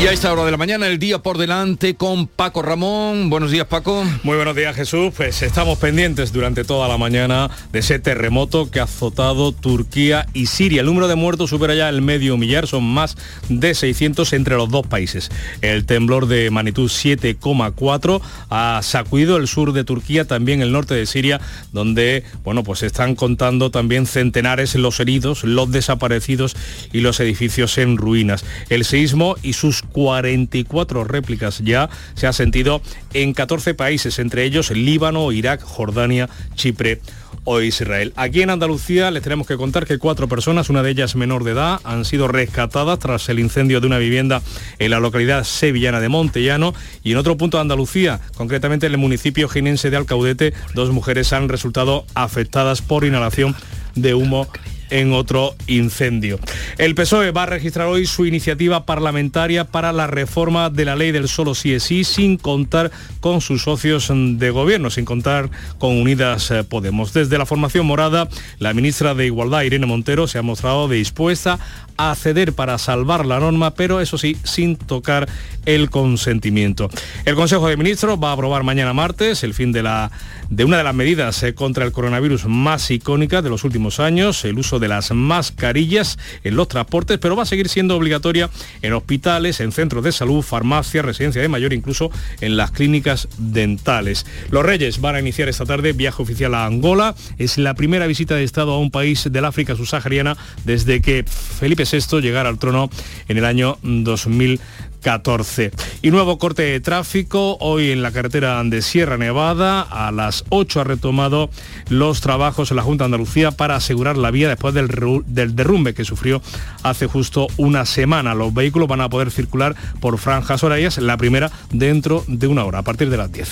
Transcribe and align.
Y 0.00 0.06
a 0.06 0.12
esta 0.12 0.32
hora 0.32 0.44
de 0.44 0.52
la 0.52 0.56
mañana, 0.56 0.86
el 0.86 1.00
día 1.00 1.18
por 1.18 1.38
delante 1.38 1.96
con 1.96 2.28
Paco 2.28 2.62
Ramón. 2.62 3.30
Buenos 3.30 3.50
días, 3.50 3.66
Paco. 3.66 4.04
Muy 4.22 4.36
buenos 4.36 4.54
días, 4.54 4.76
Jesús. 4.76 5.12
Pues 5.16 5.42
estamos 5.42 5.76
pendientes 5.78 6.32
durante 6.32 6.62
toda 6.62 6.86
la 6.86 6.96
mañana 6.96 7.50
de 7.72 7.80
ese 7.80 7.98
terremoto 7.98 8.70
que 8.70 8.78
ha 8.78 8.84
azotado 8.84 9.50
Turquía 9.50 10.28
y 10.34 10.46
Siria. 10.46 10.82
El 10.82 10.86
número 10.86 11.08
de 11.08 11.16
muertos 11.16 11.50
supera 11.50 11.74
ya 11.74 11.88
el 11.88 12.00
medio 12.00 12.36
millar, 12.36 12.68
son 12.68 12.84
más 12.84 13.16
de 13.48 13.74
600 13.74 14.32
entre 14.34 14.54
los 14.54 14.70
dos 14.70 14.86
países. 14.86 15.30
El 15.62 15.84
temblor 15.84 16.28
de 16.28 16.48
magnitud 16.52 16.88
7,4 16.88 18.20
ha 18.50 18.78
sacudido 18.84 19.36
el 19.36 19.48
sur 19.48 19.72
de 19.72 19.82
Turquía, 19.82 20.26
también 20.26 20.62
el 20.62 20.70
norte 20.70 20.94
de 20.94 21.06
Siria, 21.06 21.40
donde, 21.72 22.22
bueno, 22.44 22.62
pues 22.62 22.84
están 22.84 23.16
contando 23.16 23.72
también 23.72 24.06
centenares 24.06 24.76
los 24.76 25.00
heridos, 25.00 25.42
los 25.42 25.72
desaparecidos 25.72 26.54
y 26.92 27.00
los 27.00 27.18
edificios 27.18 27.78
en 27.78 27.96
ruinas. 27.96 28.44
El 28.68 28.84
seísmo 28.84 29.34
y 29.42 29.54
sus 29.54 29.82
44 29.92 31.04
réplicas 31.04 31.60
ya 31.64 31.88
se 32.14 32.26
ha 32.26 32.32
sentido 32.32 32.80
en 33.14 33.32
14 33.34 33.74
países, 33.74 34.18
entre 34.18 34.44
ellos 34.44 34.70
Líbano, 34.70 35.32
Irak, 35.32 35.62
Jordania, 35.62 36.28
Chipre 36.54 37.00
o 37.44 37.60
Israel. 37.60 38.12
Aquí 38.16 38.42
en 38.42 38.50
Andalucía 38.50 39.10
les 39.10 39.22
tenemos 39.22 39.46
que 39.46 39.56
contar 39.56 39.86
que 39.86 39.98
cuatro 39.98 40.28
personas, 40.28 40.68
una 40.68 40.82
de 40.82 40.90
ellas 40.90 41.16
menor 41.16 41.44
de 41.44 41.52
edad, 41.52 41.80
han 41.84 42.04
sido 42.04 42.28
rescatadas 42.28 42.98
tras 42.98 43.28
el 43.30 43.38
incendio 43.38 43.80
de 43.80 43.86
una 43.86 43.98
vivienda 43.98 44.42
en 44.78 44.90
la 44.90 45.00
localidad 45.00 45.44
sevillana 45.44 46.00
de 46.00 46.10
Montellano 46.10 46.74
y 47.02 47.12
en 47.12 47.18
otro 47.18 47.36
punto 47.36 47.56
de 47.56 47.62
Andalucía, 47.62 48.20
concretamente 48.36 48.86
en 48.86 48.92
el 48.92 48.98
municipio 48.98 49.48
jinense 49.48 49.90
de 49.90 49.96
Alcaudete, 49.96 50.52
dos 50.74 50.90
mujeres 50.90 51.32
han 51.32 51.48
resultado 51.48 52.04
afectadas 52.14 52.82
por 52.82 53.04
inhalación 53.04 53.56
de 53.94 54.14
humo 54.14 54.46
en 54.90 55.12
otro 55.12 55.54
incendio. 55.66 56.38
El 56.78 56.94
PSOE 56.94 57.30
va 57.30 57.44
a 57.44 57.46
registrar 57.46 57.86
hoy 57.86 58.06
su 58.06 58.26
iniciativa 58.26 58.86
parlamentaria 58.86 59.64
para 59.64 59.92
la 59.92 60.06
reforma 60.06 60.70
de 60.70 60.84
la 60.84 60.96
ley 60.96 61.12
del 61.12 61.28
solo 61.28 61.54
sí 61.54 61.74
es 61.74 61.82
sí, 61.82 62.04
sin 62.04 62.36
contar 62.36 62.90
con 63.20 63.40
sus 63.40 63.62
socios 63.62 64.10
de 64.10 64.50
gobierno, 64.50 64.90
sin 64.90 65.04
contar 65.04 65.50
con 65.78 65.96
Unidas 66.00 66.50
eh, 66.50 66.64
Podemos. 66.64 67.12
Desde 67.12 67.38
la 67.38 67.46
formación 67.46 67.86
morada, 67.86 68.28
la 68.58 68.74
ministra 68.74 69.14
de 69.14 69.26
Igualdad, 69.26 69.62
Irene 69.62 69.86
Montero, 69.86 70.26
se 70.26 70.38
ha 70.38 70.42
mostrado 70.42 70.88
dispuesta 70.88 71.58
a 71.96 72.14
ceder 72.14 72.52
para 72.52 72.78
salvar 72.78 73.26
la 73.26 73.40
norma, 73.40 73.74
pero 73.74 74.00
eso 74.00 74.18
sí, 74.18 74.36
sin 74.44 74.76
tocar 74.76 75.28
el 75.66 75.90
consentimiento. 75.90 76.88
El 77.24 77.34
Consejo 77.34 77.68
de 77.68 77.76
Ministros 77.76 78.18
va 78.22 78.30
a 78.30 78.32
aprobar 78.34 78.62
mañana 78.62 78.92
martes 78.92 79.42
el 79.42 79.52
fin 79.52 79.72
de, 79.72 79.82
la, 79.82 80.12
de 80.48 80.64
una 80.64 80.78
de 80.78 80.84
las 80.84 80.94
medidas 80.94 81.42
eh, 81.42 81.54
contra 81.54 81.84
el 81.84 81.92
coronavirus 81.92 82.46
más 82.46 82.90
icónicas 82.92 83.42
de 83.42 83.50
los 83.50 83.64
últimos 83.64 83.98
años, 83.98 84.44
el 84.44 84.58
uso 84.58 84.77
de 84.78 84.88
las 84.88 85.10
mascarillas 85.12 86.18
en 86.44 86.56
los 86.56 86.68
transportes, 86.68 87.18
pero 87.18 87.36
va 87.36 87.42
a 87.42 87.46
seguir 87.46 87.68
siendo 87.68 87.96
obligatoria 87.96 88.50
en 88.82 88.92
hospitales, 88.92 89.60
en 89.60 89.72
centros 89.72 90.04
de 90.04 90.12
salud, 90.12 90.42
farmacias, 90.42 91.04
residencia 91.04 91.42
de 91.42 91.48
mayor, 91.48 91.72
incluso 91.72 92.10
en 92.40 92.56
las 92.56 92.70
clínicas 92.70 93.28
dentales. 93.38 94.26
Los 94.50 94.64
Reyes 94.64 95.00
van 95.00 95.16
a 95.16 95.20
iniciar 95.20 95.48
esta 95.48 95.64
tarde 95.64 95.92
viaje 95.92 96.22
oficial 96.22 96.54
a 96.54 96.66
Angola. 96.66 97.14
Es 97.38 97.58
la 97.58 97.74
primera 97.74 98.06
visita 98.06 98.34
de 98.34 98.44
Estado 98.44 98.72
a 98.72 98.78
un 98.78 98.90
país 98.90 99.28
del 99.30 99.44
África 99.44 99.76
subsahariana 99.76 100.36
desde 100.64 101.00
que 101.00 101.24
Felipe 101.24 101.84
VI 101.84 102.20
llegara 102.20 102.48
al 102.48 102.58
trono 102.58 102.90
en 103.28 103.38
el 103.38 103.44
año 103.44 103.78
2000 103.82 104.60
14. 105.02 105.70
Y 106.02 106.10
nuevo 106.10 106.38
corte 106.38 106.62
de 106.62 106.80
tráfico 106.80 107.56
hoy 107.60 107.90
en 107.90 108.02
la 108.02 108.12
carretera 108.12 108.62
de 108.64 108.82
Sierra 108.82 109.16
Nevada. 109.16 109.82
A 109.82 110.10
las 110.12 110.44
8 110.48 110.80
ha 110.80 110.84
retomado 110.84 111.50
los 111.88 112.20
trabajos 112.20 112.70
en 112.70 112.76
la 112.76 112.82
Junta 112.82 113.04
de 113.04 113.06
Andalucía 113.06 113.50
para 113.50 113.76
asegurar 113.76 114.16
la 114.16 114.30
vía 114.30 114.48
después 114.48 114.74
del, 114.74 114.88
del 115.26 115.56
derrumbe 115.56 115.94
que 115.94 116.04
sufrió 116.04 116.42
hace 116.82 117.06
justo 117.06 117.46
una 117.56 117.86
semana. 117.86 118.34
Los 118.34 118.52
vehículos 118.52 118.88
van 118.88 119.00
a 119.00 119.08
poder 119.08 119.30
circular 119.30 119.74
por 120.00 120.18
franjas 120.18 120.62
horarias, 120.62 120.98
la 120.98 121.16
primera 121.16 121.50
dentro 121.70 122.24
de 122.26 122.46
una 122.46 122.64
hora, 122.64 122.80
a 122.80 122.82
partir 122.82 123.10
de 123.10 123.16
las 123.16 123.32
10. 123.32 123.48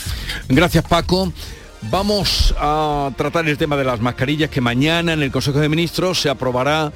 Gracias 0.49 0.85
Paco. 0.85 1.33
Vamos 1.91 2.55
a 2.59 3.11
tratar 3.17 3.49
el 3.49 3.59
tema 3.59 3.77
de 3.77 3.85
las 3.85 4.01
mascarillas 4.01 4.51
que 4.51 4.61
mañana 4.61 5.13
en 5.13 5.23
el 5.23 5.31
Consejo 5.31 5.61
de 5.61 5.69
Ministros 5.69 6.21
se 6.21 6.29
aprobará 6.29 6.93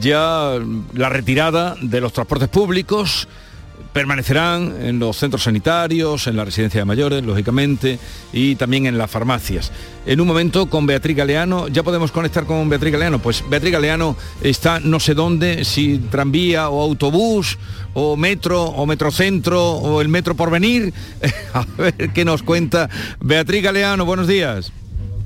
ya 0.00 0.58
la 0.92 1.08
retirada 1.08 1.74
de 1.80 2.00
los 2.00 2.12
transportes 2.12 2.48
públicos 2.48 3.28
permanecerán 3.92 4.74
en 4.80 4.98
los 4.98 5.16
centros 5.16 5.42
sanitarios, 5.42 6.26
en 6.26 6.36
la 6.36 6.44
residencia 6.44 6.80
de 6.80 6.84
mayores, 6.84 7.24
lógicamente, 7.24 7.98
y 8.32 8.56
también 8.56 8.86
en 8.86 8.98
las 8.98 9.10
farmacias. 9.10 9.72
En 10.06 10.20
un 10.20 10.26
momento 10.26 10.70
con 10.70 10.86
Beatriz 10.86 11.16
Galeano, 11.16 11.68
¿ya 11.68 11.82
podemos 11.82 12.12
conectar 12.12 12.46
con 12.46 12.68
Beatriz 12.68 12.92
Galeano? 12.92 13.20
Pues 13.20 13.44
Beatriz 13.48 13.72
Galeano 13.72 14.16
está 14.42 14.80
no 14.80 15.00
sé 15.00 15.14
dónde, 15.14 15.64
si 15.64 15.98
tranvía 15.98 16.68
o 16.68 16.82
autobús, 16.82 17.58
o 17.94 18.16
metro, 18.16 18.64
o 18.64 18.86
metrocentro, 18.86 19.72
o 19.72 20.00
el 20.00 20.08
metro 20.08 20.34
por 20.34 20.50
venir. 20.50 20.92
A 21.54 21.66
ver 21.76 22.10
qué 22.12 22.24
nos 22.24 22.42
cuenta 22.42 22.88
Beatriz 23.20 23.62
Galeano, 23.62 24.04
buenos 24.04 24.26
días. 24.26 24.72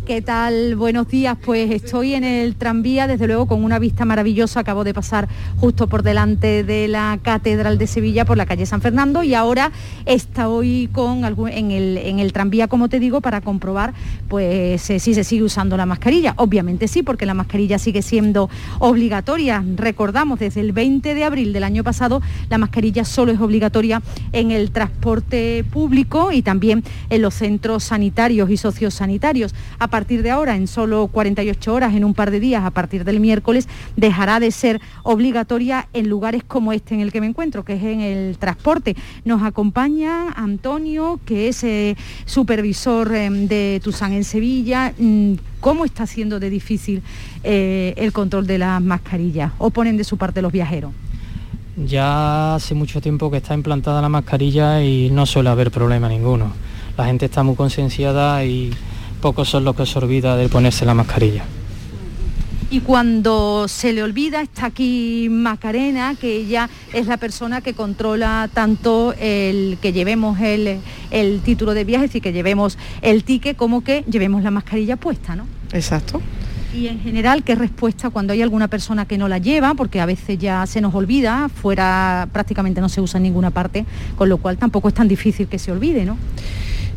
¿Qué 0.06 0.20
tal? 0.20 0.76
Buenos 0.76 1.08
días. 1.08 1.34
Pues 1.42 1.70
estoy 1.70 2.12
en 2.12 2.24
el 2.24 2.56
tranvía, 2.56 3.06
desde 3.06 3.26
luego 3.26 3.46
con 3.46 3.64
una 3.64 3.78
vista 3.78 4.04
maravillosa. 4.04 4.60
Acabo 4.60 4.84
de 4.84 4.92
pasar 4.92 5.28
justo 5.56 5.86
por 5.86 6.02
delante 6.02 6.62
de 6.62 6.88
la 6.88 7.18
Catedral 7.22 7.78
de 7.78 7.86
Sevilla, 7.86 8.26
por 8.26 8.36
la 8.36 8.44
calle 8.44 8.66
San 8.66 8.82
Fernando, 8.82 9.22
y 9.22 9.32
ahora 9.32 9.72
estoy 10.04 10.90
con 10.92 11.24
en, 11.48 11.70
el, 11.70 11.96
en 11.96 12.18
el 12.18 12.34
tranvía, 12.34 12.68
como 12.68 12.90
te 12.90 13.00
digo, 13.00 13.22
para 13.22 13.40
comprobar 13.40 13.94
pues 14.28 14.90
eh, 14.90 14.98
si 14.98 15.14
se 15.14 15.24
sigue 15.24 15.42
usando 15.42 15.78
la 15.78 15.86
mascarilla. 15.86 16.34
Obviamente 16.36 16.86
sí, 16.86 17.02
porque 17.02 17.24
la 17.24 17.32
mascarilla 17.32 17.78
sigue 17.78 18.02
siendo 18.02 18.50
obligatoria. 18.80 19.64
Recordamos, 19.74 20.38
desde 20.38 20.60
el 20.60 20.72
20 20.72 21.14
de 21.14 21.24
abril 21.24 21.54
del 21.54 21.64
año 21.64 21.82
pasado, 21.82 22.20
la 22.50 22.58
mascarilla 22.58 23.06
solo 23.06 23.32
es 23.32 23.40
obligatoria 23.40 24.02
en 24.32 24.50
el 24.50 24.70
transporte 24.70 25.64
público 25.72 26.30
y 26.30 26.42
también 26.42 26.84
en 27.08 27.22
los 27.22 27.32
centros 27.32 27.84
sanitarios 27.84 28.50
y 28.50 28.58
sociosanitarios 28.58 29.54
a 29.78 29.93
partir 29.94 30.24
de 30.24 30.32
ahora, 30.32 30.56
en 30.56 30.66
solo 30.66 31.06
48 31.06 31.72
horas, 31.72 31.94
en 31.94 32.02
un 32.02 32.14
par 32.14 32.32
de 32.32 32.40
días, 32.40 32.64
a 32.64 32.72
partir 32.72 33.04
del 33.04 33.20
miércoles, 33.20 33.68
dejará 33.94 34.40
de 34.40 34.50
ser 34.50 34.80
obligatoria 35.04 35.86
en 35.92 36.08
lugares 36.08 36.42
como 36.42 36.72
este 36.72 36.96
en 36.96 37.00
el 37.00 37.12
que 37.12 37.20
me 37.20 37.28
encuentro, 37.28 37.64
que 37.64 37.74
es 37.74 37.82
en 37.84 38.00
el 38.00 38.36
transporte. 38.36 38.96
Nos 39.24 39.44
acompaña 39.44 40.30
Antonio, 40.34 41.20
que 41.24 41.46
es 41.46 41.62
eh, 41.62 41.96
supervisor 42.24 43.14
em, 43.14 43.46
de 43.46 43.80
Tusan 43.84 44.14
en 44.14 44.24
Sevilla. 44.24 44.92
Mm, 44.98 45.34
¿Cómo 45.60 45.84
está 45.84 46.08
siendo 46.08 46.40
de 46.40 46.50
difícil 46.50 47.00
eh, 47.44 47.94
el 47.96 48.12
control 48.12 48.48
de 48.48 48.58
las 48.58 48.82
mascarillas? 48.82 49.52
¿O 49.58 49.70
ponen 49.70 49.96
de 49.96 50.02
su 50.02 50.16
parte 50.16 50.42
los 50.42 50.50
viajeros? 50.50 50.90
Ya 51.76 52.56
hace 52.56 52.74
mucho 52.74 53.00
tiempo 53.00 53.30
que 53.30 53.36
está 53.36 53.54
implantada 53.54 54.02
la 54.02 54.08
mascarilla 54.08 54.82
y 54.82 55.08
no 55.10 55.24
suele 55.24 55.50
haber 55.50 55.70
problema 55.70 56.08
ninguno. 56.08 56.50
La 56.98 57.04
gente 57.04 57.26
está 57.26 57.44
muy 57.44 57.54
concienciada 57.54 58.44
y 58.44 58.72
pocos 59.24 59.48
son 59.48 59.64
los 59.64 59.74
que 59.74 59.86
se 59.86 59.98
olvida 59.98 60.36
de 60.36 60.50
ponerse 60.50 60.84
la 60.84 60.92
mascarilla. 60.92 61.44
Y 62.70 62.80
cuando 62.80 63.68
se 63.68 63.94
le 63.94 64.02
olvida, 64.02 64.42
está 64.42 64.66
aquí 64.66 65.28
Macarena, 65.30 66.14
que 66.14 66.36
ella 66.36 66.68
es 66.92 67.06
la 67.06 67.16
persona 67.16 67.62
que 67.62 67.72
controla 67.72 68.50
tanto 68.52 69.14
el 69.18 69.78
que 69.80 69.94
llevemos 69.94 70.38
el, 70.40 70.78
el 71.10 71.40
título 71.40 71.72
de 71.72 71.84
viaje, 71.84 72.04
es 72.04 72.10
decir, 72.10 72.20
que 72.20 72.34
llevemos 72.34 72.76
el 73.00 73.24
ticket, 73.24 73.56
como 73.56 73.82
que 73.82 74.04
llevemos 74.10 74.42
la 74.42 74.50
mascarilla 74.50 74.96
puesta, 74.96 75.34
¿no? 75.34 75.46
Exacto. 75.72 76.20
Y 76.74 76.88
en 76.88 77.00
general, 77.00 77.44
¿qué 77.44 77.54
respuesta 77.54 78.10
cuando 78.10 78.34
hay 78.34 78.42
alguna 78.42 78.68
persona 78.68 79.06
que 79.06 79.16
no 79.16 79.26
la 79.26 79.38
lleva? 79.38 79.72
Porque 79.72 80.02
a 80.02 80.06
veces 80.06 80.38
ya 80.38 80.66
se 80.66 80.82
nos 80.82 80.94
olvida, 80.94 81.48
fuera 81.48 82.28
prácticamente 82.30 82.82
no 82.82 82.90
se 82.90 83.00
usa 83.00 83.16
en 83.16 83.22
ninguna 83.22 83.50
parte, 83.50 83.86
con 84.16 84.28
lo 84.28 84.36
cual 84.36 84.58
tampoco 84.58 84.88
es 84.88 84.94
tan 84.94 85.08
difícil 85.08 85.48
que 85.48 85.58
se 85.58 85.72
olvide, 85.72 86.04
¿no? 86.04 86.18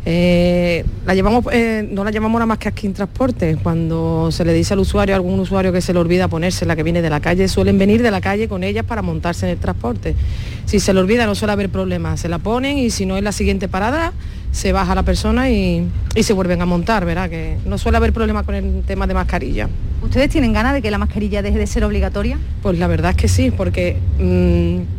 Eh, 0.09 0.85
la 1.05 1.15
llevamos, 1.15 1.43
eh, 1.51 1.85
no 1.91 2.05
la 2.05 2.11
llevamos 2.11 2.39
nada 2.39 2.45
más 2.45 2.59
que 2.59 2.69
aquí 2.69 2.87
en 2.87 2.93
transporte. 2.93 3.57
Cuando 3.61 4.29
se 4.31 4.45
le 4.45 4.53
dice 4.53 4.73
al 4.73 4.79
usuario, 4.79 5.13
a 5.13 5.17
algún 5.17 5.37
usuario 5.37 5.73
que 5.73 5.81
se 5.81 5.91
le 5.91 5.99
olvida 5.99 6.29
ponerse 6.29 6.65
la 6.65 6.77
que 6.77 6.83
viene 6.83 7.01
de 7.01 7.09
la 7.09 7.19
calle, 7.19 7.49
suelen 7.49 7.77
venir 7.77 8.01
de 8.01 8.09
la 8.09 8.21
calle 8.21 8.47
con 8.47 8.63
ellas 8.63 8.85
para 8.85 9.01
montarse 9.01 9.47
en 9.47 9.51
el 9.51 9.57
transporte. 9.57 10.15
Si 10.63 10.79
se 10.79 10.93
le 10.93 11.01
olvida 11.01 11.25
no 11.25 11.35
suele 11.35 11.51
haber 11.51 11.69
problema, 11.69 12.15
se 12.15 12.29
la 12.29 12.39
ponen 12.39 12.77
y 12.77 12.89
si 12.89 13.05
no 13.05 13.17
es 13.17 13.23
la 13.23 13.33
siguiente 13.33 13.67
parada, 13.67 14.13
se 14.53 14.71
baja 14.71 14.95
la 14.95 15.03
persona 15.03 15.49
y, 15.49 15.85
se 16.15 16.31
vuelven 16.31 16.61
a 16.61 16.65
montar, 16.65 17.03
¿verdad? 17.03 17.29
Que 17.29 17.57
no 17.65 17.77
suele 17.77 17.97
haber 17.97 18.13
problema 18.13 18.43
con 18.43 18.55
el 18.55 18.83
tema 18.83 19.07
de 19.07 19.13
mascarilla. 19.13 19.67
¿Ustedes 20.01 20.29
tienen 20.29 20.53
ganas 20.53 20.73
de 20.73 20.81
que 20.81 20.89
la 20.89 20.99
mascarilla 20.99 21.41
deje 21.41 21.57
de 21.57 21.67
ser 21.67 21.83
obligatoria? 21.83 22.39
Pues 22.61 22.79
la 22.79 22.87
verdad 22.87 23.11
es 23.11 23.17
que 23.17 23.27
sí, 23.27 23.51
porque 23.51 23.97
mm, 24.19 24.96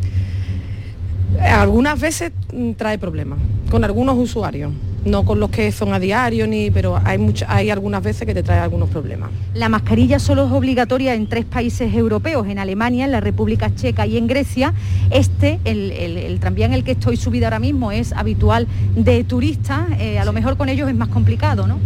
algunas 1.40 2.00
veces 2.00 2.32
mm, 2.52 2.72
trae 2.72 2.98
problemas 2.98 3.38
con 3.70 3.84
algunos 3.84 4.16
usuarios 4.16 4.72
no 5.04 5.24
con 5.24 5.40
los 5.40 5.50
que 5.50 5.72
son 5.72 5.92
a 5.92 6.00
diario, 6.00 6.46
ni, 6.46 6.70
pero 6.70 7.00
hay, 7.02 7.18
hay 7.46 7.70
algunas 7.70 8.02
veces 8.02 8.26
que 8.26 8.34
te 8.34 8.42
trae 8.42 8.58
algunos 8.58 8.90
problemas. 8.90 9.30
La 9.54 9.68
mascarilla 9.68 10.18
solo 10.18 10.44
es 10.46 10.52
obligatoria 10.52 11.14
en 11.14 11.28
tres 11.28 11.44
países 11.44 11.94
europeos, 11.94 12.46
en 12.48 12.58
Alemania, 12.58 13.04
en 13.04 13.12
la 13.12 13.20
República 13.20 13.74
Checa 13.74 14.06
y 14.06 14.16
en 14.16 14.26
Grecia. 14.26 14.74
Este, 15.10 15.60
el, 15.64 16.38
tranvía 16.40 16.66
en 16.66 16.74
el 16.74 16.84
que 16.84 16.92
estoy 16.92 17.16
subida 17.16 17.46
ahora 17.46 17.60
mismo, 17.60 17.92
es 17.92 18.12
habitual 18.12 18.66
de 18.96 19.24
turistas, 19.24 19.86
eh, 19.98 20.18
a 20.18 20.24
lo 20.24 20.32
mejor 20.32 20.56
con 20.56 20.68
ellos 20.68 20.88
es 20.88 20.96
más 20.96 21.08
complicado, 21.08 21.66
¿no? 21.66 21.78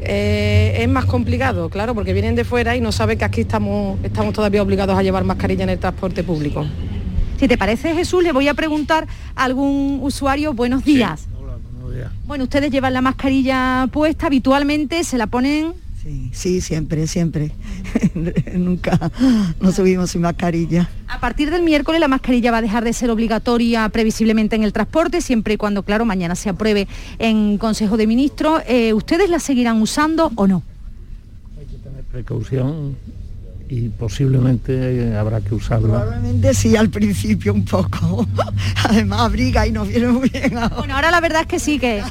eh, 0.00 0.78
es 0.80 0.88
más 0.88 1.06
complicado, 1.06 1.68
claro, 1.68 1.94
porque 1.94 2.12
vienen 2.12 2.34
de 2.34 2.44
fuera 2.44 2.76
y 2.76 2.80
no 2.80 2.92
saben 2.92 3.18
que 3.18 3.24
aquí 3.24 3.40
estamos, 3.42 3.98
estamos 4.02 4.32
todavía 4.32 4.62
obligados 4.62 4.96
a 4.96 5.02
llevar 5.02 5.24
mascarilla 5.24 5.64
en 5.64 5.70
el 5.70 5.78
transporte 5.78 6.22
público. 6.22 6.64
Si 7.38 7.46
te 7.46 7.56
parece, 7.56 7.94
Jesús, 7.94 8.22
le 8.22 8.32
voy 8.32 8.48
a 8.48 8.54
preguntar 8.54 9.06
a 9.36 9.44
algún 9.44 10.00
usuario, 10.02 10.54
buenos 10.54 10.84
días. 10.84 11.28
Hola, 11.40 11.56
buenos 11.72 11.94
días. 11.94 12.10
Bueno, 12.26 12.44
ustedes 12.44 12.70
llevan 12.70 12.92
la 12.92 13.00
mascarilla 13.00 13.88
puesta 13.92 14.26
habitualmente, 14.26 15.04
se 15.04 15.18
la 15.18 15.28
ponen 15.28 15.74
Sí, 16.02 16.30
sí, 16.32 16.60
siempre, 16.60 17.06
siempre. 17.06 17.52
Nunca 18.54 19.10
nos 19.60 19.74
subimos 19.74 20.10
sin 20.10 20.22
mascarilla. 20.22 20.88
A 21.08 21.20
partir 21.20 21.50
del 21.50 21.62
miércoles 21.62 22.00
la 22.00 22.08
mascarilla 22.08 22.50
va 22.50 22.58
a 22.58 22.62
dejar 22.62 22.84
de 22.84 22.92
ser 22.92 23.10
obligatoria 23.10 23.88
previsiblemente 23.88 24.56
en 24.56 24.62
el 24.62 24.72
transporte, 24.72 25.20
siempre 25.20 25.54
y 25.54 25.56
cuando, 25.56 25.82
claro, 25.82 26.04
mañana 26.04 26.34
se 26.34 26.48
apruebe 26.48 26.86
en 27.18 27.58
Consejo 27.58 27.96
de 27.96 28.06
Ministros. 28.06 28.62
Eh, 28.66 28.92
¿Ustedes 28.94 29.28
la 29.28 29.40
seguirán 29.40 29.82
usando 29.82 30.30
o 30.36 30.46
no? 30.46 30.62
Hay 31.58 31.66
que 31.66 31.76
tener 31.76 32.04
precaución 32.04 32.96
y 33.68 33.88
posiblemente 33.90 35.14
habrá 35.16 35.40
que 35.40 35.54
usarla. 35.54 36.00
Probablemente 36.00 36.54
sí, 36.54 36.74
al 36.76 36.88
principio 36.88 37.52
un 37.52 37.64
poco. 37.64 38.26
Además 38.84 39.20
abriga 39.20 39.66
y 39.66 39.72
nos 39.72 39.88
viene 39.88 40.08
muy 40.08 40.28
bien 40.30 40.56
ahora. 40.56 40.76
Bueno, 40.76 40.94
ahora 40.94 41.10
la 41.10 41.20
verdad 41.20 41.42
es 41.42 41.46
que 41.46 41.58
sí 41.58 41.78
que... 41.78 42.02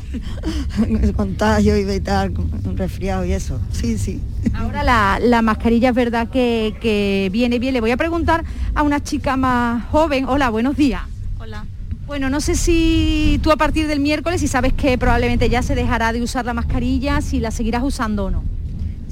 el 0.88 1.14
contagio 1.16 1.78
y 1.78 2.00
tal, 2.00 2.34
un 2.38 2.78
resfriado 2.78 3.26
y 3.26 3.34
eso. 3.34 3.60
Sí, 3.72 3.98
sí. 3.98 4.22
Ahora 4.54 4.84
la, 5.20 5.42
mascarilla 5.42 5.90
es 5.90 5.96
verdad 5.96 6.30
que, 6.30 6.76
que 6.80 7.30
viene 7.32 7.58
bien. 7.58 7.74
Le 7.74 7.82
voy 7.82 7.92
a 7.92 7.98
preguntar 7.98 8.44
a 8.76 8.84
una 8.84 9.02
chica 9.02 9.36
más 9.36 9.84
joven. 9.86 10.26
Hola, 10.26 10.50
buenos 10.50 10.78
días. 10.78 11.02
Hola. 11.40 11.66
Bueno, 12.06 12.30
no 12.30 12.40
sé 12.40 12.56
si 12.56 13.40
tú 13.42 13.52
a 13.52 13.58
partir 13.58 13.88
del 13.88 14.00
miércoles, 14.00 14.40
si 14.42 14.48
sabes 14.48 14.74
que 14.74 14.98
probablemente 14.98 15.50
ya 15.50 15.62
se 15.64 15.76
dejará 15.76 16.14
de 16.14 16.22
usar 16.22 16.46
la 16.46 16.54
mascarilla, 16.54 17.20
si 17.22 17.40
la 17.40 17.52
seguirás 17.52 17.84
usando 17.84 18.26
o 18.26 18.32
no. 18.32 18.57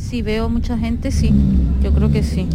Si 0.07 0.21
veo 0.21 0.49
mucha 0.49 0.77
gente, 0.77 1.09
sí, 1.09 1.33
yo 1.81 1.91
creo 1.91 2.11
que 2.11 2.21
sí, 2.21 2.47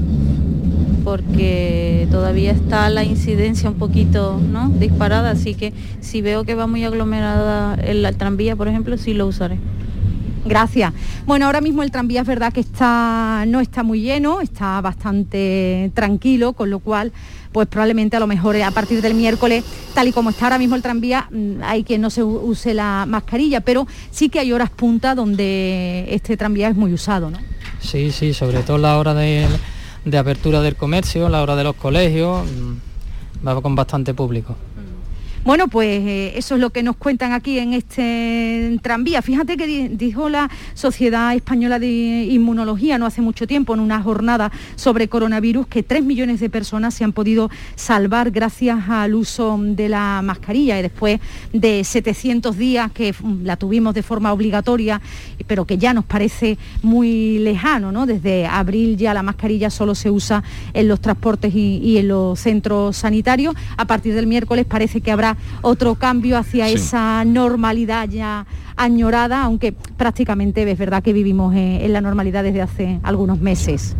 porque 1.03 2.07
todavía 2.09 2.53
está 2.53 2.89
la 2.91 3.03
incidencia 3.03 3.69
un 3.69 3.75
poquito 3.75 4.41
¿no? 4.41 4.69
disparada, 4.69 5.33
así 5.33 5.57
que 5.57 5.73
si 6.01 6.23
veo 6.23 6.45
que 6.45 6.55
va 6.55 6.69
muy 6.69 6.85
aglomerada 6.85 7.75
el, 7.75 8.07
tranvía, 8.17 8.55
por 8.55 8.69
ejemplo, 8.69 8.97
sí 8.97 9.15
lo 9.15 9.27
usaré. 9.27 9.59
Gracias. 10.47 10.93
Bueno, 11.27 11.47
ahora 11.47 11.61
mismo 11.61 11.83
el 11.83 11.91
tranvía 11.91 12.21
es 12.21 12.27
verdad 12.27 12.53
que 12.53 12.61
está, 12.61 13.45
no 13.49 13.59
está 13.59 13.83
muy 13.83 14.01
lleno, 14.01 14.41
está 14.41 14.81
bastante 14.81 15.91
tranquilo, 15.93 16.53
con 16.53 16.71
lo 16.71 16.79
cual 16.79 17.13
pues 17.53 17.67
probablemente 17.69 18.17
a 18.17 18.21
lo 18.21 18.27
mejor 18.27 18.57
a 18.61 18.71
partir 18.71 19.03
del 19.03 19.15
miércoles, 19.15 19.65
tal 19.95 20.09
y 20.09 20.13
como 20.13 20.31
está 20.31 20.47
ahora 20.47 20.59
mismo 20.59 20.77
el 20.77 20.83
tranvía, 20.83 21.29
mm, 21.31 21.63
hay 21.63 21.85
que 21.85 21.99
no 21.99 22.11
se 22.11 22.23
use 22.23 22.75
la 22.75 23.07
mascarilla, 23.09 23.61
pero 23.61 23.87
sí 24.11 24.29
que 24.29 24.41
hay 24.41 24.53
horas 24.53 24.71
punta 24.71 25.15
donde 25.15 26.07
este 26.11 26.37
tranvía 26.37 26.69
es 26.69 26.77
muy 26.77 26.93
usado, 26.93 27.31
¿no? 27.31 27.39
Sí, 27.81 28.13
sí, 28.13 28.35
sobre 28.35 28.63
todo 28.63 28.79
la 28.79 28.99
hora 28.99 29.15
de, 29.15 29.47
de 30.05 30.19
apertura 30.19 30.61
del 30.61 30.77
comercio, 30.77 31.29
la 31.29 31.43
hora 31.43 31.57
de 31.57 31.65
los 31.65 31.77
colegios, 31.77 32.47
mm, 32.47 33.47
va 33.47 33.61
con 33.61 33.75
bastante 33.75 34.15
público. 34.15 34.55
Bueno, 35.51 35.67
pues 35.67 36.07
eh, 36.07 36.33
eso 36.37 36.55
es 36.55 36.61
lo 36.61 36.71
que 36.71 36.85
nos 36.85 36.95
cuentan 36.95 37.33
aquí 37.33 37.59
en 37.59 37.73
este 37.73 38.79
tranvía. 38.83 39.21
Fíjate 39.21 39.57
que 39.57 39.89
dijo 39.89 40.29
la 40.29 40.49
Sociedad 40.75 41.35
Española 41.35 41.81
de 41.81 41.89
Inmunología 41.89 42.99
no 42.99 43.07
hace 43.07 43.21
mucho 43.21 43.49
tiempo 43.49 43.75
en 43.75 43.81
una 43.81 44.01
jornada 44.01 44.53
sobre 44.77 45.09
coronavirus 45.09 45.67
que 45.67 45.83
tres 45.83 46.05
millones 46.05 46.39
de 46.39 46.51
personas 46.51 46.95
se 46.95 47.03
han 47.03 47.13
podido 47.13 47.51
salvar 47.75 48.31
gracias 48.31 48.89
al 48.89 49.17
uso 49.17 49.59
de 49.61 49.89
la 49.89 50.23
mascarilla 50.23 50.79
y 50.79 50.83
después 50.83 51.19
de 51.53 51.83
700 51.83 52.57
días 52.57 52.93
que 52.93 53.13
la 53.43 53.57
tuvimos 53.57 53.93
de 53.95 54.05
forma 54.05 54.33
obligatoria, 54.33 55.01
pero 55.49 55.65
que 55.65 55.79
ya 55.79 55.93
nos 55.93 56.05
parece 56.05 56.59
muy 56.81 57.41
lejano, 57.41 57.91
¿no? 57.91 58.07
Desde 58.07 58.47
abril 58.47 58.97
ya 58.97 59.15
la 59.15 59.25
mascarilla 59.25 59.69
solo 59.69 59.97
se 59.97 60.13
usa 60.13 60.45
en 60.75 60.87
los 60.87 61.01
transportes 61.01 61.53
y 61.57 61.99
en 61.99 62.07
los 62.07 62.39
centros 62.39 62.99
sanitarios. 62.99 63.57
A 63.77 63.87
partir 63.87 64.15
del 64.15 64.29
miércoles 64.29 64.65
parece 64.65 65.01
que 65.01 65.11
habrá 65.11 65.37
otro 65.63 65.95
cambio 65.95 66.39
hacia 66.39 66.69
esa 66.69 67.25
normalidad 67.25 68.09
ya 68.09 68.47
añorada, 68.77 69.43
aunque 69.43 69.73
prácticamente 69.73 70.71
es 70.71 70.79
verdad 70.79 71.03
que 71.03 71.13
vivimos 71.13 71.55
en 71.55 71.93
la 71.93 72.01
normalidad 72.01 72.43
desde 72.43 72.63
hace 72.63 73.01
algunos 73.03 73.41
meses. 73.41 73.97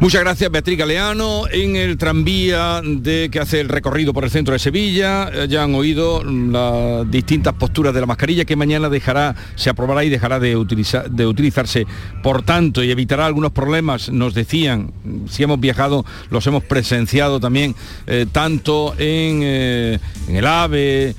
Muchas 0.00 0.22
gracias 0.22 0.50
Beatriz 0.50 0.76
Galeano. 0.76 1.44
En 1.50 1.76
el 1.76 1.96
tranvía 1.96 2.82
de 2.84 3.30
que 3.30 3.38
hace 3.38 3.60
el 3.60 3.68
recorrido 3.68 4.12
por 4.12 4.24
el 4.24 4.30
centro 4.30 4.52
de 4.52 4.58
Sevilla 4.58 5.30
eh, 5.32 5.46
ya 5.48 5.62
han 5.62 5.74
oído 5.74 6.22
las 6.24 7.10
distintas 7.10 7.54
posturas 7.54 7.94
de 7.94 8.00
la 8.00 8.06
mascarilla 8.06 8.44
que 8.44 8.56
mañana 8.56 8.88
dejará, 8.88 9.34
se 9.54 9.70
aprobará 9.70 10.04
y 10.04 10.10
dejará 10.10 10.40
de, 10.40 10.56
utilizar, 10.56 11.10
de 11.10 11.26
utilizarse. 11.26 11.86
Por 12.22 12.42
tanto, 12.42 12.82
y 12.82 12.90
evitará 12.90 13.24
algunos 13.24 13.52
problemas, 13.52 14.10
nos 14.10 14.34
decían, 14.34 14.92
si 15.30 15.44
hemos 15.44 15.60
viajado, 15.60 16.04
los 16.28 16.46
hemos 16.46 16.64
presenciado 16.64 17.40
también, 17.40 17.74
eh, 18.06 18.26
tanto 18.30 18.94
en, 18.98 19.40
eh, 19.42 19.98
en, 20.28 20.36
el 20.36 20.46
AVE, 20.46 21.14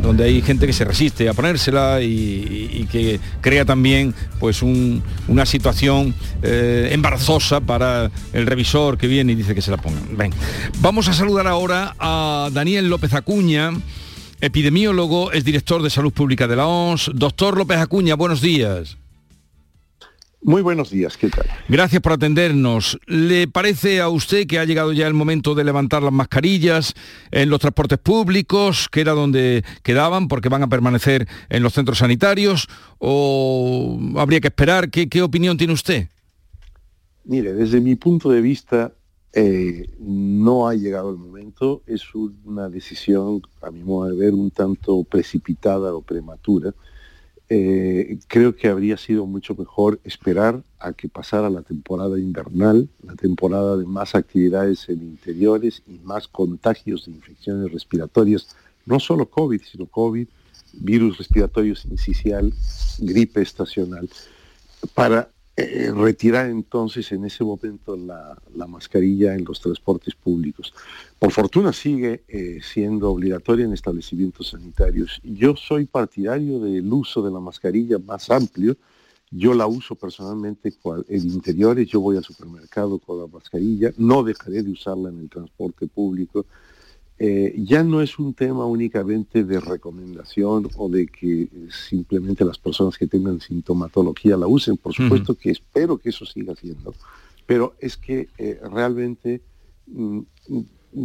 donde 0.00 0.24
hay 0.24 0.42
gente 0.42 0.64
que 0.64 0.72
se 0.72 0.84
resiste 0.84 1.28
a 1.28 1.34
ponérsela 1.34 2.00
y, 2.00 2.86
que 2.92 3.18
crea 3.40 3.64
también 3.64 4.14
pues 4.38 4.62
una 4.62 5.44
situación 5.44 6.14
embarazosa 6.40 7.57
para 7.60 8.10
el 8.32 8.46
revisor 8.46 8.98
que 8.98 9.06
viene 9.06 9.32
y 9.32 9.34
dice 9.34 9.54
que 9.54 9.62
se 9.62 9.70
la 9.70 9.76
pongan. 9.76 10.16
Ven. 10.16 10.32
Vamos 10.80 11.08
a 11.08 11.12
saludar 11.12 11.46
ahora 11.46 11.94
a 11.98 12.50
Daniel 12.52 12.88
López 12.88 13.14
Acuña, 13.14 13.72
epidemiólogo, 14.40 15.32
es 15.32 15.44
director 15.44 15.82
de 15.82 15.90
Salud 15.90 16.12
Pública 16.12 16.46
de 16.46 16.56
la 16.56 16.66
OMS. 16.66 17.10
Doctor 17.14 17.56
López 17.56 17.78
Acuña, 17.78 18.14
buenos 18.14 18.40
días. 18.40 18.98
Muy 20.40 20.62
buenos 20.62 20.90
días, 20.90 21.16
¿qué 21.16 21.28
tal? 21.28 21.46
Gracias 21.68 22.00
por 22.00 22.12
atendernos. 22.12 22.98
¿Le 23.06 23.48
parece 23.48 24.00
a 24.00 24.08
usted 24.08 24.46
que 24.46 24.60
ha 24.60 24.64
llegado 24.64 24.92
ya 24.92 25.08
el 25.08 25.14
momento 25.14 25.56
de 25.56 25.64
levantar 25.64 26.02
las 26.02 26.12
mascarillas 26.12 26.94
en 27.32 27.50
los 27.50 27.58
transportes 27.58 27.98
públicos, 27.98 28.88
que 28.88 29.00
era 29.00 29.12
donde 29.12 29.64
quedaban, 29.82 30.28
porque 30.28 30.48
van 30.48 30.62
a 30.62 30.68
permanecer 30.68 31.26
en 31.48 31.62
los 31.64 31.74
centros 31.74 31.98
sanitarios? 31.98 32.68
¿O 32.98 33.98
habría 34.16 34.40
que 34.40 34.48
esperar? 34.48 34.90
¿Qué, 34.90 35.08
qué 35.08 35.22
opinión 35.22 35.56
tiene 35.56 35.72
usted? 35.72 36.08
Mire, 37.28 37.52
desde 37.52 37.82
mi 37.82 37.94
punto 37.94 38.30
de 38.30 38.40
vista, 38.40 38.94
eh, 39.34 39.86
no 39.98 40.66
ha 40.66 40.74
llegado 40.74 41.10
el 41.10 41.18
momento, 41.18 41.82
es 41.86 42.14
una 42.14 42.70
decisión, 42.70 43.42
a 43.60 43.70
mi 43.70 43.82
modo 43.84 44.08
de 44.08 44.16
ver, 44.16 44.32
un 44.32 44.50
tanto 44.50 45.04
precipitada 45.04 45.94
o 45.94 46.00
prematura. 46.00 46.72
Eh, 47.50 48.18
creo 48.28 48.56
que 48.56 48.68
habría 48.68 48.96
sido 48.96 49.26
mucho 49.26 49.54
mejor 49.54 50.00
esperar 50.04 50.62
a 50.78 50.94
que 50.94 51.10
pasara 51.10 51.50
la 51.50 51.60
temporada 51.60 52.18
invernal, 52.18 52.88
la 53.02 53.14
temporada 53.14 53.76
de 53.76 53.84
más 53.84 54.14
actividades 54.14 54.88
en 54.88 55.02
interiores 55.02 55.82
y 55.86 55.98
más 55.98 56.28
contagios 56.28 57.04
de 57.04 57.12
infecciones 57.12 57.70
respiratorias, 57.70 58.56
no 58.86 58.98
solo 59.00 59.28
COVID, 59.28 59.60
sino 59.70 59.84
COVID, 59.84 60.28
virus 60.72 61.18
respiratorio 61.18 61.76
sincicial, 61.76 62.54
gripe 63.00 63.42
estacional, 63.42 64.08
para 64.94 65.28
eh, 65.60 65.90
retirar 65.92 66.48
entonces 66.48 67.10
en 67.10 67.24
ese 67.24 67.42
momento 67.42 67.96
la, 67.96 68.36
mascarilla 68.68 69.34
en 69.34 69.44
los 69.44 69.60
transportes 69.60 70.14
públicos. 70.14 70.72
Por 71.18 71.32
fortuna 71.32 71.72
sigue 71.72 72.22
eh, 72.28 72.60
siendo 72.62 73.10
obligatoria 73.10 73.64
en 73.64 73.72
establecimientos 73.72 74.50
sanitarios. 74.50 75.20
Yo 75.24 75.56
soy 75.56 75.86
partidario 75.86 76.60
del 76.60 76.92
uso 76.92 77.22
de 77.22 77.32
la 77.32 77.40
mascarilla 77.40 77.98
más 77.98 78.30
amplio. 78.30 78.76
Yo 79.32 79.52
la 79.52 79.66
uso 79.66 79.96
personalmente 79.96 80.72
en 81.08 81.26
interiores, 81.26 81.88
yo 81.88 82.00
voy 82.00 82.16
al 82.16 82.24
supermercado 82.24 83.00
con 83.00 83.18
la 83.18 83.26
mascarilla, 83.26 83.92
no 83.96 84.22
dejaré 84.22 84.62
de 84.62 84.70
usarla 84.70 85.08
en 85.08 85.18
el 85.18 85.28
transporte 85.28 85.88
público 85.88 86.46
eh, 87.20 87.52
ya 87.58 87.82
no 87.82 88.00
es 88.00 88.20
un 88.20 88.32
tema 88.32 88.64
únicamente 88.64 89.42
de 89.42 89.58
recomendación 89.58 90.68
o 90.76 90.88
de 90.88 91.08
que 91.08 91.48
simplemente 91.68 92.44
las 92.44 92.58
personas 92.58 92.96
que 92.96 93.08
tengan 93.08 93.40
sintomatología 93.40 94.36
la 94.36 94.46
usen, 94.46 94.76
por 94.76 94.94
supuesto 94.94 95.34
que 95.34 95.50
espero 95.50 95.98
que 95.98 96.10
eso 96.10 96.24
siga 96.24 96.54
siendo, 96.54 96.94
pero 97.44 97.74
es 97.80 97.96
que 97.96 98.28
eh, 98.38 98.60
realmente 98.70 99.40
mm, 99.88 100.20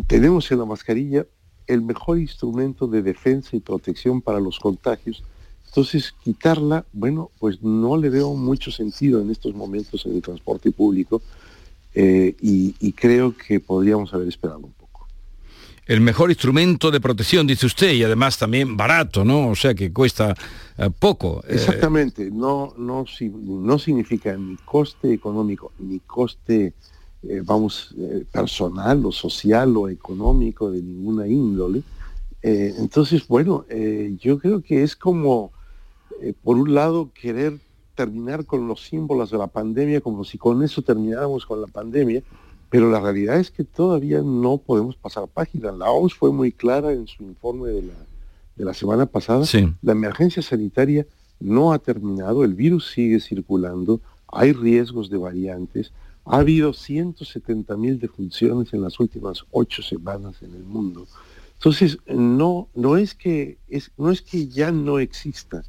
tenemos 0.05 0.51
en 0.51 0.59
la 0.59 0.65
mascarilla 0.65 1.25
el 1.65 1.81
mejor 1.81 2.19
instrumento 2.19 2.85
de 2.87 3.01
defensa 3.01 3.55
y 3.55 3.59
protección 3.59 4.21
para 4.21 4.39
los 4.39 4.59
contagios. 4.59 5.23
Entonces, 5.65 6.13
quitarla, 6.23 6.85
bueno, 6.93 7.31
pues 7.39 7.63
no 7.63 7.97
le 7.97 8.09
veo 8.09 8.35
mucho 8.35 8.69
sentido 8.69 9.19
en 9.19 9.31
estos 9.31 9.55
momentos 9.55 10.05
en 10.05 10.13
el 10.13 10.21
transporte 10.21 10.71
público 10.71 11.23
eh, 11.95 12.35
y 12.39 12.91
creo 12.91 13.35
que 13.35 13.59
podríamos 13.59 14.13
haber 14.13 14.27
esperado 14.27 14.59
un 14.59 14.73
poco 14.73 14.82
el 15.85 16.01
mejor 16.01 16.29
instrumento 16.29 16.91
de 16.91 17.01
protección, 17.01 17.45
dice 17.45 17.65
usted, 17.65 17.91
y 17.93 18.03
además 18.03 18.37
también 18.37 18.77
barato, 18.77 19.25
¿no? 19.25 19.49
O 19.49 19.55
sea 19.55 19.73
que 19.73 19.91
cuesta 19.91 20.33
eh, 20.77 20.89
poco. 20.97 21.43
Eh. 21.47 21.55
Exactamente, 21.55 22.31
no, 22.31 22.73
no, 22.77 23.05
no 23.45 23.79
significa 23.79 24.35
ni 24.37 24.55
coste 24.57 25.13
económico, 25.13 25.73
ni 25.79 25.99
coste, 25.99 26.73
eh, 27.23 27.41
vamos, 27.43 27.93
personal 28.31 29.05
o 29.05 29.11
social 29.11 29.75
o 29.75 29.89
económico 29.89 30.71
de 30.71 30.81
ninguna 30.81 31.27
índole. 31.27 31.83
entonces, 32.41 33.27
bueno, 33.27 33.65
yo 34.19 34.37
creo 34.37 34.61
que 34.61 34.83
es 34.83 34.95
como, 34.95 35.51
por 36.43 36.57
un 36.57 36.73
lado, 36.73 37.09
querer 37.13 37.59
terminar 37.95 38.45
con 38.45 38.67
los 38.67 38.81
símbolos 38.81 39.31
de 39.31 39.37
la 39.37 39.47
pandemia 39.47 40.01
como 40.01 40.23
si 40.23 40.37
con 40.37 40.63
eso 40.63 40.81
termináramos 40.81 41.45
con 41.45 41.61
la 41.61 41.67
pandemia, 41.67 42.23
pero 42.73 42.89
la 42.89 42.99
realidad 42.99 43.39
es 43.39 43.51
que 43.51 43.63
todavía 43.63 44.23
no 44.23 44.57
podemos 44.57 44.95
pasar 44.95 45.27
página. 45.27 45.71
La 45.71 45.91
OMS 45.91 46.15
fue 46.15 46.31
muy 46.31 46.51
clara 46.51 46.91
en 46.91 47.05
su 47.05 47.21
informe 47.21 47.69
de 47.69 47.83
la, 47.83 47.93
de 48.55 48.65
la 48.65 48.73
semana 48.73 49.05
pasada. 49.05 49.45
La 49.83 49.91
emergencia 49.91 50.41
sanitaria 50.41 51.05
no 51.39 51.71
ha 51.71 51.77
terminado, 51.77 52.43
el 52.43 52.55
virus 52.55 52.91
sigue 52.91 53.19
circulando, 53.19 54.01
hay 54.27 54.53
riesgos 54.53 55.11
de 55.11 55.17
variantes, 55.17 55.91
ha 56.25 56.37
habido 56.37 56.73
170 56.73 57.77
mil 57.77 57.99
defunciones 57.99 58.73
en 58.73 58.81
las 58.81 58.99
últimas 58.99 59.45
ocho 59.51 59.83
semanas 59.83 60.41
en 60.41 60.55
el 60.55 60.63
mundo. 60.63 61.05
Entonces, 61.53 61.99
no, 62.07 62.69
no, 62.73 62.97
es, 62.97 63.13
que, 63.13 63.59
es, 63.69 63.91
no 63.99 64.09
es 64.09 64.23
que 64.23 64.47
ya 64.47 64.71
no 64.71 64.97
exista 64.97 65.63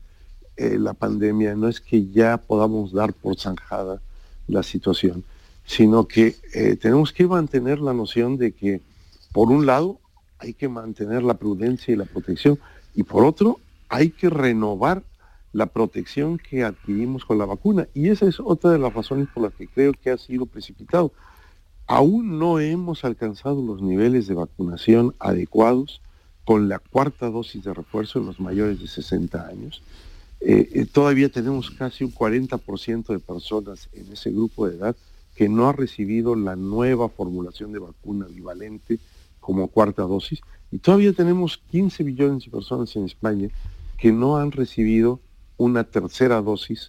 eh, 0.57 0.79
la 0.79 0.95
pandemia, 0.95 1.55
no 1.55 1.69
es 1.69 1.83
que 1.83 2.07
ya 2.07 2.39
podamos 2.39 2.95
dar 2.95 3.13
por 3.13 3.39
zanjada 3.39 4.01
la 4.49 4.63
situación, 4.63 5.23
sino 5.65 6.07
que 6.07 6.37
eh, 6.55 6.77
tenemos 6.77 7.13
que 7.13 7.27
mantener 7.27 7.81
la 7.81 7.93
noción 7.93 8.37
de 8.37 8.53
que, 8.53 8.81
por 9.33 9.51
un 9.51 9.67
lado, 9.67 9.99
hay 10.39 10.55
que 10.55 10.69
mantener 10.69 11.23
la 11.23 11.35
prudencia 11.35 11.93
y 11.93 11.97
la 11.97 12.05
protección, 12.05 12.59
y 12.95 13.03
por 13.03 13.25
otro, 13.25 13.59
hay 13.89 14.11
que 14.11 14.31
renovar 14.31 15.03
la 15.53 15.67
protección 15.67 16.39
que 16.39 16.65
adquirimos 16.65 17.25
con 17.25 17.39
la 17.39 17.45
vacuna. 17.45 17.87
Y 17.95 18.09
esa 18.09 18.27
es 18.27 18.41
otra 18.41 18.71
de 18.73 18.79
las 18.79 18.93
razones 18.93 19.29
por 19.33 19.45
las 19.45 19.55
que 19.55 19.69
creo 19.69 19.93
que 19.93 20.11
ha 20.11 20.19
sido 20.19 20.47
precipitado. 20.47 21.13
Aún 21.87 22.39
no 22.39 22.59
hemos 22.59 23.05
alcanzado 23.05 23.63
los 23.63 23.81
niveles 23.81 24.27
de 24.27 24.35
vacunación 24.35 25.15
adecuados 25.19 26.01
con 26.45 26.69
la 26.69 26.79
cuarta 26.79 27.31
dosis 27.31 27.63
de 27.63 27.73
refuerzo 27.73 28.19
en 28.19 28.27
los 28.27 28.41
mayores 28.41 28.81
de 28.81 28.89
60 28.89 29.47
años. 29.47 29.83
Eh, 30.41 30.69
eh, 30.73 30.87
todavía 30.87 31.29
tenemos 31.29 31.71
casi 31.71 32.05
un 32.05 32.13
40% 32.13 33.07
de 33.07 33.19
personas 33.19 33.89
en 33.93 34.13
ese 34.13 34.31
grupo 34.31 34.69
de 34.69 34.77
edad 34.77 34.97
que 35.35 35.49
no 35.49 35.69
ha 35.69 35.73
recibido 35.73 36.37
la 36.37 36.57
nueva 36.57 37.09
formulación 37.09 37.73
de 37.73 37.81
vacuna 37.81 38.27
bivalente 38.27 38.99
como 39.41 39.69
cuarta 39.69 40.03
dosis. 40.03 40.41
Y 40.71 40.79
todavía 40.79 41.13
tenemos 41.13 41.59
15 41.71 42.05
millones 42.05 42.45
de 42.45 42.51
personas 42.51 42.95
en 42.97 43.05
España 43.05 43.49
que 43.99 44.13
no 44.13 44.37
han 44.37 44.53
recibido 44.53 45.21
una 45.57 45.85
tercera 45.85 46.41
dosis, 46.41 46.89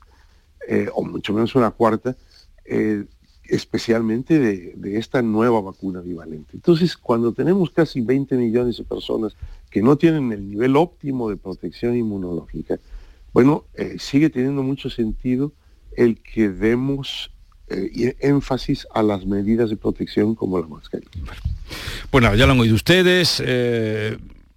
eh, 0.67 0.89
o 0.93 1.03
mucho 1.03 1.33
menos 1.33 1.55
una 1.55 1.71
cuarta, 1.71 2.15
eh, 2.65 3.05
especialmente 3.47 4.39
de, 4.39 4.97
esta 4.97 5.21
nueva 5.21 5.61
vacuna 5.61 6.01
bivalente. 6.01 6.51
Entonces, 6.53 6.97
cuando 6.97 7.31
tenemos 7.31 7.69
casi 7.69 8.01
20 8.01 8.35
millones 8.37 8.77
de 8.77 8.83
personas 8.83 9.35
que 9.69 9.81
no 9.81 9.97
tienen 9.97 10.31
el 10.31 10.49
nivel 10.49 10.75
óptimo 10.75 11.29
de 11.29 11.37
protección 11.37 11.95
inmunológica, 11.95 12.79
bueno, 13.33 13.65
eh, 13.75 13.97
sigue 13.99 14.29
teniendo 14.29 14.63
mucho 14.63 14.89
sentido 14.89 15.51
el 15.95 16.21
que 16.21 16.49
demos 16.49 17.34
énfasis 17.67 18.87
a 18.93 19.01
las 19.03 19.25
medidas 19.25 19.69
de 19.69 19.77
protección 19.77 20.35
como 20.35 20.59
la 20.59 20.67
mascarilla. 20.67 21.11
Bueno, 22.11 22.33
ya 22.35 22.45
lo 22.45 22.53
han 22.53 22.59
oído 22.59 22.75
ustedes 22.75 23.41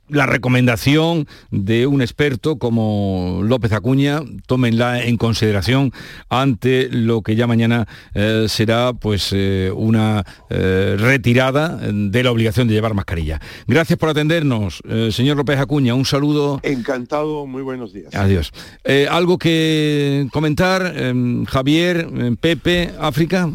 la 0.08 0.26
recomendación 0.26 1.26
de 1.50 1.86
un 1.86 2.02
experto 2.02 2.58
como 2.58 3.40
López 3.42 3.72
Acuña, 3.72 4.20
tómenla 4.46 5.02
en 5.04 5.16
consideración 5.16 5.92
ante 6.28 6.88
lo 6.90 7.22
que 7.22 7.36
ya 7.36 7.46
mañana 7.46 7.86
eh, 8.14 8.46
será 8.48 8.92
pues 8.92 9.30
eh, 9.32 9.72
una 9.74 10.24
eh, 10.50 10.96
retirada 10.98 11.76
de 11.76 12.22
la 12.22 12.30
obligación 12.30 12.68
de 12.68 12.74
llevar 12.74 12.94
mascarilla. 12.94 13.40
Gracias 13.66 13.98
por 13.98 14.08
atendernos, 14.08 14.82
señor 15.10 15.36
López 15.36 15.58
Acuña, 15.58 15.94
un 15.94 16.04
saludo. 16.04 16.60
Encantado, 16.62 17.46
muy 17.46 17.62
buenos 17.62 17.92
días. 17.92 18.14
Adiós. 18.14 18.52
¿Algo 19.10 19.38
que 19.38 20.28
comentar, 20.32 20.94
Javier, 21.46 22.08
Pepe, 22.40 22.90
África? 23.00 23.50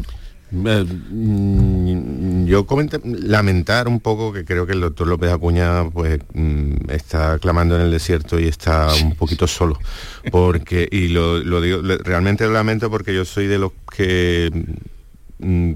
Yo 2.46 2.66
comenté, 2.66 3.00
lamentar 3.04 3.88
un 3.88 4.00
poco 4.00 4.32
que 4.32 4.44
creo 4.44 4.66
que 4.66 4.72
el 4.72 4.80
doctor 4.80 5.06
López 5.06 5.30
Acuña 5.32 5.88
pues 5.90 6.20
mm, 6.32 6.90
está 6.90 7.38
clamando 7.38 7.76
en 7.76 7.82
el 7.82 7.90
desierto 7.90 8.38
y 8.38 8.48
está 8.48 8.88
un 9.02 9.14
poquito 9.14 9.46
solo. 9.46 9.78
Porque, 10.30 10.88
y 10.90 11.08
lo, 11.08 11.60
digo, 11.60 11.80
realmente 12.02 12.44
lo 12.46 12.52
lamento 12.52 12.90
porque 12.90 13.14
yo 13.14 13.24
soy 13.24 13.46
de 13.46 13.58
los 13.58 13.72
que, 13.94 14.50
mm, 15.38 15.72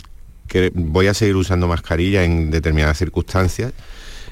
que 0.46 0.70
voy 0.74 1.06
a 1.06 1.14
seguir 1.14 1.36
usando 1.36 1.68
mascarilla 1.68 2.24
en 2.24 2.50
determinadas 2.50 2.98
circunstancias. 2.98 3.72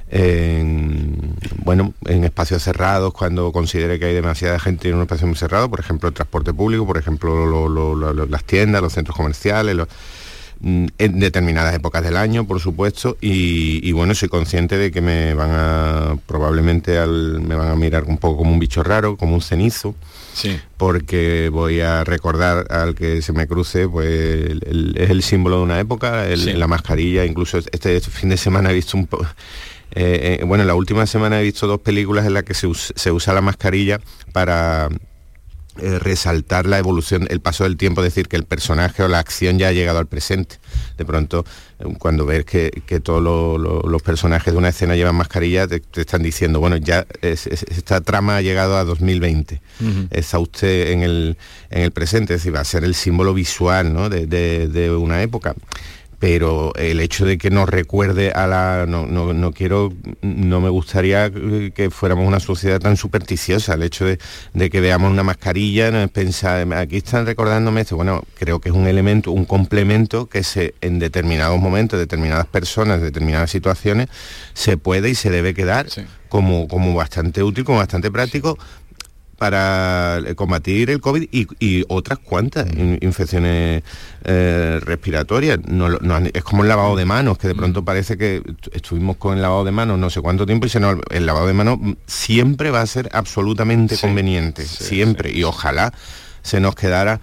En, 0.09 1.35
bueno, 1.65 1.93
en 2.05 2.25
espacios 2.25 2.63
cerrados, 2.63 3.13
cuando 3.13 3.51
considere 3.51 3.99
que 3.99 4.05
hay 4.07 4.15
demasiada 4.15 4.59
gente 4.61 4.89
en 4.89 4.95
un 4.95 5.03
espacio 5.03 5.27
muy 5.27 5.37
cerrado, 5.37 5.69
por 5.69 5.81
ejemplo 5.81 6.09
el 6.09 6.15
transporte 6.15 6.55
público, 6.55 6.87
por 6.87 6.97
ejemplo 6.97 7.69
las 8.29 8.45
tiendas, 8.45 8.83
los 8.83 8.93
centros 8.93 9.17
comerciales, 9.17 9.77
en 10.63 11.21
determinadas 11.21 11.75
épocas 11.75 12.03
del 12.03 12.17
año, 12.17 12.47
por 12.47 12.61
supuesto, 12.61 13.17
y, 13.21 13.93
bueno, 13.93 14.15
soy 14.15 14.29
consciente 14.29 14.79
de 14.79 14.91
que 14.91 15.01
me 15.01 15.35
van 15.35 15.51
a, 15.53 16.17
probablemente 16.27 16.99
me 17.07 17.55
van 17.55 17.69
a 17.69 17.77
mirar 17.77 18.05
un 18.05 18.19
poco 18.19 18.39
como 18.39 18.53
un 18.53 18.59
bicho 18.59 18.83
raro, 18.83 19.17
como 19.17 19.35
un 19.35 19.43
cenizo, 19.43 19.95
porque 20.77 21.51
voy 21.51 21.81
a 21.81 22.05
recordar 22.05 22.67
al 22.71 22.95
que 22.95 23.23
se 23.23 23.33
me 23.33 23.47
cruce, 23.47 23.89
pues 23.89 24.51
es 24.95 25.11
el 25.11 25.23
símbolo 25.23 25.59
de 25.59 25.63
una 25.63 25.81
época, 25.81 26.25
la 26.27 26.67
mascarilla, 26.67 27.25
incluso 27.25 27.59
este 27.59 28.01
fin 28.01 28.31
de 28.31 28.37
semana 28.37 28.71
he 28.71 28.75
visto 28.75 28.97
un 28.97 29.07
poco... 29.07 29.27
Eh, 29.93 30.39
eh, 30.41 30.45
bueno, 30.45 30.65
la 30.65 30.75
última 30.75 31.07
semana 31.07 31.41
he 31.41 31.45
visto 31.45 31.67
dos 31.67 31.81
películas 31.81 32.27
en 32.27 32.35
las 32.35 32.43
que 32.43 32.55
se 32.55 32.67
usa 32.67 33.33
la 33.33 33.41
mascarilla 33.41 34.01
para 34.33 34.91
eh, 35.79 35.99
resaltar 35.99 36.67
la 36.67 36.79
evolución, 36.79 37.27
el 37.31 37.41
paso 37.41 37.65
del 37.65 37.77
tiempo, 37.77 38.03
decir 38.03 38.29
que 38.29 38.37
el 38.37 38.45
personaje 38.45 39.03
o 39.03 39.09
la 39.09 39.19
acción 39.19 39.59
ya 39.59 39.69
ha 39.69 39.73
llegado 39.73 39.99
al 39.99 40.07
presente. 40.07 40.57
De 40.97 41.05
pronto, 41.05 41.45
eh, 41.79 41.85
cuando 41.99 42.27
ves 42.27 42.45
que, 42.45 42.71
todos 43.03 43.23
los 43.23 44.03
personajes 44.03 44.53
de 44.53 44.59
una 44.59 44.71
escena 44.71 44.97
llevan 44.97 45.17
mascarilla, 45.17 45.67
te, 45.67 45.83
están 45.95 46.23
diciendo, 46.23 46.61
bueno, 46.61 46.77
ya 46.77 47.07
esta 47.23 48.01
trama 48.01 48.37
ha 48.37 48.41
llegado 48.41 48.77
a 48.77 48.85
2020. 48.85 49.61
Está 50.11 50.39
usted 50.39 50.93
en 50.93 51.03
el, 51.03 51.37
en 51.71 51.83
el 51.83 51.91
presente, 51.91 52.35
es 52.35 52.41
decir, 52.41 52.55
va 52.55 52.61
a 52.61 52.65
ser 52.65 52.85
el 52.85 52.95
símbolo 52.95 53.35
visual 53.35 54.11
de 54.11 54.97
una 54.99 55.23
época 55.23 55.55
pero 56.19 56.73
el 56.77 57.01
hecho 57.01 57.27
de 57.27 57.37
que 57.37 57.51
nos 57.51 57.69
recuerde 57.69 58.33
a 58.33 58.47
la 58.47 58.87
no, 58.89 59.07
no, 59.07 59.53
quiero 59.53 59.93
no 60.23 60.61
me 60.61 60.71
gustaría 60.71 61.31
que 61.31 61.91
fuéramos 61.91 62.27
una 62.27 62.41
sociedad 62.41 62.81
tan 62.81 62.97
supersticiosa. 62.97 63.75
El 63.75 63.83
hecho 63.83 64.07
de, 64.07 64.19
que 64.71 64.81
veamos 64.81 65.11
una 65.11 65.23
mascarilla 65.23 65.91
no 65.91 66.01
es 66.01 66.11
pensar 66.11 66.73
aquí 66.75 66.97
están 66.97 67.27
recordándome 67.27 67.83
esto. 67.83 67.97
Bueno 67.97 68.25
creo 68.39 68.61
que 68.61 68.71
es 68.71 68.75
un 68.75 68.87
elemento 68.87 69.31
un 69.31 69.45
complemento 69.45 70.27
que 70.27 70.43
se 70.43 70.75
en 70.81 70.99
determinados 70.99 71.59
momentos 71.61 71.99
determinadas 71.99 72.47
personas 72.47 73.01
determinadas 73.03 73.51
situaciones 73.51 74.09
se 74.55 74.77
puede 74.79 75.11
y 75.11 75.15
se 75.15 75.31
debe 75.31 75.55
quedar 75.55 75.87
como, 76.29 76.67
como 76.69 76.95
bastante 76.95 77.43
útil 77.43 77.65
como 77.65 77.79
bastante 77.79 78.11
práctico 78.11 78.59
para 79.37 80.21
combatir 80.35 80.91
el 80.91 81.01
COVID 81.01 81.29
y, 81.31 81.85
otras 81.89 82.19
cuantas 82.19 82.67
infecciones 83.01 83.83
eh, 84.25 84.81
respiratorias. 84.83 85.59
No, 85.67 85.89
es 86.33 86.43
como 86.43 86.63
el 86.63 86.69
lavado 86.69 86.97
de 86.97 87.05
manos, 87.05 87.39
que 87.39 87.49
de 87.49 87.55
pronto 87.55 87.85
parece 87.85 88.17
que 88.17 88.43
estuvimos 88.73 89.17
con 89.17 89.37
el 89.37 89.43
lavado 89.43 89.65
de 89.65 89.73
manos 89.73 89.99
no 89.99 90.11
sé 90.11 90.21
cuánto 90.21 90.47
tiempo 90.47 90.67
y 90.67 90.71
se 90.71 90.81
el 91.11 91.27
lavado 91.27 91.47
de 91.47 91.53
manos 91.53 91.79
siempre 92.07 92.71
va 92.71 92.81
a 92.81 92.87
ser 92.87 93.09
absolutamente 93.13 93.97
conveniente, 93.99 94.65
siempre. 94.65 95.33
Y 95.33 95.45
ojalá 95.45 95.93
se 96.43 96.61
nos 96.61 96.75
quedara 96.75 97.21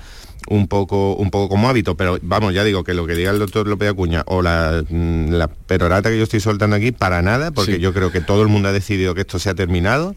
un 0.47 0.67
poco 0.67 1.15
un 1.15 1.31
poco 1.31 1.49
como 1.49 1.69
hábito, 1.69 1.95
pero 1.95 2.19
vamos, 2.21 2.53
ya 2.53 2.63
digo 2.63 2.83
que 2.83 2.93
lo 2.93 3.07
que 3.07 3.15
diga 3.15 3.31
el 3.31 3.39
doctor 3.39 3.67
López 3.67 3.89
Acuña 3.89 4.23
o 4.27 4.41
la, 4.41 4.83
mm, 4.87 5.29
la 5.29 5.47
perorata 5.47 6.09
que 6.09 6.17
yo 6.17 6.23
estoy 6.23 6.41
soltando 6.41 6.75
aquí, 6.75 6.91
para 6.91 7.21
nada, 7.21 7.51
porque 7.51 7.79
yo 7.79 7.93
creo 7.93 8.11
que 8.11 8.21
todo 8.21 8.41
el 8.41 8.49
mundo 8.49 8.69
ha 8.69 8.73
decidido 8.73 9.15
que 9.15 9.21
esto 9.21 9.39
se 9.39 9.49
ha 9.49 9.55
terminado. 9.55 10.13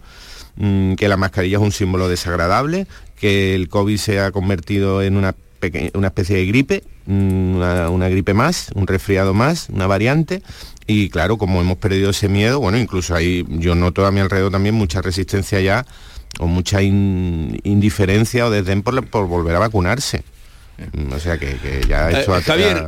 Mm, 0.59 0.95
que 0.95 1.09
la 1.09 1.19
mascarilla 1.19 1.59
es 1.59 1.63
un 1.63 1.73
símbolo 1.73 2.09
desagradable, 2.09 2.87
que 3.21 3.55
el 3.55 3.69
COVID 3.69 3.99
se 3.99 4.21
ha 4.21 4.31
convertido 4.31 5.03
en 5.03 5.17
una, 5.17 5.35
una 5.93 6.07
especie 6.07 6.37
de 6.37 6.47
gripe, 6.47 6.85
mm, 7.05 7.57
una, 7.91 8.09
gripe 8.09 8.33
más, 8.33 8.71
un 8.75 8.87
resfriado 8.87 9.35
más, 9.35 9.69
una 9.69 9.87
variante, 9.87 10.43
y 10.87 11.11
claro, 11.11 11.37
como 11.37 11.61
hemos 11.61 11.77
perdido 11.77 12.11
ese 12.11 12.29
miedo, 12.29 12.59
bueno, 12.61 12.79
incluso 12.79 13.15
ahí 13.15 13.45
yo 13.49 13.75
noto 13.75 14.07
a 14.07 14.13
mi 14.13 14.21
alrededor 14.21 14.51
también 14.51 14.75
mucha 14.75 15.03
resistencia 15.03 15.61
ya, 15.61 15.85
o 16.39 16.47
mucha 16.47 16.83
indiferencia 16.83 18.47
o 18.47 18.51
desdén 18.51 18.83
por, 18.83 19.07
por 19.09 19.27
volver 19.27 19.57
a 19.57 19.59
vacunarse. 19.59 20.23
Mm, 20.93 21.13
o 21.13 21.19
sea 21.19 21.39
que, 21.39 21.85
ya 21.87 22.11
eh, 22.11 22.27
Javier, 22.45 22.83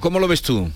¿cómo, 0.00 0.20
lo 0.20 0.28
ves 0.28 0.42
tú? 0.42 0.70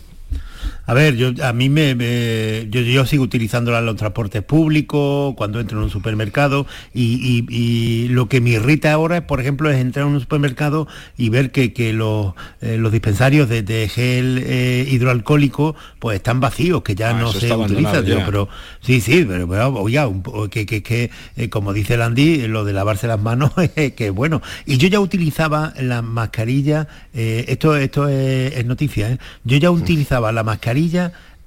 A 0.91 0.93
ver, 0.95 1.15
yo 1.15 1.31
a 1.45 1.53
mí 1.53 1.69
me, 1.69 1.95
me- 1.95 2.67
yo, 2.69 2.81
yo 2.81 3.07
sigo 3.07 3.23
utilizándola 3.23 3.79
en 3.79 3.87
los 3.87 3.95
transportes 3.95 4.43
públicos, 4.43 5.35
cuando 5.37 5.61
entro 5.61 5.79
en 5.79 5.85
un 5.85 5.91
supermercado 5.91 6.67
y, 6.93 7.45
y- 7.49 7.55
y 7.57 8.09
lo 8.09 8.29
que 8.29 8.41
me 8.41 8.51
irrita 8.51 8.91
ahora, 8.93 9.19
es, 9.19 9.23
por 9.23 9.41
ejemplo, 9.41 9.71
es 9.71 9.77
entrar 9.79 10.05
en 10.09 10.15
un 10.15 10.21
supermercado 10.21 10.89
y 11.17 11.29
ver 11.29 11.53
que, 11.53 11.73
que 11.73 11.93
los, 11.93 12.35
eh, 12.61 12.77
los 12.77 12.91
dispensarios 12.91 13.49
de, 13.49 13.63
de 13.63 13.89
gel 13.89 14.43
eh, 14.45 14.85
hidroalcohólico 14.91 15.77
pues 16.01 16.17
están 16.17 16.41
vacíos, 16.41 16.83
que 16.83 16.97
ya 16.97 17.11
Ah, 17.11 17.21
no 17.21 17.31
se 17.39 17.47
utilizan. 17.67 18.05
Pero 18.25 18.49
sí, 18.81 19.01
sí, 19.01 19.25
pero, 19.29 19.47
oiga, 19.75 20.11
que, 20.51 20.67
que, 20.67 20.83
que, 20.83 21.11
eh, 21.37 21.49
como 21.51 21.73
dice 21.73 21.95
el 21.95 22.03
Andy, 22.03 22.49
lo 22.49 22.65
de 22.65 22.73
lavarse 22.73 23.07
las 23.07 23.21
manos 23.21 23.53
es 23.77 23.93
que 23.93 24.11
bueno. 24.11 24.43
Y 24.67 24.77
yo 24.79 24.89
ya 24.89 24.99
utilizaba 24.99 25.73
la 25.81 26.03
mascarilla, 26.03 26.89
esto, 27.13 27.77
esto 27.77 28.09
es, 28.09 28.57
es 28.57 28.67
noticia, 28.67 29.09
¿eh? 29.13 29.19
yo 29.45 29.57
ya 29.59 29.71
utilizaba 29.71 30.33
la 30.33 30.43
mascarilla 30.43 30.80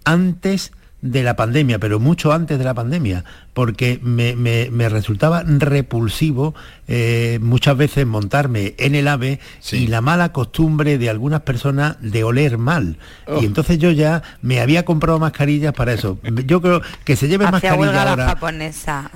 antes 0.05 0.71
de 1.01 1.21
la 1.21 1.35
pandemia, 1.35 1.79
pero 1.79 1.99
mucho 1.99 2.31
antes 2.31 2.57
de 2.57 2.63
la 2.63 2.73
pandemia, 2.73 3.25
porque 3.53 3.99
me, 4.01 4.37
me- 4.37 4.69
me 4.71 4.87
resultaba 4.87 5.43
repulsivo 5.45 6.55
eh, 6.87 7.39
muchas 7.41 7.75
veces 7.75 8.07
montarme 8.07 8.73
en 8.77 8.95
el 8.95 9.09
AVE 9.09 9.41
y 9.73 9.87
la 9.87 9.99
mala 9.99 10.31
costumbre 10.31 10.97
de 10.97 11.09
algunas 11.09 11.41
personas 11.41 11.97
de 11.99 12.23
oler 12.23 12.57
mal. 12.57 12.95
Oh. 13.27 13.41
Y 13.41 13.45
entonces 13.45 13.79
yo 13.79 13.91
ya 13.91 14.23
me 14.41 14.61
había 14.61 14.85
comprado 14.85 15.19
mascarillas 15.19 15.73
para 15.73 15.91
eso. 15.91 16.19
Yo 16.45 16.61
creo 16.61 16.81
que 17.03 17.17
se 17.17 17.27
lleve 17.27 17.43
Hacía 17.47 17.75
huelga 17.75 17.91
mascarilla 17.91 18.05
la 18.05 18.09
ahora. 18.11 18.25
japonesa. 18.27 19.11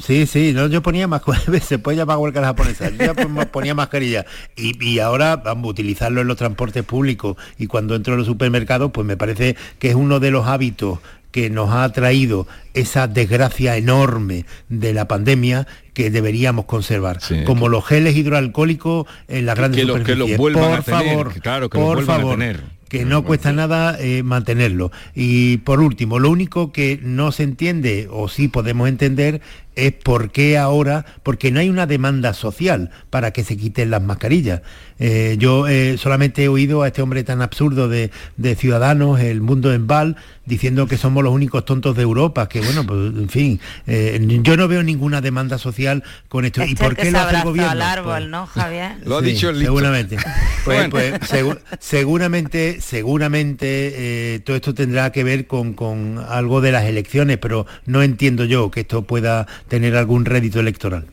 Sí, 0.00 0.26
sí, 0.26 0.52
no, 0.52 0.66
yo 0.68 0.82
ponía 0.82 1.06
más 1.06 1.22
se 1.64 1.78
puede 1.78 1.96
llamar 1.98 2.18
huelga 2.18 2.42
japonesa, 2.44 2.90
yo 2.90 2.96
ya 2.98 3.14
ponía 3.46 3.74
mascarilla 3.74 4.24
y, 4.56 4.82
y 4.84 4.98
ahora 4.98 5.36
vamos 5.36 5.66
a 5.66 5.70
utilizarlo 5.70 6.20
en 6.22 6.26
los 6.28 6.36
transportes 6.36 6.82
públicos 6.84 7.36
y 7.58 7.66
cuando 7.66 7.94
entro 7.94 8.14
en 8.14 8.18
los 8.18 8.26
supermercados, 8.26 8.90
pues 8.92 9.06
me 9.06 9.16
parece 9.16 9.56
que 9.78 9.88
es 9.90 9.94
uno 9.94 10.20
de 10.20 10.30
los 10.30 10.46
hábitos 10.46 10.98
que 11.30 11.50
nos 11.50 11.70
ha 11.70 11.90
traído 11.92 12.46
esa 12.74 13.08
desgracia 13.08 13.76
enorme 13.76 14.44
de 14.68 14.94
la 14.94 15.08
pandemia 15.08 15.66
que 15.92 16.10
deberíamos 16.10 16.64
conservar, 16.66 17.18
como 17.44 17.68
los 17.68 17.84
geles 17.84 18.14
hidroalcohólicos 18.16 19.06
en 19.26 19.46
las 19.46 19.56
grandes 19.56 19.80
que 19.80 19.86
lo- 19.86 19.94
que 19.94 20.00
superficies. 20.00 20.28
los 20.30 20.38
vuelvan 20.38 20.70
por 20.70 20.78
a 20.78 20.82
tener, 20.82 21.08
favor, 21.08 21.32
que 21.34 21.40
claro, 21.40 21.70
que 21.70 21.78
por 21.78 21.96
vuelvan 21.96 22.16
a 22.16 22.18
favor, 22.20 22.34
tener. 22.38 22.60
Que 22.94 23.04
no 23.04 23.24
cuesta 23.24 23.52
nada 23.52 23.98
eh, 23.98 24.22
mantenerlo. 24.22 24.92
Y 25.16 25.56
por 25.58 25.80
último, 25.80 26.20
lo 26.20 26.30
único 26.30 26.70
que 26.70 27.00
no 27.02 27.32
se 27.32 27.42
entiende, 27.42 28.06
o 28.08 28.28
sí 28.28 28.46
podemos 28.46 28.88
entender, 28.88 29.40
es 29.76 29.92
por 29.92 30.30
qué 30.30 30.56
ahora, 30.58 31.04
porque 31.22 31.50
no 31.50 31.60
hay 31.60 31.68
una 31.68 31.86
demanda 31.86 32.34
social 32.34 32.90
para 33.10 33.32
que 33.32 33.44
se 33.44 33.56
quiten 33.56 33.90
las 33.90 34.02
mascarillas. 34.02 34.62
Eh, 35.00 35.36
yo 35.40 35.66
eh, 35.66 35.96
solamente 35.98 36.44
he 36.44 36.48
oído 36.48 36.82
a 36.82 36.86
este 36.86 37.02
hombre 37.02 37.24
tan 37.24 37.42
absurdo 37.42 37.88
de, 37.88 38.10
de 38.36 38.54
Ciudadanos, 38.54 39.18
el 39.20 39.40
mundo 39.40 39.72
en 39.74 39.88
Val, 39.88 40.16
diciendo 40.46 40.86
que 40.86 40.96
somos 40.96 41.24
los 41.24 41.32
únicos 41.34 41.64
tontos 41.64 41.96
de 41.96 42.02
Europa, 42.02 42.48
que 42.48 42.60
bueno, 42.60 42.86
pues 42.86 42.98
en 43.16 43.28
fin, 43.28 43.60
eh, 43.88 44.24
yo 44.42 44.56
no 44.56 44.68
veo 44.68 44.82
ninguna 44.84 45.20
demanda 45.20 45.58
social 45.58 46.04
con 46.28 46.44
esto. 46.44 46.62
¿Y 46.64 46.70
Este 46.72 46.84
por 46.84 46.94
qué 46.94 47.10
lo 47.10 47.18
hace 47.18 47.36
el 47.38 47.42
gobierno? 47.42 47.70
al 47.72 47.82
árbol, 47.82 48.14
Pues- 48.20 48.28
¿no, 48.28 48.46
Javier? 48.46 48.92
Lo 49.04 49.16
ha 49.18 49.20
Sí, 49.20 49.26
dicho 49.26 49.48
el 49.50 49.58
listo. 49.58 49.72
seguramente. 49.72 50.16
Pues, 50.64 50.78
Bueno. 50.88 50.90
pues, 50.92 51.12
segu- 51.30 51.58
seguramente, 51.78 52.80
seguramente 52.80 53.66
eh, 54.34 54.40
todo 54.40 54.56
esto 54.56 54.72
tendrá 54.74 55.12
que 55.12 55.24
ver 55.24 55.46
con, 55.46 55.74
con 55.74 56.18
algo 56.28 56.60
de 56.60 56.72
las 56.72 56.84
elecciones, 56.84 57.36
pero 57.38 57.66
no 57.86 58.02
entiendo 58.02 58.44
yo 58.46 58.70
que 58.70 58.80
esto 58.80 59.02
pueda 59.02 59.46
tener 59.68 59.96
algún 59.96 60.24
rédito 60.24 60.60
electoral. 60.60 61.06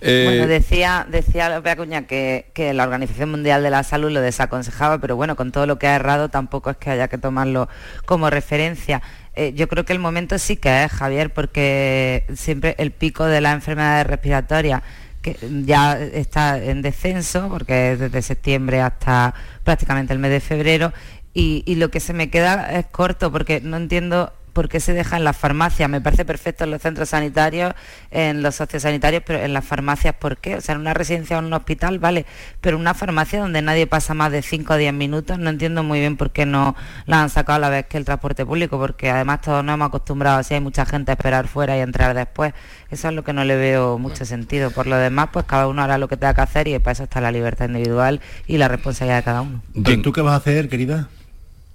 Eh, 0.00 0.24
Bueno, 0.24 0.46
decía, 0.46 1.04
decía 1.10 1.48
López 1.48 1.72
Acuña 1.72 2.06
que, 2.06 2.46
que 2.54 2.72
la 2.72 2.84
Organización 2.84 3.30
Mundial 3.30 3.62
de 3.62 3.70
la 3.70 3.82
Salud 3.82 4.10
lo 4.10 4.20
desaconsejaba, 4.20 4.98
pero 4.98 5.16
bueno, 5.16 5.34
con 5.34 5.50
todo 5.50 5.66
lo 5.66 5.78
que 5.78 5.88
ha 5.88 5.96
errado 5.96 6.28
tampoco 6.28 6.70
es 6.70 6.76
que 6.76 6.90
haya 6.90 7.08
que 7.08 7.18
tomarlo 7.18 7.68
como 8.04 8.30
referencia. 8.30 9.02
Eh, 9.34 9.52
yo 9.54 9.68
creo 9.68 9.84
que 9.84 9.92
el 9.92 9.98
momento 9.98 10.38
sí 10.38 10.56
que 10.56 10.84
es, 10.84 10.92
Javier, 10.92 11.32
porque 11.32 12.24
siempre 12.34 12.76
el 12.78 12.92
pico 12.92 13.24
de 13.24 13.40
las 13.40 13.54
enfermedades 13.54 14.06
respiratorias 14.06 14.82
que 15.22 15.36
ya 15.64 15.98
está 15.98 16.62
en 16.62 16.82
descenso, 16.82 17.48
porque 17.48 17.92
es 17.92 17.98
desde 17.98 18.22
septiembre 18.22 18.80
hasta 18.80 19.34
prácticamente 19.64 20.12
el 20.12 20.20
mes 20.20 20.30
de 20.30 20.40
febrero, 20.40 20.92
y, 21.34 21.64
y 21.66 21.74
lo 21.74 21.90
que 21.90 21.98
se 21.98 22.12
me 22.12 22.30
queda 22.30 22.78
es 22.78 22.86
corto, 22.86 23.32
porque 23.32 23.60
no 23.60 23.76
entiendo 23.76 24.32
por 24.56 24.70
qué 24.70 24.80
se 24.80 24.94
deja 24.94 25.18
en 25.18 25.24
las 25.24 25.36
farmacias. 25.36 25.86
Me 25.90 26.00
parece 26.00 26.24
perfecto 26.24 26.64
en 26.64 26.70
los 26.70 26.80
centros 26.80 27.10
sanitarios, 27.10 27.74
en 28.10 28.40
los 28.40 28.54
sociosanitarios, 28.54 29.22
pero 29.26 29.40
en 29.40 29.52
las 29.52 29.62
farmacias, 29.66 30.14
¿por 30.14 30.38
qué? 30.38 30.56
O 30.56 30.62
sea, 30.62 30.76
en 30.76 30.80
una 30.80 30.94
residencia 30.94 31.36
o 31.36 31.40
en 31.40 31.44
un 31.44 31.52
hospital, 31.52 31.98
vale, 31.98 32.24
pero 32.62 32.76
en 32.76 32.80
una 32.80 32.94
farmacia 32.94 33.38
donde 33.38 33.60
nadie 33.60 33.86
pasa 33.86 34.14
más 34.14 34.32
de 34.32 34.40
5 34.40 34.72
o 34.72 34.76
10 34.78 34.94
minutos, 34.94 35.38
no 35.38 35.50
entiendo 35.50 35.82
muy 35.82 36.00
bien 36.00 36.16
por 36.16 36.30
qué 36.30 36.46
no 36.46 36.74
la 37.04 37.22
han 37.22 37.28
sacado 37.28 37.56
a 37.56 37.58
la 37.58 37.68
vez 37.68 37.84
que 37.84 37.98
el 37.98 38.06
transporte 38.06 38.46
público, 38.46 38.78
porque 38.78 39.10
además 39.10 39.42
todos 39.42 39.62
nos 39.62 39.74
hemos 39.74 39.88
acostumbrado, 39.88 40.42
si 40.42 40.54
hay 40.54 40.60
mucha 40.60 40.86
gente 40.86 41.10
a 41.10 41.14
esperar 41.16 41.48
fuera 41.48 41.76
y 41.76 41.80
a 41.80 41.82
entrar 41.82 42.16
después. 42.16 42.54
Eso 42.90 43.08
es 43.08 43.14
lo 43.14 43.24
que 43.24 43.34
no 43.34 43.44
le 43.44 43.56
veo 43.56 43.98
mucho 43.98 44.24
sentido. 44.24 44.70
Por 44.70 44.86
lo 44.86 44.96
demás, 44.96 45.28
pues 45.34 45.44
cada 45.44 45.68
uno 45.68 45.82
hará 45.82 45.98
lo 45.98 46.08
que 46.08 46.16
tenga 46.16 46.32
que 46.32 46.40
hacer 46.40 46.66
y 46.66 46.78
para 46.78 46.92
eso 46.92 47.02
está 47.02 47.20
la 47.20 47.30
libertad 47.30 47.66
individual 47.66 48.22
y 48.46 48.56
la 48.56 48.68
responsabilidad 48.68 49.18
de 49.18 49.22
cada 49.22 49.42
uno. 49.42 49.60
¿Tú, 49.84 50.00
tú 50.00 50.12
qué 50.12 50.22
vas 50.22 50.32
a 50.32 50.36
hacer, 50.36 50.70
querida? 50.70 51.10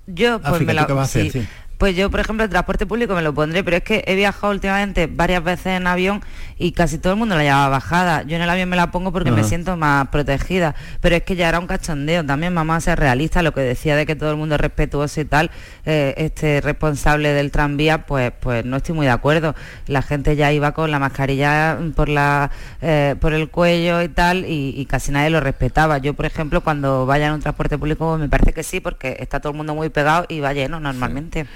Yo, 0.07 0.41
pues 0.41 0.53
África, 0.53 0.69
me 0.69 0.73
la... 0.73 0.81
¿tú 0.81 0.87
qué 0.87 0.93
vas 0.93 1.15
a 1.15 1.19
hacer? 1.19 1.31
sí. 1.31 1.47
Pues 1.81 1.95
yo, 1.95 2.11
por 2.11 2.19
ejemplo, 2.19 2.43
el 2.43 2.49
transporte 2.51 2.85
público 2.85 3.15
me 3.15 3.23
lo 3.23 3.33
pondré, 3.33 3.63
pero 3.63 3.77
es 3.77 3.81
que 3.81 4.03
he 4.05 4.13
viajado 4.13 4.53
últimamente 4.53 5.07
varias 5.07 5.43
veces 5.43 5.65
en 5.77 5.87
avión 5.87 6.21
y 6.59 6.73
casi 6.73 6.99
todo 6.99 7.13
el 7.13 7.17
mundo 7.17 7.35
la 7.35 7.41
llevaba 7.41 7.69
bajada. 7.69 8.21
Yo 8.21 8.35
en 8.35 8.43
el 8.43 8.49
avión 8.51 8.69
me 8.69 8.75
la 8.75 8.91
pongo 8.91 9.11
porque 9.11 9.31
me 9.31 9.43
siento 9.43 9.75
más 9.77 10.09
protegida, 10.09 10.75
pero 10.99 11.15
es 11.15 11.23
que 11.23 11.35
ya 11.35 11.49
era 11.49 11.57
un 11.57 11.65
cachondeo. 11.65 12.23
También, 12.23 12.53
mamá, 12.53 12.79
ser 12.81 12.99
realista, 12.99 13.41
lo 13.41 13.51
que 13.55 13.61
decía 13.61 13.95
de 13.95 14.05
que 14.05 14.15
todo 14.15 14.29
el 14.29 14.37
mundo 14.37 14.53
es 14.53 14.61
respetuoso 14.61 15.21
y 15.21 15.25
tal, 15.25 15.49
eh, 15.87 16.13
este 16.17 16.61
responsable 16.61 17.33
del 17.33 17.49
tranvía, 17.49 18.05
pues, 18.05 18.31
pues 18.39 18.63
no 18.63 18.77
estoy 18.77 18.93
muy 18.93 19.07
de 19.07 19.13
acuerdo. 19.13 19.55
La 19.87 20.03
gente 20.03 20.35
ya 20.35 20.51
iba 20.51 20.73
con 20.73 20.91
la 20.91 20.99
mascarilla 20.99 21.79
por, 21.95 22.09
la, 22.09 22.51
eh, 22.83 23.15
por 23.19 23.33
el 23.33 23.49
cuello 23.49 24.03
y 24.03 24.09
tal, 24.09 24.45
y, 24.45 24.75
y 24.77 24.85
casi 24.85 25.11
nadie 25.11 25.31
lo 25.31 25.39
respetaba. 25.39 25.97
Yo, 25.97 26.13
por 26.13 26.27
ejemplo, 26.27 26.61
cuando 26.61 27.07
vaya 27.07 27.25
en 27.25 27.33
un 27.33 27.41
transporte 27.41 27.79
público, 27.79 28.19
me 28.19 28.29
parece 28.29 28.53
que 28.53 28.61
sí, 28.61 28.81
porque 28.81 29.17
está 29.19 29.39
todo 29.39 29.51
el 29.51 29.57
mundo 29.57 29.73
muy 29.73 29.89
pegado 29.89 30.27
y 30.29 30.41
va 30.41 30.53
lleno 30.53 30.79
normalmente. 30.79 31.47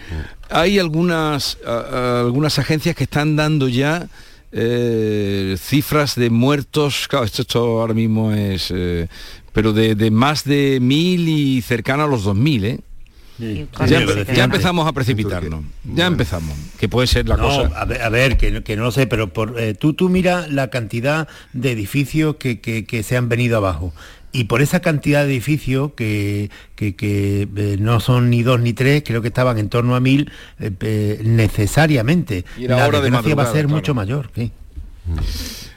Hay 0.50 0.78
algunas, 0.80 1.58
a- 1.66 1.72
a- 1.72 2.20
algunas 2.22 2.58
agencias 2.60 2.96
que 2.96 3.04
están 3.06 3.36
dando 3.36 3.68
ya 3.68 4.08
eh, 4.58 5.56
cifras 5.60 6.16
de 6.16 6.30
muertos, 6.30 7.08
claro, 7.10 7.26
esto, 7.26 7.42
esto 7.42 7.60
ahora 7.82 7.94
mismo 7.94 8.32
es, 8.32 8.72
eh, 8.74 9.08
pero 9.54 9.74
de, 9.74 9.96
de 9.96 10.12
más 10.12 10.44
de 10.44 10.80
mil 10.82 11.28
y 11.28 11.62
cercano 11.62 12.04
a 12.04 12.08
los 12.08 12.24
dos 12.24 12.36
mil, 12.36 12.64
¿eh? 12.66 12.80
cuánto 13.76 13.94
Ya, 14.34 14.44
empezamos 14.46 14.88
a 14.88 14.94
precipitarnos, 14.94 15.66
ya 15.84 16.08
empezamos, 16.08 16.56
que 16.80 16.88
puede 16.88 17.08
ser 17.08 17.28
la 17.28 17.36
No, 17.36 17.44
cosa. 17.44 17.72
A 17.82 17.84
ver, 17.86 18.02
a 18.02 18.10
ver, 18.10 18.38
que, 18.38 18.50
no- 18.52 18.64
que 18.64 18.78
no 18.78 18.84
lo 18.84 18.92
sé, 18.92 19.08
pero 19.08 19.34
por, 19.34 19.60
eh, 19.60 19.74
tú, 19.74 19.94
tú 19.94 20.08
mira 20.10 20.48
la 20.50 20.70
cantidad 20.70 21.28
de 21.52 21.72
edificios 21.72 22.38
que, 22.38 22.62
que- 22.62 22.86
que 22.86 23.04
se 23.04 23.18
han 23.18 23.28
venido 23.28 23.58
abajo. 23.58 23.94
Y 24.36 24.44
por 24.46 24.62
esa 24.62 24.82
cantidad 24.82 25.24
de 25.26 25.32
edificios, 25.32 25.92
que, 25.96 26.50
que- 26.76 26.96
que, 26.96 27.48
eh, 27.56 27.78
no 27.80 28.00
son 28.00 28.30
ni 28.30 28.44
dos 28.44 28.60
ni 28.60 28.74
tres, 28.74 29.04
creo 29.06 29.22
que 29.22 29.30
estaban 29.30 29.58
en 29.58 29.70
torno 29.70 29.96
a 29.96 30.00
mil, 30.00 30.30
eh, 30.60 30.72
eh, 30.82 31.22
necesariamente. 31.24 32.44
Y 32.58 32.68
la 32.68 32.86
hora 32.88 33.00
de 33.00 33.06
desgracia 33.12 33.36
va 33.36 33.44
a 33.44 33.46
ser 33.52 33.66
claro. 33.66 33.76
mucho 33.76 33.94
mayor. 33.94 34.30
sí. 34.36 34.52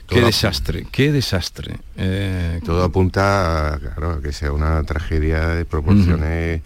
Qué 0.09 0.23
desastre, 0.23 0.87
qué 0.91 1.13
desastre. 1.13 1.77
Eh, 1.97 2.61
Todo 2.65 2.83
apunta 2.83 3.75
a, 3.75 3.79
claro, 3.79 4.13
a 4.13 4.23
que 4.23 4.33
sea 4.33 4.53
una 4.53 4.83
tragedia 4.85 5.49
de 5.49 5.65
proporciones. 5.67 6.63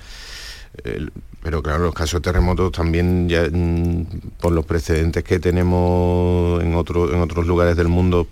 pero 1.43 1.61
claro, 1.61 1.81
los 1.85 1.95
casos 1.95 2.23
de 2.23 2.31
terremotos 2.31 2.71
también, 2.71 3.29
ya, 3.29 3.49
mm, 3.51 4.05
por 4.41 4.53
los 4.53 4.65
precedentes 4.65 5.25
que 5.25 5.41
tenemos 5.41 6.63
en, 6.63 6.75
otro- 6.77 7.13
en 7.13 7.21
otros 7.21 7.45
lugares 7.47 7.77
del 7.77 7.89
mundo, 7.89 8.29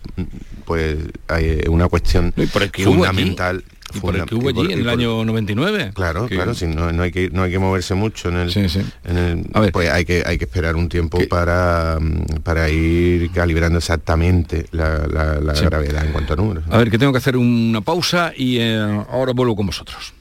pues 0.70 0.98
hay 1.26 1.62
una 1.68 1.88
cuestión 1.88 2.30
por 2.52 2.62
el 2.62 2.70
que 2.70 2.82
hubo 2.86 2.92
allí, 3.04 3.24
fundamental. 3.24 3.64
y 3.92 3.98
por 3.98 4.14
el 4.14 4.24
que 4.24 4.36
hubo 4.36 4.50
y 4.50 4.54
por- 4.54 4.64
allí 4.66 4.72
en 4.74 4.78
el 4.78 4.84
por- 4.84 4.92
año 4.94 5.24
99. 5.24 5.90
Claro, 5.96 6.28
que- 6.28 6.36
claro, 6.36 6.54
sí, 6.54 6.68
no, 6.68 6.92
no 6.92 7.02
hay 7.02 7.10
que, 7.10 7.28
no 7.30 7.42
hay 7.42 7.50
que 7.50 7.58
moverse 7.58 7.94
mucho 7.94 8.28
en 8.28 8.36
el, 8.36 8.56
en 9.04 9.16
el- 9.18 9.72
pues 9.72 9.90
hay 9.90 10.04
que 10.04 10.22
hay 10.24 10.38
que 10.38 10.44
esperar 10.44 10.76
un 10.76 10.88
tiempo 10.88 11.18
para, 11.28 11.98
mm, 12.00 12.42
para 12.44 12.68
ir 12.70 13.32
calibrando 13.32 13.78
exactamente 13.78 14.66
la, 14.70 15.08
la- 15.08 15.40
la 15.40 15.56
Sí. 15.56 15.64
gravedad 15.64 16.04
en 16.06 16.12
cuanto 16.12 16.34
a 16.34 16.36
números. 16.36 16.62
A 16.70 16.78
ver, 16.78 16.88
que 16.88 16.98
tengo 16.98 17.10
que 17.10 17.18
hacer 17.18 17.36
una 17.36 17.80
pausa 17.80 18.32
y 18.36 18.58
eh, 18.60 18.78
ahora 19.10 19.32
vuelvo 19.34 19.56
con 19.56 19.66
vosotros. 19.66 20.14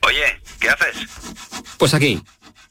Oye, 0.00 0.24
¿qué 0.58 0.70
haces? 0.70 1.06
Pues 1.76 1.92
aquí, 1.92 2.22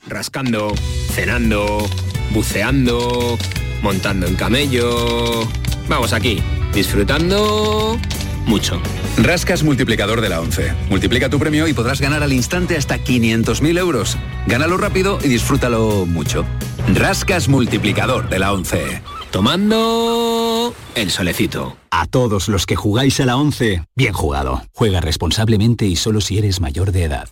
rascando, 0.07 0.73
cenando, 1.13 1.87
buceando, 2.31 3.37
montando 3.83 4.25
en 4.25 4.33
camello. 4.35 5.47
Vamos 5.87 6.13
aquí, 6.13 6.41
disfrutando 6.73 7.97
mucho. 8.45 8.81
Rascas 9.17 9.63
multiplicador 9.63 10.21
de 10.21 10.29
la 10.29 10.41
11. 10.41 10.73
Multiplica 10.89 11.29
tu 11.29 11.39
premio 11.39 11.67
y 11.67 11.73
podrás 11.73 12.01
ganar 12.01 12.23
al 12.23 12.33
instante 12.33 12.77
hasta 12.77 12.97
500.000 12.97 13.77
euros. 13.77 14.17
Gánalo 14.47 14.77
rápido 14.77 15.19
y 15.23 15.27
disfrútalo 15.27 16.05
mucho. 16.05 16.45
Rascas 16.93 17.47
multiplicador 17.47 18.29
de 18.29 18.39
la 18.39 18.53
11. 18.53 19.01
Tomando 19.31 20.73
el 20.95 21.11
solecito. 21.11 21.77
A 21.91 22.05
todos 22.07 22.47
los 22.47 22.65
que 22.65 22.75
jugáis 22.75 23.19
a 23.19 23.25
la 23.25 23.37
11, 23.37 23.83
bien 23.95 24.13
jugado. 24.13 24.63
Juega 24.73 25.01
responsablemente 25.01 25.85
y 25.85 25.95
solo 25.95 26.21
si 26.21 26.37
eres 26.37 26.61
mayor 26.61 26.91
de 26.91 27.03
edad. 27.03 27.29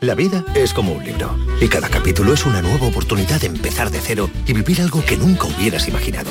La 0.00 0.14
vida 0.14 0.44
es 0.54 0.72
como 0.72 0.92
un 0.92 1.04
libro 1.04 1.36
y 1.60 1.68
cada 1.68 1.88
capítulo 1.88 2.32
es 2.32 2.44
una 2.44 2.60
nueva 2.62 2.86
oportunidad 2.86 3.40
de 3.40 3.46
empezar 3.46 3.90
de 3.90 4.00
cero 4.00 4.28
y 4.46 4.52
vivir 4.52 4.80
algo 4.80 5.04
que 5.04 5.16
nunca 5.16 5.46
hubieras 5.46 5.86
imaginado. 5.86 6.30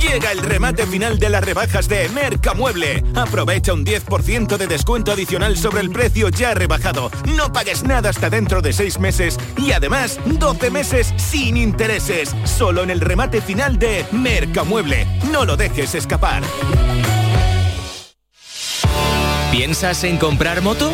Llega 0.00 0.32
el 0.32 0.38
remate 0.38 0.86
final 0.86 1.18
de 1.18 1.28
las 1.28 1.44
rebajas 1.44 1.86
de 1.88 2.08
Mercamueble. 2.08 3.04
Aprovecha 3.14 3.74
un 3.74 3.84
10% 3.84 4.56
de 4.56 4.66
descuento 4.66 5.12
adicional 5.12 5.56
sobre 5.56 5.80
el 5.82 5.90
precio 5.90 6.30
ya 6.30 6.54
rebajado. 6.54 7.10
No 7.36 7.52
pagues 7.52 7.82
nada 7.82 8.10
hasta 8.10 8.30
dentro 8.30 8.62
de 8.62 8.72
6 8.72 8.98
meses 8.98 9.38
y 9.56 9.72
además 9.72 10.18
12 10.24 10.70
meses 10.70 11.12
sin 11.16 11.56
intereses. 11.56 12.34
Solo 12.44 12.82
en 12.82 12.90
el 12.90 13.00
remate 13.00 13.40
final 13.40 13.78
de 13.78 14.04
Mercamueble. 14.10 15.06
No 15.30 15.44
lo 15.44 15.56
dejes 15.56 15.94
escapar. 15.94 16.42
¿Piensas 19.52 20.04
en 20.04 20.16
comprar 20.16 20.62
moto? 20.62 20.92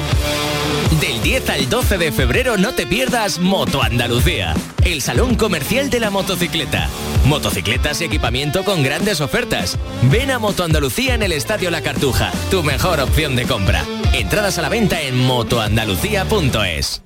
Del 1.00 1.22
10 1.22 1.50
al 1.50 1.68
12 1.68 1.98
de 1.98 2.12
febrero 2.12 2.56
no 2.56 2.72
te 2.72 2.86
pierdas 2.86 3.38
Moto 3.38 3.82
Andalucía, 3.82 4.54
el 4.84 5.02
salón 5.02 5.34
comercial 5.34 5.90
de 5.90 6.00
la 6.00 6.10
motocicleta. 6.10 6.88
Motocicletas 7.24 8.00
y 8.00 8.04
equipamiento 8.04 8.64
con 8.64 8.82
grandes 8.82 9.20
ofertas. 9.20 9.78
Ven 10.10 10.30
a 10.30 10.38
Moto 10.38 10.64
Andalucía 10.64 11.14
en 11.14 11.22
el 11.22 11.32
Estadio 11.32 11.70
La 11.70 11.82
Cartuja, 11.82 12.32
tu 12.50 12.62
mejor 12.62 13.00
opción 13.00 13.36
de 13.36 13.44
compra. 13.44 13.84
Entradas 14.12 14.58
a 14.58 14.62
la 14.62 14.68
venta 14.68 15.00
en 15.02 15.18
motoandalucía.es. 15.18 17.05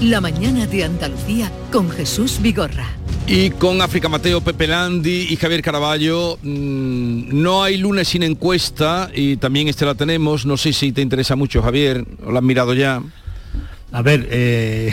la 0.00 0.20
mañana 0.20 0.66
de 0.66 0.84
Andalucía 0.84 1.50
con 1.70 1.90
Jesús 1.90 2.38
Vigorra. 2.40 2.86
Y 3.26 3.50
con 3.50 3.80
África 3.80 4.08
Mateo, 4.08 4.40
Pepe 4.40 4.66
Landi 4.66 5.26
y 5.30 5.36
Javier 5.36 5.62
Caraballo, 5.62 6.38
mm, 6.42 7.40
no 7.40 7.62
hay 7.62 7.76
lunes 7.76 8.08
sin 8.08 8.22
encuesta 8.22 9.10
y 9.14 9.36
también 9.36 9.68
este 9.68 9.84
la 9.84 9.94
tenemos. 9.94 10.46
No 10.46 10.56
sé 10.56 10.72
si 10.72 10.90
te 10.92 11.00
interesa 11.02 11.36
mucho, 11.36 11.62
Javier, 11.62 12.04
o 12.24 12.32
la 12.32 12.38
has 12.38 12.44
mirado 12.44 12.74
ya. 12.74 13.00
A 13.92 14.02
ver, 14.02 14.26
eh, 14.30 14.92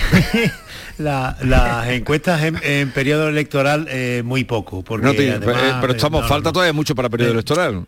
la- 0.97 1.37
las 1.43 1.87
encuestas 1.89 2.43
en, 2.43 2.59
en 2.63 2.91
periodo 2.91 3.29
electoral 3.29 3.87
eh, 3.89 4.21
muy 4.25 4.43
poco. 4.43 4.83
Porque 4.83 5.05
No 5.05 5.13
te- 5.13 5.31
además, 5.31 5.55
eh, 5.63 5.73
pero 5.81 5.93
estamos, 5.93 6.21
no, 6.21 6.27
falta 6.27 6.51
todavía 6.51 6.73
mucho 6.73 6.93
para 6.95 7.09
periodo 7.09 7.31
Eh, 7.31 7.33
electoral. 7.33 7.85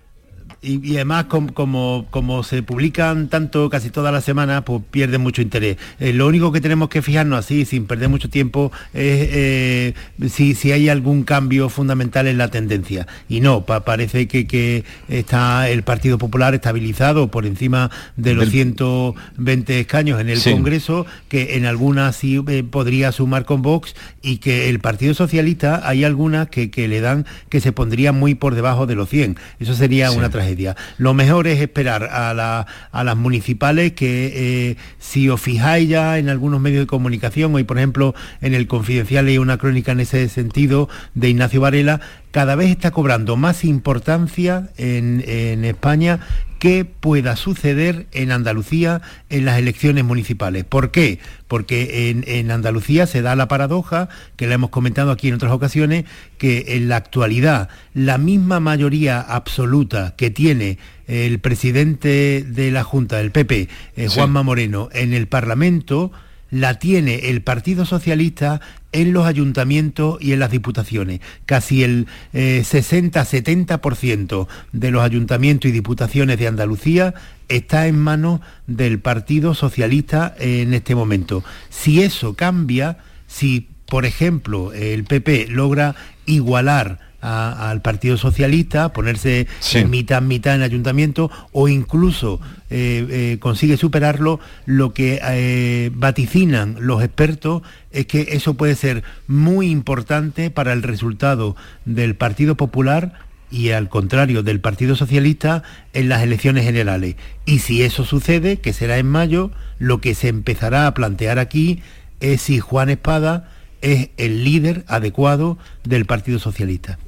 Y, 0.62 0.86
y 0.86 0.95
además 0.95 1.26
com- 1.26 1.48
como, 1.48 2.06
como 2.10 2.43
se 2.43 2.63
publican 2.63 3.30
tanto 3.30 3.69
casi 3.69 3.89
todas 3.89 4.12
las 4.13 4.24
semanas, 4.26 4.63
pues 4.65 4.82
pierden 4.91 5.22
mucho 5.22 5.41
interés. 5.41 5.78
Eh, 6.00 6.12
lo 6.13 6.28
único 6.28 6.52
que 6.52 6.60
tenemos 6.62 6.89
que 6.89 7.02
fijarnos 7.02 7.39
así, 7.39 7.65
sin 7.65 7.86
perder 7.86 8.10
mucho 8.10 8.30
tiempo, 8.30 8.72
es 8.93 9.28
eh, 9.32 9.93
si, 10.30 10.56
si 10.56 10.72
hay 10.72 10.89
algún 10.89 11.24
cambio 11.24 11.69
fundamental 11.69 12.28
en 12.28 12.38
la 12.38 12.50
tendencia. 12.50 13.08
Y 13.30 13.39
no, 13.39 13.65
pa- 13.65 13.86
parece 13.86 14.28
que, 14.28 14.48
que 14.48 14.84
está 15.08 15.69
el 15.69 15.84
Partido 15.84 16.17
Popular 16.17 16.54
estabilizado 16.54 17.30
por 17.32 17.45
encima 17.45 17.89
de 18.17 18.34
los 18.34 18.50
120 18.50 19.80
escaños 19.80 20.19
en 20.19 20.30
el 20.30 20.39
Sí. 20.39 20.52
Congreso, 20.52 21.06
que 21.28 21.56
en 21.58 21.65
algunas 21.65 22.15
sí 22.15 22.41
eh, 22.48 22.63
podría 22.69 23.12
sumar 23.12 23.45
con 23.45 23.62
Vox, 23.62 23.95
y 24.22 24.38
que 24.38 24.69
el 24.69 24.80
Partido 24.80 25.13
Socialista 25.13 25.88
hay 25.88 26.04
algunas 26.04 26.50
que, 26.50 26.69
que 26.69 26.88
le 26.88 27.02
dan 27.02 27.26
que 27.50 27.62
se 27.62 27.72
pondrían 27.72 28.17
muy 28.19 28.36
por 28.36 28.56
debajo 28.56 28.86
de 28.88 28.95
los 28.95 29.10
100. 29.10 29.38
Eso 29.60 29.74
sería 29.74 30.10
Sí. 30.10 30.17
una 30.17 30.30
tragedia. 30.30 30.48
Lo 30.97 31.13
mejor 31.13 31.47
es 31.47 31.59
esperar 31.62 32.03
a, 32.12 32.33
la- 32.33 32.65
a 32.91 33.03
las 33.03 33.15
municipales 33.17 33.93
que 33.93 34.31
eh, 34.71 34.75
si 34.99 35.29
os 35.29 35.39
fijáis 35.41 35.89
ya 35.89 36.17
en 36.17 36.29
algunos 36.29 36.59
medios 36.62 36.81
de 36.83 36.88
comunicación, 36.88 37.53
hoy 37.55 37.63
por 37.63 37.77
ejemplo 37.77 38.15
en 38.41 38.53
el 38.53 38.67
Confidencial 38.67 39.27
hay 39.27 39.38
una 39.38 39.57
crónica 39.57 39.91
en 39.91 39.99
ese 39.99 40.27
sentido 40.29 40.89
de 41.13 41.29
Ignacio 41.29 41.62
Varela, 41.62 42.01
cada 42.31 42.55
vez 42.55 42.69
está 42.69 42.91
cobrando 42.91 43.35
más 43.35 43.63
importancia 43.63 44.69
en, 44.77 45.23
en 45.27 45.65
España 45.65 46.19
qué 46.60 46.86
pueda 46.86 47.36
suceder 47.36 48.08
en 48.12 48.32
Andalucía 48.32 49.02
en 49.30 49.45
las 49.45 49.58
elecciones 49.58 50.04
municipales. 50.04 50.63
¿Por 50.65 50.91
qué? 50.91 51.19
Porque 51.48 52.10
en, 52.10 52.24
en 52.28 52.52
Andalucía 52.52 53.08
se 53.08 53.22
da 53.22 53.36
la 53.36 53.48
paradoja, 53.48 54.10
que 54.36 54.45
la 54.48 54.56
hemos 54.56 54.69
comentado 54.69 55.12
aquí 55.12 55.30
en 55.30 55.34
otras 55.34 55.52
ocasiones, 55.52 56.06
que 56.38 56.76
en 56.76 56.89
la 56.89 56.98
actualidad 56.98 57.69
la 57.93 58.17
misma 58.17 58.60
mayoría 58.60 59.19
absoluta 59.19 60.13
que 60.15 60.30
tiene 60.30 60.78
el 61.08 61.39
presidente 61.39 62.45
de 62.48 62.72
la 62.72 62.84
Junta, 62.84 63.17
del 63.17 63.32
PP, 63.32 63.67
eh, 63.95 64.10
Sí. 64.10 64.15
Juanma 64.15 64.43
Moreno, 64.43 64.89
en 64.93 65.13
el 65.13 65.28
Parlamento, 65.28 66.12
la 66.52 66.80
tiene 66.80 67.30
el 67.30 67.41
Partido 67.41 67.86
Socialista 67.86 68.62
en 68.91 69.13
los 69.13 69.25
ayuntamientos 69.25 70.17
y 70.21 70.34
en 70.34 70.39
las 70.39 70.52
diputaciones. 70.52 71.21
Casi 71.45 71.84
el 71.84 72.08
eh, 72.34 72.63
60-70% 72.65 74.47
de 74.71 74.91
los 74.91 75.04
ayuntamientos 75.04 75.69
y 75.69 75.71
diputaciones 75.71 76.39
de 76.39 76.47
Andalucía 76.47 77.13
está 77.47 77.88
en 77.88 77.99
manos 77.99 78.41
del 78.67 78.99
Partido 78.99 79.54
Socialista 79.54 80.36
en 80.39 80.73
este 80.73 80.95
momento. 80.95 81.43
Si 81.69 82.02
eso 82.02 82.36
cambia, 82.36 82.97
si 83.28 83.67
por 83.86 84.06
ejemplo 84.06 84.71
el 84.73 85.04
PP 85.04 85.47
logra 85.49 85.95
igualar 86.25 87.09
al 87.21 87.82
Partido 87.82 88.17
Socialista, 88.17 88.93
ponerse 88.93 89.47
en 89.73 89.89
mitad, 89.89 90.21
mitad 90.21 90.55
en 90.55 90.62
el 90.62 90.65
ayuntamiento, 90.65 91.29
o 91.51 91.67
incluso 91.67 92.39
eh, 92.69 93.05
eh, 93.10 93.38
consigue 93.39 93.77
superarlo, 93.77 94.39
lo 94.65 94.93
que 94.93 95.19
eh, 95.23 95.91
vaticinan 95.93 96.77
los 96.79 97.03
expertos 97.03 97.62
es 97.91 98.05
que 98.05 98.29
eso 98.32 98.53
puede 98.53 98.75
ser 98.75 99.03
muy 99.27 99.69
importante 99.69 100.49
para 100.51 100.73
el 100.73 100.84
resultado 100.84 101.55
del 101.86 102.15
Partido 102.15 102.55
Popular 102.55 103.13
y 103.51 103.71
al 103.71 103.89
contrario 103.89 104.43
del 104.43 104.60
Partido 104.60 104.95
Socialista 104.95 105.63
en 105.93 106.08
las 106.08 106.21
elecciones 106.21 106.63
generales. 106.65 107.15
Y 107.45 107.60
si 107.60 107.84
eso 107.84 108.05
sucede, 108.05 108.58
que 108.58 108.73
será 108.73 108.97
en 108.97 109.08
mayo, 109.08 109.51
lo 109.79 110.01
que 110.01 110.13
se 110.13 110.27
empezará 110.27 110.86
a 110.86 110.93
plantear 110.93 111.39
aquí 111.39 111.82
es 112.19 112.43
si 112.43 112.60
Juan 112.60 112.89
Espada 112.89 113.49
es 113.82 114.10
el 114.17 114.43
líder 114.43 114.84
adecuado 114.88 115.58
del 115.84 116.05
Partido 116.05 116.39
Socialista. 116.39 116.99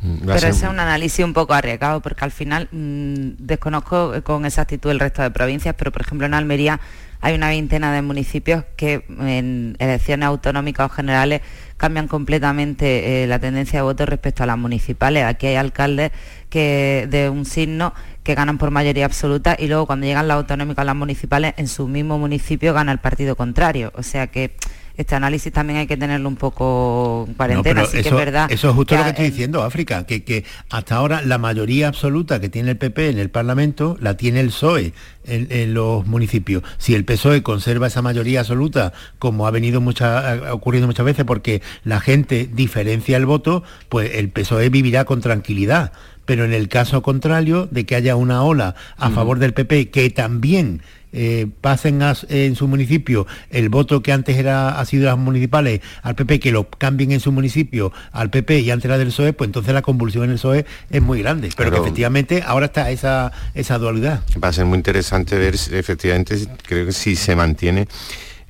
Mm, 0.00 0.26
pero 0.26 0.36
ese 0.36 0.48
es 0.48 0.62
un 0.62 0.80
análisis 0.80 1.24
un 1.24 1.32
poco 1.32 1.52
arriesgado 1.52 2.00
porque 2.00 2.24
al 2.24 2.30
final 2.30 2.68
mm, 2.72 3.36
desconozco 3.38 4.22
con 4.22 4.46
exactitud 4.46 4.90
el 4.90 5.00
resto 5.00 5.22
de 5.22 5.30
provincias, 5.30 5.74
pero 5.76 5.92
por 5.92 6.02
ejemplo 6.02 6.26
en 6.26 6.34
Almería 6.34 6.80
hay 7.22 7.34
una 7.34 7.48
veintena 7.48 7.92
de 7.92 8.00
municipios 8.00 8.64
que 8.76 9.04
en 9.08 9.76
elecciones 9.78 10.26
autonómicas 10.26 10.90
o 10.90 10.94
generales 10.94 11.42
cambian 11.76 12.08
completamente 12.08 13.22
eh, 13.22 13.26
la 13.26 13.38
tendencia 13.38 13.80
de 13.80 13.82
voto 13.82 14.06
respecto 14.06 14.42
a 14.42 14.46
las 14.46 14.56
municipales. 14.56 15.24
Aquí 15.24 15.46
hay 15.46 15.56
alcaldes 15.56 16.12
que 16.48 17.06
de 17.10 17.28
un 17.28 17.44
signo 17.44 17.92
que 18.22 18.34
ganan 18.34 18.58
por 18.58 18.70
mayoría 18.70 19.04
absoluta 19.04 19.54
y 19.58 19.66
luego 19.66 19.86
cuando 19.86 20.06
llegan 20.06 20.28
las 20.28 20.36
autonómicas 20.36 20.82
o 20.82 20.86
las 20.86 20.96
municipales 20.96 21.54
en 21.58 21.68
su 21.68 21.88
mismo 21.88 22.18
municipio 22.18 22.72
gana 22.72 22.92
el 22.92 22.98
partido 22.98 23.36
contrario. 23.36 23.92
O 23.96 24.02
sea 24.02 24.28
que 24.28 24.56
este 25.00 25.14
análisis 25.14 25.52
también 25.52 25.80
hay 25.80 25.86
que 25.86 25.96
tenerlo 25.96 26.28
un 26.28 26.36
poco 26.36 27.24
en 27.28 27.34
cuarentena, 27.34 27.82
así 27.82 27.98
eso, 27.98 28.02
que 28.02 28.08
es 28.08 28.14
verdad. 28.14 28.50
Eso 28.50 28.68
es 28.68 28.74
justo 28.74 28.96
lo 28.96 29.02
que 29.04 29.10
estoy 29.10 29.30
diciendo, 29.30 29.62
África, 29.62 30.04
que, 30.04 30.24
que 30.24 30.44
hasta 30.70 30.96
ahora 30.96 31.22
la 31.22 31.38
mayoría 31.38 31.88
absoluta 31.88 32.40
que 32.40 32.48
tiene 32.48 32.70
el 32.70 32.76
PP 32.76 33.10
en 33.10 33.18
el 33.18 33.30
Parlamento 33.30 33.96
la 34.00 34.16
tiene 34.16 34.40
el 34.40 34.48
PSOE 34.48 34.92
en, 35.24 35.74
los 35.74 36.06
municipios. 36.06 36.62
Si 36.78 36.94
el 36.94 37.04
PSOE 37.04 37.42
conserva 37.42 37.86
esa 37.86 38.02
mayoría 38.02 38.40
absoluta, 38.40 38.92
como 39.18 39.46
ha 39.46 39.50
venido 39.50 39.80
mucha, 39.80 40.52
ocurriendo 40.52 40.86
muchas 40.86 41.06
veces, 41.06 41.24
porque 41.24 41.62
la 41.84 42.00
gente 42.00 42.48
diferencia 42.52 43.16
el 43.16 43.26
voto, 43.26 43.62
pues 43.88 44.14
el 44.14 44.30
PSOE 44.30 44.68
vivirá 44.70 45.04
con 45.04 45.20
tranquilidad. 45.20 45.92
Pero 46.24 46.44
en 46.44 46.52
el 46.52 46.68
caso 46.68 47.02
contrario 47.02 47.68
de 47.70 47.86
que 47.86 47.96
haya 47.96 48.14
una 48.14 48.42
ola 48.42 48.74
a 48.96 49.10
favor 49.10 49.38
del 49.38 49.52
PP 49.52 49.90
que 49.90 50.10
también 50.10 50.82
eh, 51.12 51.48
pasen 51.60 52.00
en 52.28 52.54
su 52.54 52.68
municipio 52.68 53.26
el 53.50 53.68
voto 53.68 54.02
que 54.02 54.12
antes 54.12 54.36
era 54.36 54.78
ha 54.78 54.84
sido 54.84 55.06
las 55.06 55.18
municipales 55.18 55.80
al 56.02 56.14
PP, 56.14 56.40
que 56.40 56.52
lo 56.52 56.68
cambien 56.68 57.12
en 57.12 57.20
su 57.20 57.32
municipio 57.32 57.92
al 58.12 58.30
PP 58.30 58.60
y 58.60 58.70
antes 58.70 58.84
era 58.84 58.98
del 58.98 59.08
PSOE, 59.08 59.32
pues 59.32 59.48
entonces 59.48 59.74
la 59.74 59.82
convulsión 59.82 60.24
en 60.24 60.30
el 60.30 60.36
PSOE 60.36 60.66
es 60.90 61.02
muy 61.02 61.20
grande. 61.20 61.50
Pero, 61.56 61.70
que 61.70 61.78
efectivamente 61.78 62.42
ahora 62.46 62.66
está 62.66 62.90
esa, 62.90 63.32
esa 63.54 63.78
dualidad. 63.78 64.22
Va 64.42 64.48
a 64.48 64.52
ser 64.52 64.66
muy 64.66 64.76
interesante 64.76 65.36
ver 65.36 65.54
efectivamente, 65.54 66.36
creo 66.66 66.86
que 66.86 66.92
si 66.92 67.16
se 67.16 67.34
mantiene 67.34 67.88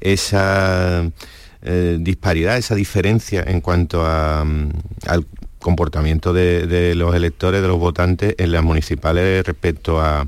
esa 0.00 1.08
eh, 1.62 1.98
disparidad, 2.00 2.56
esa 2.56 2.74
diferencia 2.74 3.42
en 3.46 3.60
cuanto 3.60 4.04
a, 4.04 4.44
mm, 4.44 4.70
al 5.06 5.26
comportamiento 5.58 6.32
de 6.32 6.94
los 6.94 7.14
electores, 7.14 7.60
de 7.60 7.68
los 7.68 7.78
votantes 7.78 8.34
en 8.38 8.52
las 8.52 8.62
municipales 8.62 9.44
respecto 9.46 10.00
a 10.00 10.26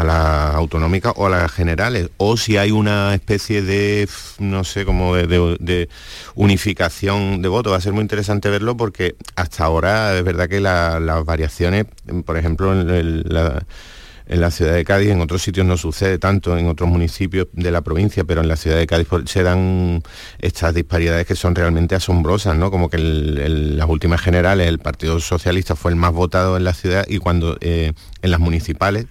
a 0.00 0.04
las 0.04 0.54
autonómicas 0.54 1.12
o 1.16 1.26
a 1.26 1.30
las 1.30 1.52
generales, 1.52 2.08
o 2.16 2.36
si 2.36 2.56
hay 2.56 2.70
una 2.70 3.14
especie 3.14 3.60
de, 3.60 4.08
no 4.38 4.64
sé, 4.64 4.86
como 4.86 5.14
de, 5.14 5.88
unificación 6.34 7.42
de 7.42 7.48
votos. 7.48 7.72
Va 7.72 7.76
a 7.76 7.80
ser 7.80 7.92
muy 7.92 8.02
interesante 8.02 8.48
verlo 8.48 8.76
porque 8.76 9.14
hasta 9.36 9.64
ahora 9.64 10.16
es 10.16 10.24
verdad 10.24 10.48
que 10.48 10.60
las 10.60 11.24
variaciones, 11.24 11.84
por 12.24 12.38
ejemplo, 12.38 12.72
en, 12.72 13.24
la, 13.28 14.50
ciudad 14.50 14.72
de 14.74 14.84
Cádiz, 14.84 15.10
en 15.10 15.20
otros 15.20 15.42
sitios 15.42 15.66
no 15.66 15.76
sucede 15.76 16.18
tanto, 16.18 16.56
en 16.56 16.66
otros 16.68 16.88
municipios 16.88 17.48
de 17.52 17.70
la 17.70 17.82
provincia, 17.82 18.24
pero 18.24 18.40
en 18.40 18.48
la 18.48 18.56
ciudad 18.56 18.78
de 18.78 18.86
Cádiz 18.86 19.06
pues, 19.06 19.30
se 19.30 19.42
dan 19.42 20.02
estas 20.38 20.72
disparidades 20.72 21.26
que 21.26 21.36
son 21.36 21.54
realmente 21.54 21.94
asombrosas, 21.94 22.56
¿no? 22.56 22.70
Como 22.70 22.88
que 22.88 22.96
en 22.96 23.76
las 23.76 23.88
últimas 23.88 24.22
generales 24.22 24.66
el 24.66 24.78
Partido 24.78 25.20
Socialista 25.20 25.76
fue 25.76 25.90
el 25.90 25.96
más 25.96 26.12
votado 26.12 26.56
en 26.56 26.64
la 26.64 26.72
ciudad 26.72 27.04
y 27.06 27.18
cuando 27.18 27.58
eh, 27.60 27.92
en 28.22 28.30
las 28.30 28.40
municipales 28.40 29.06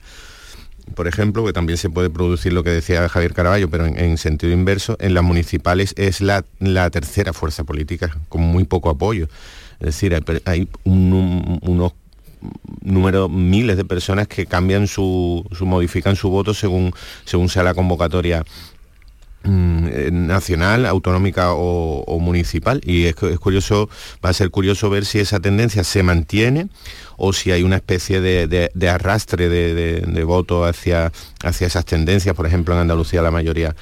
por 0.95 1.07
ejemplo, 1.07 1.45
que 1.45 1.53
también 1.53 1.77
se 1.77 1.89
puede 1.89 2.09
producir 2.09 2.53
lo 2.53 2.63
que 2.63 2.69
decía 2.69 3.07
Javier 3.09 3.33
Caraballo, 3.33 3.69
pero 3.69 3.85
en, 3.85 4.17
sentido 4.17 4.53
inverso, 4.53 4.97
en 4.99 5.13
las 5.13 5.23
municipales 5.23 5.93
es 5.97 6.21
la, 6.21 6.43
tercera 6.89 7.33
fuerza 7.33 7.63
política, 7.63 8.17
con 8.29 8.41
muy 8.41 8.63
poco 8.63 8.89
apoyo. 8.89 9.27
Es 9.79 9.87
decir, 9.87 10.17
hay, 10.45 10.67
unos 10.83 11.93
números, 12.81 13.29
miles 13.29 13.77
de 13.77 13.85
personas 13.85 14.27
que 14.27 14.45
cambian 14.45 14.87
su, 14.87 15.45
modifican 15.61 16.15
su 16.15 16.29
voto 16.29 16.53
según, 16.53 16.93
según 17.25 17.49
sea 17.49 17.63
la 17.63 17.73
convocatoria 17.73 18.43
nacional, 19.43 20.85
autonómica 20.85 21.53
o, 21.53 22.19
municipal. 22.19 22.81
Y 22.83 23.05
es, 23.05 23.15
curioso, 23.15 23.89
va 24.23 24.29
a 24.29 24.33
ser 24.33 24.49
curioso 24.49 24.89
ver 24.89 25.05
si 25.05 25.19
esa 25.19 25.39
tendencia 25.39 25.83
se 25.83 26.03
mantiene 26.03 26.67
o 27.17 27.33
si 27.33 27.51
hay 27.51 27.63
una 27.63 27.77
especie 27.77 28.21
de, 28.21 28.89
arrastre 28.89 29.49
de, 29.49 30.23
voto 30.23 30.65
hacia, 30.65 31.11
hacia 31.43 31.67
esas 31.67 31.85
tendencias, 31.85 32.35
por 32.35 32.45
ejemplo 32.45 32.73
en 32.73 32.81
Andalucía 32.81 33.21
la 33.21 33.31
mayoría 33.31 33.75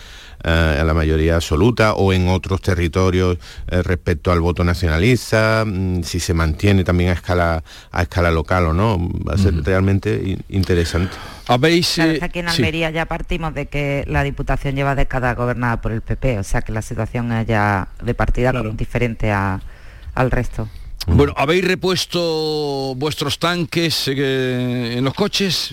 eh, 0.43 0.81
la 0.85 0.93
mayoría 0.93 1.35
absoluta 1.35 1.93
o 1.93 2.13
en 2.13 2.27
otros 2.27 2.61
territorios 2.61 3.37
eh, 3.67 3.81
respecto 3.81 4.31
al 4.31 4.39
voto 4.39 4.63
nacionalista, 4.63 5.63
mm, 5.65 6.03
si 6.03 6.19
se 6.19 6.33
mantiene 6.33 6.83
también 6.83 7.09
a 7.09 7.13
escala, 7.13 7.63
a 7.91 8.01
escala 8.01 8.31
local 8.31 8.67
o 8.67 8.73
no. 8.73 8.97
Va 9.27 9.33
a 9.33 9.37
ser 9.37 9.63
realmente 9.63 10.37
interesante. 10.49 11.15
¿Habéis, 11.47 11.97
eh, 11.97 12.19
aquí 12.21 12.39
en 12.39 12.49
Almería 12.49 12.89
ya 12.91 13.05
partimos 13.05 13.53
de 13.53 13.67
que 13.67 14.03
la 14.07 14.23
Diputación 14.23 14.75
lleva 14.75 14.95
décadas 14.95 15.35
gobernada 15.35 15.81
por 15.81 15.91
el 15.91 16.01
PP, 16.01 16.39
o 16.39 16.43
sea 16.43 16.61
que 16.61 16.71
la 16.71 16.81
situación 16.81 17.31
es 17.31 17.47
ya 17.47 17.87
de 18.03 18.13
partida 18.13 18.51
diferente 18.73 19.31
al 19.31 20.31
resto. 20.31 20.67
Bueno, 21.07 21.33
¿habéis 21.37 21.63
repuesto 21.63 22.93
vuestros 22.95 23.39
tanques 23.39 24.09
eh, 24.09 24.95
en 24.97 25.03
los 25.05 25.13
coches 25.13 25.71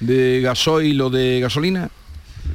de 0.00 0.40
gasoil 0.40 1.00
o 1.02 1.10
de 1.10 1.40
gasolina? 1.40 1.90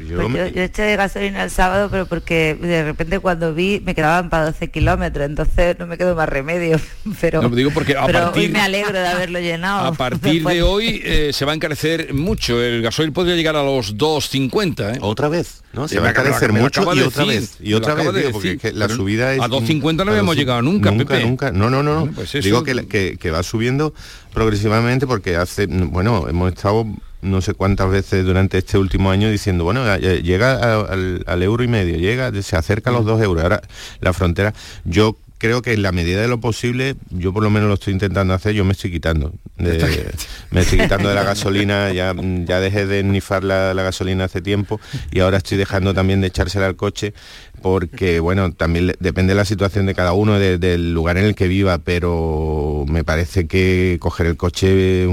Yo, 0.08 0.30
pues 0.30 0.56
eché 0.56 0.84
de 0.84 0.95
gasolina 0.95 1.43
el 1.43 1.49
sábado, 1.49 1.89
pero 1.91 2.06
porque 2.06 2.58
de 2.60 2.84
repente 2.84 3.19
cuando 3.19 3.54
vi 3.54 3.82
me 3.84 3.93
quedaban 3.93 4.30
para 4.30 4.45
12 4.45 4.69
kilómetros, 4.69 5.25
entonces 5.25 5.78
no 5.78 5.88
me 5.88 5.97
quedó 5.97 6.15
más 6.15 6.30
remedio. 6.30 6.80
Pero, 7.21 7.47
digo 7.49 7.71
porque 7.71 7.95
a 7.95 8.08
partir, 8.08 8.52
me 8.52 8.62
alegro 8.62 8.93
de 8.93 9.08
haberlo 9.08 9.39
llenado. 9.39 9.88
A 9.88 9.93
partir 9.93 10.43
de 10.43 10.62
hoy 10.63 11.02
eh, 11.04 11.32
se 11.34 11.45
va 11.45 11.52
a 11.52 11.56
encarecer 11.56 12.13
mucho. 12.13 12.62
El 12.62 12.82
gasoil 12.82 13.12
podría 13.12 13.36
llegar 13.36 13.56
a 13.56 13.63
los 13.63 13.97
2.50. 13.97 14.95
¿eh? 14.95 14.99
Otra 15.02 15.28
vez, 15.28 15.63
¿no? 15.73 15.88
Se 15.88 15.99
va 15.99 16.08
a 16.08 16.10
encarecer 16.12 16.54
mucho 16.54 16.84
y 16.93 17.02
otra 17.02 17.25
vez. 17.25 17.58
Y 17.60 17.73
otra 17.73 17.95
vez, 17.95 18.32
porque 18.32 18.71
la 18.73 18.89
subida 18.89 19.34
es... 19.34 19.41
A 19.41 19.47
2.50 19.47 20.06
no 20.06 20.12
habíamos 20.12 20.36
llegado 20.36 20.62
nunca, 20.62 20.91
Nunca, 20.91 21.19
nunca. 21.19 21.52
No, 21.52 21.69
no, 21.69 21.84
no. 21.84 22.10
Pues 22.13 22.32
digo 22.34 22.63
que, 22.63 23.17
que 23.17 23.32
va 23.32 23.43
subiendo 23.43 23.93
progresivamente 24.33 25.07
porque 25.07 25.35
hace... 25.35 25.67
Bueno, 25.67 26.27
hemos 26.27 26.51
estado 26.51 26.85
no 27.21 27.41
sé 27.41 27.53
cuántas 27.53 27.89
veces 27.89 28.25
durante 28.25 28.57
este 28.57 28.77
último 28.77 29.11
año 29.11 29.29
diciendo, 29.29 29.63
bueno, 29.63 29.97
llega 29.97 30.81
al, 30.81 31.43
euro 31.43 31.63
y 31.63 31.67
medio, 31.67 31.97
llega, 31.97 32.31
se 32.41 32.55
acerca 32.55 32.89
a 32.89 32.93
los 32.93 33.05
dos 33.05 33.21
euros. 33.21 33.43
Ahora 33.43 33.61
la 33.99 34.13
frontera, 34.13 34.53
yo 34.85 35.17
creo 35.37 35.61
que 35.61 35.73
en 35.73 35.81
la 35.81 35.91
medida 35.91 36.21
de 36.21 36.27
lo 36.27 36.39
posible, 36.39 36.95
yo 37.09 37.33
por 37.33 37.43
lo 37.43 37.49
menos 37.49 37.69
lo 37.69 37.75
estoy 37.75 37.93
intentando 37.93 38.33
hacer, 38.33 38.53
yo 38.53 38.65
me 38.65 38.73
estoy 38.73 38.91
quitando. 38.91 39.33
me 39.57 40.61
estoy 40.61 40.79
quitando 40.79 41.09
de 41.09 41.15
la 41.15 41.23
gasolina, 41.31 41.91
ya, 41.91 42.13
ya 42.45 42.59
dejé 42.59 42.85
de 42.85 43.03
nifar 43.03 43.43
la, 43.43 43.73
la, 43.73 43.83
gasolina 43.83 44.25
hace 44.25 44.41
tiempo 44.41 44.79
y 45.11 45.21
ahora 45.21 45.37
estoy 45.37 45.57
dejando 45.57 45.93
también 45.93 46.21
de 46.21 46.27
echársela 46.27 46.67
al 46.67 46.75
coche 46.75 47.13
porque 47.62 48.19
bueno, 48.19 48.52
también 48.52 48.93
depende 49.00 49.34
de 49.34 49.38
la 49.38 49.45
situación 49.45 49.86
de 49.86 49.95
cada 49.95 50.13
uno, 50.13 50.39
del 50.39 50.93
lugar 50.93 51.17
en 51.17 51.26
el 51.26 51.36
que 51.36 51.48
viva, 51.48 51.78
pero 51.78 52.86
me 52.88 53.04
parece 53.04 53.48
que 53.48 53.98
coger 54.00 54.28
el 54.28 54.38
coche 54.38 55.04
es 55.04 55.10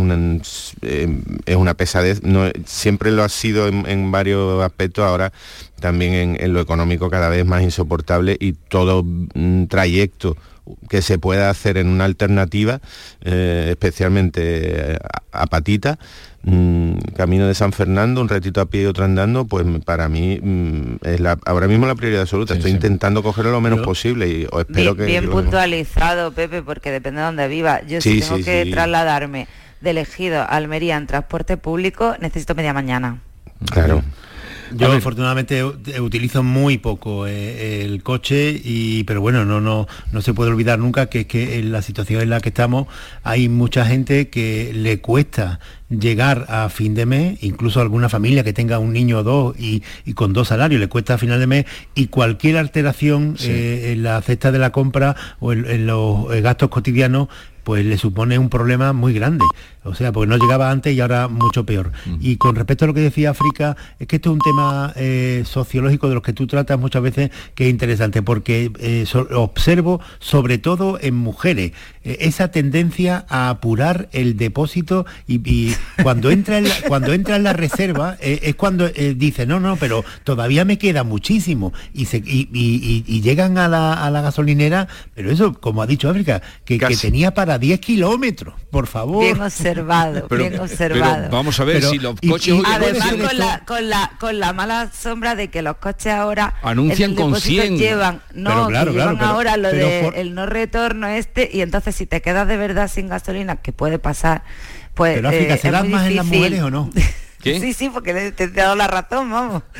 una, 1.57 1.75
pesadez, 1.75 2.23
no, 2.23 2.51
siempre 2.65 3.11
lo 3.11 3.23
ha 3.23 3.29
sido 3.29 3.69
en, 3.69 4.11
varios 4.11 4.63
aspectos, 4.63 5.05
ahora 5.05 5.33
también 5.81 6.37
en, 6.41 6.53
lo 6.53 6.61
económico 6.61 7.11
cada 7.11 7.29
vez 7.29 7.45
más 7.45 7.63
insoportable 7.63 8.37
y 8.39 8.53
todo 8.53 9.05
trayecto 9.69 10.37
que 10.89 11.01
se 11.03 11.19
pueda 11.19 11.49
hacer 11.49 11.77
en 11.77 11.89
una 11.89 12.05
alternativa, 12.05 12.81
eh, 13.23 13.69
especialmente 13.71 14.99
a 15.31 15.47
patita, 15.47 15.99
Mm, 16.49 16.99
camino 17.17 17.49
de 17.49 17.55
San 17.55 17.73
Fernando, 17.73 18.21
un 18.21 18.29
ratito 18.29 18.61
a 18.61 18.67
pie 18.67 18.83
y 18.83 18.87
otro 18.87 19.05
andando, 19.05 19.47
pues 19.47 19.67
para 19.85 20.09
mí 20.09 20.39
mm, 20.41 20.99
es 21.03 21.19
la, 21.19 21.37
ahora 21.45 21.67
mismo 21.67 21.87
la 21.87 21.97
prioridad 21.97 22.23
absoluta. 22.23 22.55
Estoy 22.55 22.71
intentando 22.71 23.21
cogerlo 23.25 23.51
lo 23.51 23.61
menos 23.61 23.81
posible 23.81 24.29
y 24.29 24.43
espero 24.45 24.95
bien, 24.95 24.97
que... 24.97 25.05
Bien 25.07 25.29
puntualizado, 25.29 26.31
Pepe, 26.31 26.63
porque 26.63 26.93
depende 26.93 27.19
de 27.21 27.27
dónde 27.27 27.49
viva. 27.49 27.83
Yo 27.85 28.01
si 28.01 28.21
tengo 28.21 28.37
que 28.37 28.69
trasladarme 28.71 29.49
de 29.81 29.91
elegido 29.91 30.41
a 30.43 30.45
Almería 30.45 30.97
en 30.97 31.09
transporte 31.09 31.57
público, 31.57 32.15
necesito 32.21 32.55
media 32.55 32.73
mañana. 32.73 33.19
Claro. 33.73 34.05
Yo 34.73 34.91
afortunadamente 34.91 35.63
u- 35.63 35.77
utilizo 36.01 36.43
muy 36.43 36.79
poco 36.79 37.29
eh, 37.29 37.85
el 37.85 38.03
coche 38.03 38.61
y 38.65 39.05
pero 39.05 39.21
bueno 39.21 39.45
no 39.45 39.61
no 39.61 39.87
no 40.11 40.23
se 40.23 40.35
puede 40.35 40.51
olvidar 40.51 40.81
nunca 40.81 41.07
que 41.07 41.21
es 41.21 41.27
que 41.27 41.61
en 41.61 41.71
la 41.71 41.83
situación 41.83 42.21
en 42.21 42.31
la 42.31 42.41
que 42.41 42.49
estamos 42.49 42.89
hay 43.23 43.49
mucha 43.49 43.87
gente 43.87 44.29
que 44.29 44.73
le 44.75 45.01
cuesta 45.01 45.61
llegar 45.89 46.47
a 46.49 46.69
fin 46.69 46.95
de 46.95 47.07
mes, 47.07 47.43
incluso 47.43 47.81
alguna 47.81 48.09
familia 48.09 48.43
que 48.43 48.53
tenga 48.53 48.79
un 48.79 48.93
niño 48.93 49.19
o 49.19 49.23
dos 49.23 49.59
y, 49.59 49.83
y 50.05 50.15
con 50.15 50.33
dos 50.33 50.49
salarios 50.49 50.81
le 50.81 50.89
cuesta 50.89 51.15
a 51.15 51.19
final 51.19 51.39
de 51.39 51.47
mes 51.47 51.67
y 51.95 52.09
cualquier 52.09 52.57
alteración 52.57 53.37
Sí. 53.39 53.49
eh, 53.51 53.93
en 53.93 54.03
la 54.03 54.21
cesta 54.23 54.51
de 54.51 54.59
la 54.59 54.73
compra 54.73 55.15
o 55.39 55.53
en, 55.53 55.65
en 55.67 55.87
los 55.87 56.35
eh, 56.35 56.41
gastos 56.41 56.71
cotidianos 56.71 57.29
pues 57.63 57.85
le 57.85 57.99
supone 57.99 58.39
un 58.39 58.49
problema 58.49 58.93
muy 58.93 59.13
grande. 59.13 59.45
O 59.83 59.93
sea, 59.93 60.13
porque 60.13 60.29
no 60.29 60.37
llegaba 60.37 60.71
antes 60.71 60.95
y 60.95 61.01
ahora 61.01 61.27
mucho 61.27 61.67
peor. 61.67 61.91
Y 62.21 62.37
con 62.37 62.55
respecto 62.55 62.85
a 62.85 62.89
lo 62.89 62.95
que 62.95 63.01
decía 63.01 63.31
África, 63.31 63.77
es 63.99 64.07
que 64.07 64.17
esto 64.17 64.31
es 64.31 64.35
un 64.35 64.39
tema 64.39 64.93
eh, 64.95 65.43
sociológico 65.45 66.09
de 66.09 66.15
los 66.15 66.23
que 66.23 66.33
tú 66.33 66.47
tratas 66.47 66.79
muchas 66.79 67.03
veces 67.03 67.31
que 67.57 67.65
es 67.65 67.71
interesante, 67.71 68.23
porque 68.23 68.71
eh, 68.79 69.05
so- 69.07 69.27
observo, 69.35 70.01
sobre 70.21 70.59
todo 70.59 70.99
en 71.01 71.17
mujeres, 71.17 71.73
eh, 72.05 72.19
esa 72.21 72.53
tendencia 72.53 73.27
a 73.29 73.49
apurar 73.49 74.09
el 74.13 74.37
depósito 74.37 75.05
y, 75.27 75.37
y 75.49 75.76
cuando 76.03 76.31
entra 76.31 76.59
en 76.59 76.69
la, 76.69 76.75
cuando 76.89 77.13
entra 77.13 77.37
en 77.37 77.43
la 77.43 77.53
reserva 77.53 78.17
eh, 78.21 78.41
es 78.43 78.55
cuando 78.55 78.87
eh, 78.87 79.15
dice, 79.17 79.47
no, 79.47 79.61
no, 79.61 79.77
pero 79.77 80.05
todavía 80.25 80.65
me 80.65 80.79
queda 80.79 81.05
muchísimo. 81.05 81.73
Y, 81.95 82.07
se, 82.07 82.19
y, 82.19 82.49
y- 82.53 82.77
y- 82.83 83.05
y 83.07 83.21
llegan 83.23 83.59
a 83.59 83.69
la, 83.69 83.93
a 83.95 84.11
la 84.11 84.21
gasolinera, 84.23 84.89
pero 85.15 85.31
eso, 85.31 85.55
como 85.61 85.83
ha 85.83 85.87
dicho 85.87 86.09
África, 86.11 86.43
que, 86.65 86.79
que 86.79 86.97
tenía 86.97 87.33
para 87.35 87.59
10 87.59 87.81
kilómetros, 87.81 88.55
por 88.71 88.87
favor. 88.87 89.23
Bien 89.25 89.41
observado, 89.41 90.27
Pero- 90.29 90.43
bien 90.49 90.61
observado. 90.61 91.17
pero 91.25 91.31
vamos 91.31 91.59
a 91.61 91.65
ver 91.65 91.77
Pero- 91.77 91.91
si 91.91 91.99
los 91.99 92.21
coches 92.21 92.49
y- 92.49 92.53
hoy 92.53 92.59
en 92.61 92.67
Además, 92.67 93.17
día- 93.17 93.27
con 93.29 93.39
la, 93.39 93.65
con, 93.65 93.89
la, 93.91 94.13
con 94.21 94.39
la 94.41 94.53
mala 94.53 94.91
sombra 94.93 95.35
de 95.35 95.49
que 95.49 95.63
los 95.63 95.77
coches 95.77 96.13
ahora 96.13 96.55
Anuncian 96.63 97.11
el 97.11 97.17
con 97.17 97.27
depósito 97.33 97.63
100. 97.63 97.79
llevan, 97.79 98.23
no, 98.35 98.51
Pero 98.51 98.67
claro, 98.69 98.91
que 98.93 98.97
claro, 98.97 99.11
llevan 99.13 99.19
pero- 99.19 99.31
ahora 99.31 99.57
lo 99.57 99.71
pero 99.71 99.89
de 99.89 100.03
por- 100.03 100.17
el 100.17 100.35
no 100.35 100.47
retorno 100.47 101.07
este 101.09 101.51
y 101.53 101.61
entonces 101.61 101.95
si 101.97 102.07
te 102.07 102.21
quedas 102.23 102.47
de 102.49 102.57
verdad 102.57 102.91
sin 102.93 103.09
gasolina, 103.09 103.57
que 103.57 103.73
puede 103.73 103.99
pasar, 103.99 104.43
pues 104.97 105.15
Pero 105.15 105.29
África, 105.29 105.55
eh, 105.55 105.59
¿se 105.59 105.71
muy 105.71 105.91
más 105.91 106.09
en 106.09 106.17
las 106.17 106.27
mujeres 106.27 106.63
o 106.63 106.71
no? 106.71 106.91
¿Qué? 107.53 107.61
Sí, 107.61 107.73
sí, 107.73 107.91
porque 107.91 108.13
le- 108.13 108.33
te, 108.33 108.49
te 108.49 108.61
he 108.61 108.63
dado 108.63 108.77
la 108.77 108.87
razón, 108.87 109.31
vamos. 109.31 109.63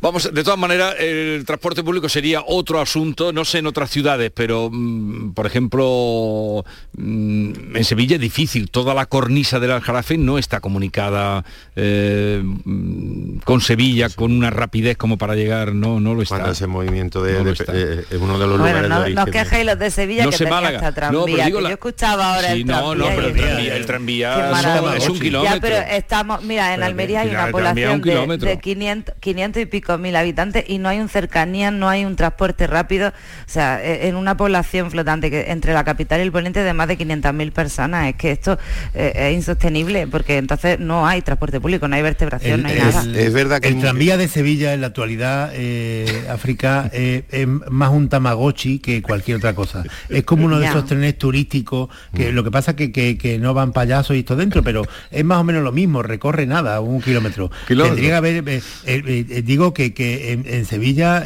Vamos, 0.00 0.32
de 0.32 0.44
todas 0.44 0.58
maneras, 0.58 0.94
el 1.00 1.44
transporte 1.46 1.82
público 1.82 2.08
sería 2.08 2.42
otro 2.46 2.80
asunto, 2.80 3.32
no 3.32 3.44
sé 3.44 3.58
en 3.58 3.66
otras 3.66 3.90
ciudades, 3.90 4.30
pero 4.34 4.68
mm, 4.70 5.32
por 5.32 5.46
ejemplo, 5.46 6.64
mm, 6.96 7.76
en 7.76 7.84
Sevilla 7.84 8.14
es 8.16 8.20
difícil, 8.20 8.70
toda 8.70 8.94
la 8.94 9.06
cornisa 9.06 9.58
del 9.58 9.72
Aljarafe 9.72 10.16
no 10.18 10.38
está 10.38 10.60
comunicada 10.60 11.44
eh, 11.74 12.42
mm, 12.44 13.38
con 13.38 13.60
Sevilla 13.60 14.08
con 14.10 14.30
una 14.32 14.50
rapidez 14.50 14.96
como 14.96 15.18
para 15.18 15.34
llegar, 15.34 15.74
no, 15.74 15.98
no 16.00 16.14
lo 16.14 16.22
está. 16.22 16.36
Cuando 16.36 16.52
ese 16.52 16.66
movimiento 16.66 17.22
de, 17.22 17.32
No 17.32 17.38
lo 17.40 17.44
de- 17.46 17.52
está. 17.52 17.72
eh, 17.74 18.04
es 18.10 18.18
uno 18.20 18.38
de 18.38 18.46
los 18.46 18.58
Bueno, 18.60 18.80
lugares 18.82 18.88
no, 18.90 19.02
de 19.02 19.14
no 19.14 19.26
quejéis 19.26 19.66
los 19.66 19.78
de 19.78 19.90
Sevilla 19.90 20.24
No 20.24 20.30
que 20.30 20.38
tenía 20.38 20.52
Málaga. 20.52 20.88
hasta 20.88 21.10
No, 21.10 21.24
pero 21.24 21.24
tranvía, 21.36 21.46
digo 21.46 21.58
que 21.58 21.62
la- 21.64 21.68
yo 21.70 21.74
escuchaba 21.74 22.34
ahora 22.36 22.48
Sí, 22.52 22.60
el 22.60 22.66
no, 22.66 22.94
no, 22.94 23.04
tranvía 23.06 23.16
pero 23.16 23.26
el 23.28 23.34
tranvía, 23.36 23.76
el 23.76 23.86
tranvía 23.86 24.96
es 24.96 25.08
un 25.08 25.15
Ya, 25.18 25.22
kilómetro. 25.24 25.60
pero 25.60 25.76
estamos, 25.90 26.42
mira, 26.42 26.70
en 26.70 26.76
Pero 26.76 26.86
Almería 26.86 27.20
hay 27.20 27.28
que- 27.28 27.34
una 27.34 27.42
que 27.44 27.48
es 27.48 27.54
un 27.54 27.60
población 28.00 28.38
de, 28.38 28.46
de 28.46 28.58
500, 28.60 29.14
500 29.20 29.62
y 29.62 29.66
pico 29.66 29.98
mil 29.98 30.16
habitantes 30.16 30.64
y 30.68 30.78
no 30.78 30.88
hay 30.88 31.00
un 31.00 31.08
cercanía, 31.08 31.70
no 31.70 31.88
hay 31.88 32.04
un 32.04 32.16
transporte 32.16 32.66
rápido. 32.66 33.08
O 33.08 33.12
sea, 33.50 33.82
e- 33.84 34.08
en 34.08 34.16
una 34.16 34.36
población 34.36 34.90
flotante 34.90 35.30
que 35.30 35.50
entre 35.50 35.72
la 35.72 35.84
capital 35.84 36.20
y 36.20 36.22
el 36.22 36.32
poniente 36.32 36.62
de 36.62 36.72
más 36.72 36.88
de 36.88 36.96
500.000 36.98 37.52
personas, 37.52 38.08
es 38.08 38.16
que 38.16 38.30
esto 38.32 38.58
eh, 38.94 39.12
es 39.14 39.34
insostenible 39.34 40.06
porque 40.06 40.36
entonces 40.38 40.78
no 40.80 41.06
hay 41.06 41.22
transporte 41.22 41.60
público, 41.60 41.88
no 41.88 41.96
hay 41.96 42.02
vertebración, 42.02 42.62
no 42.62 42.68
hay 42.68 42.78
nada. 42.78 43.02
el 43.62 43.80
tranvía 43.80 44.16
de 44.16 44.28
Sevilla 44.28 44.72
en 44.74 44.80
la 44.80 44.88
actualidad, 44.88 45.50
eh, 45.54 46.24
África, 46.30 46.90
eh, 46.92 47.24
es 47.30 47.46
más 47.46 47.90
un 47.90 48.08
tamagotchi 48.08 48.78
que 48.78 49.02
cualquier 49.02 49.38
otra 49.38 49.54
cosa. 49.54 49.84
Es 50.08 50.24
como 50.24 50.46
uno 50.46 50.58
de 50.58 50.64
Ya. 50.64 50.70
esos 50.70 50.84
trenes 50.86 51.16
turísticos 51.18 51.88
que 52.14 52.32
lo 52.32 52.42
que 52.44 52.50
pasa 52.50 52.74
que, 52.76 52.90
que, 52.92 53.16
que 53.18 53.38
no 53.38 53.54
van 53.54 53.72
payasos 53.72 54.16
y 54.16 54.20
esto 54.20 54.36
dentro, 54.36 54.62
pero 54.62 54.82
es 55.10 55.24
más 55.24 55.38
o 55.38 55.44
menos 55.44 55.62
lo 55.62 55.72
mismo, 55.72 56.02
recorre 56.02 56.46
nada, 56.46 56.80
un 56.80 57.00
kilómetro. 57.00 57.50
Kilómetro. 57.68 57.94
Tendría 57.94 58.10
que 58.10 58.16
haber, 58.16 58.48
eh, 58.48 58.62
eh, 58.86 59.26
eh, 59.28 59.42
digo 59.44 59.72
que, 59.74 59.94
que 59.94 60.32
en, 60.32 60.44
en 60.46 60.64
Sevilla 60.64 61.24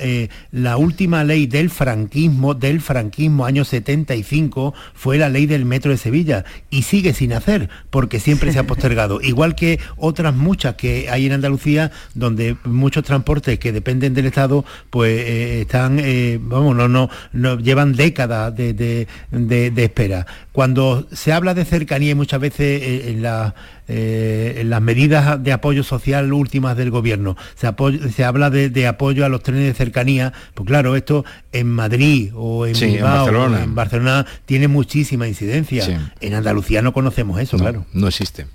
la 0.53 0.77
última 0.77 1.25
ley 1.25 1.47
del 1.47 1.71
franquismo, 1.71 2.55
del 2.55 2.81
franquismo 2.81 3.45
año 3.47 3.65
75, 3.65 4.75
fue 4.95 5.19
la 5.19 5.29
ley 5.29 5.47
del 5.47 5.65
metro 5.65 5.91
de 5.91 5.97
Sevilla 5.99 6.45
y 6.71 6.83
sigue 6.83 7.13
sin 7.15 7.33
hacer 7.33 7.69
porque 7.91 8.21
siempre 8.21 8.53
se 8.53 8.59
ha 8.59 8.67
postergado. 8.67 9.21
Igual 9.23 9.55
que 9.55 9.79
otras 9.97 10.35
muchas 10.35 10.75
que 10.77 11.09
hay 11.11 11.27
en 11.27 11.33
Andalucía 11.33 11.91
donde 12.15 12.57
muchos 12.65 13.05
transportes 13.05 13.59
que 13.59 13.73
dependen 13.73 14.15
del 14.15 14.27
Estado 14.27 14.65
pues 14.91 15.29
están, 15.29 16.01
vamos, 16.43 16.77
no, 16.77 16.89
no, 16.89 17.09
no 17.33 17.59
llevan 17.59 17.93
décadas 17.95 18.55
de, 18.57 18.73
de- 18.75 19.07
de- 19.31 19.71
de 19.71 19.85
espera. 19.85 20.27
Cuando 20.53 21.07
se 21.13 21.33
habla 21.33 21.55
de 21.55 21.65
cercanía 21.65 22.11
y 22.11 22.15
muchas 22.15 22.41
veces 22.41 23.07
en 23.09 23.23
la 23.23 23.55
eh, 23.89 24.63
las 24.67 24.81
medidas 24.83 25.43
de 25.43 25.53
apoyo 25.53 25.83
social 25.83 26.33
últimas 26.33 26.77
del 26.77 26.91
gobierno. 26.91 27.37
Se, 27.57 27.69
se 28.11 28.25
habla 28.25 28.51
de, 28.51 28.71
de 28.71 28.87
apoyo 28.87 29.25
a 29.25 29.29
los 29.29 29.43
trenes 29.43 29.65
de 29.65 29.75
cercanía, 29.75 30.33
pues 30.55 30.67
claro, 30.67 30.97
esto 30.97 31.25
en 31.53 31.69
Madrid 31.69 32.31
o 32.35 32.67
en 32.67 32.75
Sí, 32.75 32.85
en 32.85 32.93
Bilbao, 32.95 33.17
Barcelona. 33.25 33.59
o 33.59 33.63
en 33.63 33.75
Barcelona 33.75 34.27
tiene 34.47 34.69
muchísima 34.69 35.27
incidencia. 35.29 35.85
Sí. 35.85 35.93
En 36.21 36.35
Andalucía 36.35 36.83
no 36.83 36.93
conocemos 36.93 37.41
eso, 37.41 37.57
No, 37.57 37.63
claro. 37.65 37.87
No 37.93 38.09
existe. 38.09 38.47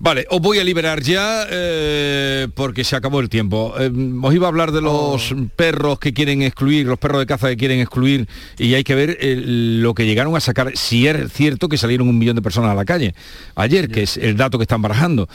Vale, 0.00 0.26
os 0.30 0.40
voy 0.40 0.60
a 0.60 0.64
liberar 0.64 1.02
ya 1.02 1.44
eh, 1.50 2.46
porque 2.54 2.84
se 2.84 2.94
acabó 2.94 3.18
el 3.18 3.28
tiempo. 3.28 3.74
Eh, 3.80 3.90
os 4.22 4.32
iba 4.32 4.46
a 4.46 4.48
hablar 4.48 4.70
de 4.70 4.80
los 4.80 5.34
perros 5.56 5.98
que 5.98 6.12
quieren 6.12 6.42
excluir, 6.42 6.86
los 6.86 7.00
perros 7.00 7.18
de 7.18 7.26
caza 7.26 7.48
que 7.48 7.56
quieren 7.56 7.80
excluir 7.80 8.28
y 8.58 8.74
hay 8.74 8.84
que 8.84 8.94
ver 8.94 9.18
eh, 9.20 9.34
lo 9.36 9.94
que 9.94 10.06
llegaron 10.06 10.36
a 10.36 10.40
sacar, 10.40 10.76
si 10.76 11.08
es 11.08 11.32
cierto 11.32 11.68
que 11.68 11.76
salieron 11.76 12.08
un 12.08 12.16
millón 12.16 12.36
de 12.36 12.42
personas 12.42 12.70
a 12.70 12.74
la 12.74 12.84
calle 12.84 13.12
ayer, 13.56 13.88
que 13.88 14.04
es 14.04 14.16
el 14.16 14.36
dato 14.36 14.56
que 14.56 14.62
están 14.62 14.82
barajando 14.82 15.28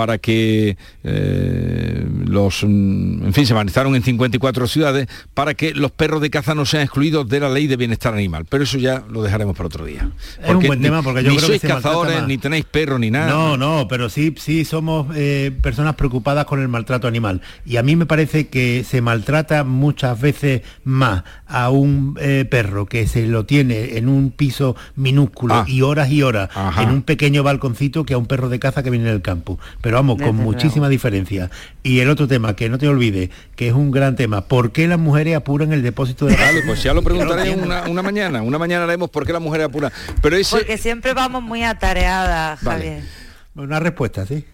para 0.00 0.16
que 0.16 0.78
eh, 1.04 2.06
los, 2.26 2.64
mm, 2.66 3.26
en 3.26 3.34
fin, 3.34 3.44
se 3.44 3.52
manifiestaron 3.52 3.94
en 3.94 4.02
54 4.02 4.66
ciudades 4.66 5.08
para 5.34 5.52
que 5.52 5.74
los 5.74 5.90
perros 5.90 6.22
de 6.22 6.30
caza 6.30 6.54
no 6.54 6.64
sean 6.64 6.84
excluidos 6.84 7.28
de 7.28 7.38
la 7.38 7.50
ley 7.50 7.66
de 7.66 7.76
bienestar 7.76 8.14
animal. 8.14 8.46
Pero 8.48 8.64
eso 8.64 8.78
ya 8.78 9.04
lo 9.10 9.22
dejaremos 9.22 9.54
para 9.54 9.66
otro 9.66 9.84
día. 9.84 10.08
Es 10.42 10.54
un 10.54 10.62
buen 10.66 10.80
tema 10.80 11.02
porque 11.02 11.22
yo 11.22 11.32
ni 11.32 11.36
creo 11.36 11.48
sois 11.48 11.60
cazadores, 11.60 12.26
ni 12.26 12.38
tenéis 12.38 12.64
perros, 12.64 12.98
ni 12.98 13.10
nada. 13.10 13.28
No, 13.30 13.58
no, 13.58 13.88
pero 13.88 14.08
sí, 14.08 14.34
sí 14.38 14.64
somos 14.64 15.08
eh, 15.14 15.52
personas 15.60 15.96
preocupadas 15.96 16.46
con 16.46 16.62
el 16.62 16.68
maltrato 16.68 17.06
animal. 17.06 17.42
Y 17.66 17.76
a 17.76 17.82
mí 17.82 17.94
me 17.94 18.06
parece 18.06 18.48
que 18.48 18.82
se 18.88 19.02
maltrata 19.02 19.64
muchas 19.64 20.18
veces 20.18 20.62
más 20.82 21.24
a 21.46 21.68
un 21.68 22.16
eh, 22.22 22.46
perro 22.50 22.86
que 22.86 23.06
se 23.06 23.26
lo 23.26 23.44
tiene 23.44 23.98
en 23.98 24.08
un 24.08 24.30
piso 24.30 24.76
minúsculo 24.96 25.50
Ah. 25.56 25.64
y 25.68 25.82
horas 25.82 26.10
y 26.10 26.22
horas 26.22 26.48
Ajá. 26.54 26.82
en 26.84 26.88
un 26.90 27.02
pequeño 27.02 27.42
balconcito 27.42 28.04
que 28.06 28.14
a 28.14 28.18
un 28.18 28.24
perro 28.26 28.48
de 28.48 28.58
caza 28.58 28.82
que 28.82 28.88
viene 28.88 29.10
del 29.10 29.20
campo. 29.20 29.58
Pero 29.82 29.89
vamos, 29.92 30.16
con 30.16 30.36
Desde 30.36 30.42
muchísima 30.42 30.88
diferencia. 30.88 31.50
Y 31.82 32.00
el 32.00 32.10
otro 32.10 32.28
tema, 32.28 32.56
que 32.56 32.68
no 32.68 32.78
te 32.78 32.88
olvides, 32.88 33.30
que 33.56 33.68
es 33.68 33.74
un 33.74 33.90
gran 33.90 34.16
tema, 34.16 34.42
¿por 34.42 34.72
qué 34.72 34.88
las 34.88 34.98
mujeres 34.98 35.36
apuran 35.36 35.72
el 35.72 35.82
depósito 35.82 36.26
de 36.26 36.36
Vale, 36.36 36.62
pues 36.66 36.82
ya 36.82 36.94
lo 36.94 37.02
preguntaré 37.02 37.54
una, 37.54 37.84
una 37.84 38.02
mañana. 38.02 38.42
Una 38.42 38.58
mañana 38.58 38.84
haremos 38.84 39.10
por 39.10 39.26
qué 39.26 39.32
la 39.32 39.40
mujer 39.40 39.62
apura. 39.62 39.92
Pero 40.22 40.36
ese... 40.36 40.56
Porque 40.56 40.78
siempre 40.78 41.14
vamos 41.14 41.42
muy 41.42 41.62
atareadas, 41.62 42.62
Vale. 42.62 42.84
Javier. 42.84 43.20
Una 43.54 43.80
respuesta, 43.80 44.24
sí. 44.26 44.44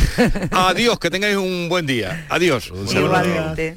Adiós, 0.50 0.98
que 0.98 1.10
tengáis 1.10 1.36
un 1.36 1.68
buen 1.68 1.86
día. 1.86 2.26
Adiós. 2.28 2.72
Igualmente. 2.92 3.76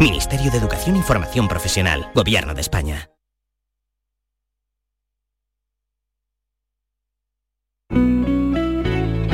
Ministerio 0.00 0.50
de 0.52 0.58
Educación 0.58 0.96
y 0.96 1.02
Formación 1.02 1.48
Profesional, 1.48 2.10
Gobierno 2.14 2.54
de 2.54 2.60
España. 2.60 3.10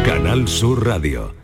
Canal 0.05 0.49
Sur 0.49 0.87
Radio. 0.87 1.44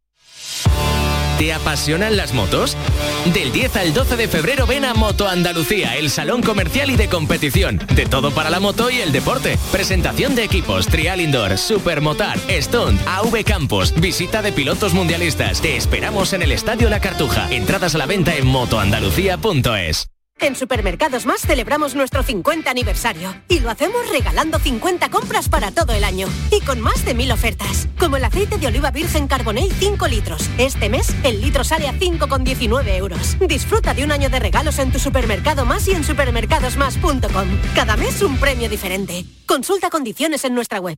¿Te 1.41 1.53
apasionan 1.53 2.17
las 2.17 2.33
motos? 2.33 2.77
Del 3.33 3.51
10 3.51 3.75
al 3.77 3.95
12 3.95 4.15
de 4.15 4.27
febrero 4.27 4.67
ven 4.67 4.85
a 4.85 4.93
Moto 4.93 5.27
Andalucía, 5.27 5.97
el 5.97 6.11
salón 6.11 6.43
comercial 6.43 6.91
y 6.91 6.97
de 6.97 7.09
competición. 7.09 7.79
De 7.95 8.05
todo 8.05 8.29
para 8.29 8.51
la 8.51 8.59
moto 8.59 8.91
y 8.91 8.97
el 8.97 9.11
deporte. 9.11 9.57
Presentación 9.71 10.35
de 10.35 10.43
equipos, 10.43 10.85
trial 10.85 11.19
indoor, 11.19 11.57
supermotar, 11.57 12.37
stunt, 12.47 13.01
AV 13.07 13.43
Campos, 13.43 13.91
visita 13.99 14.43
de 14.43 14.51
pilotos 14.51 14.93
mundialistas. 14.93 15.63
Te 15.63 15.75
esperamos 15.77 16.33
en 16.33 16.43
el 16.43 16.51
Estadio 16.51 16.91
La 16.91 16.99
Cartuja. 16.99 17.51
Entradas 17.51 17.95
a 17.95 17.97
la 17.97 18.05
venta 18.05 18.35
en 18.35 18.45
motoandalucía.es. 18.45 20.11
En 20.41 20.55
Supermercados 20.55 21.27
Más 21.27 21.41
celebramos 21.41 21.93
nuestro 21.93 22.23
50 22.23 22.69
aniversario 22.69 23.31
y 23.47 23.59
lo 23.59 23.69
hacemos 23.69 24.09
regalando 24.09 24.57
50 24.57 25.09
compras 25.09 25.49
para 25.49 25.69
todo 25.69 25.93
el 25.93 26.03
año 26.03 26.27
y 26.49 26.61
con 26.61 26.81
más 26.81 27.05
de 27.05 27.13
mil 27.13 27.31
ofertas, 27.31 27.87
como 27.99 28.17
el 28.17 28.25
aceite 28.25 28.57
de 28.57 28.65
oliva 28.65 28.89
virgen 28.89 29.27
Carbonell 29.27 29.71
5 29.71 30.07
litros. 30.07 30.49
Este 30.57 30.89
mes 30.89 31.15
el 31.23 31.41
litro 31.41 31.63
sale 31.63 31.87
a 31.87 31.93
5,19 31.93 32.97
euros. 32.97 33.37
Disfruta 33.39 33.93
de 33.93 34.03
un 34.03 34.11
año 34.11 34.31
de 34.31 34.39
regalos 34.39 34.79
en 34.79 34.91
tu 34.91 34.97
supermercado 34.97 35.63
más 35.63 35.87
y 35.87 35.91
en 35.91 36.03
supermercadosmás.com. 36.03 37.47
Cada 37.75 37.95
mes 37.95 38.23
un 38.23 38.37
premio 38.37 38.67
diferente. 38.67 39.23
Consulta 39.45 39.91
condiciones 39.91 40.43
en 40.43 40.55
nuestra 40.55 40.79
web. 40.79 40.97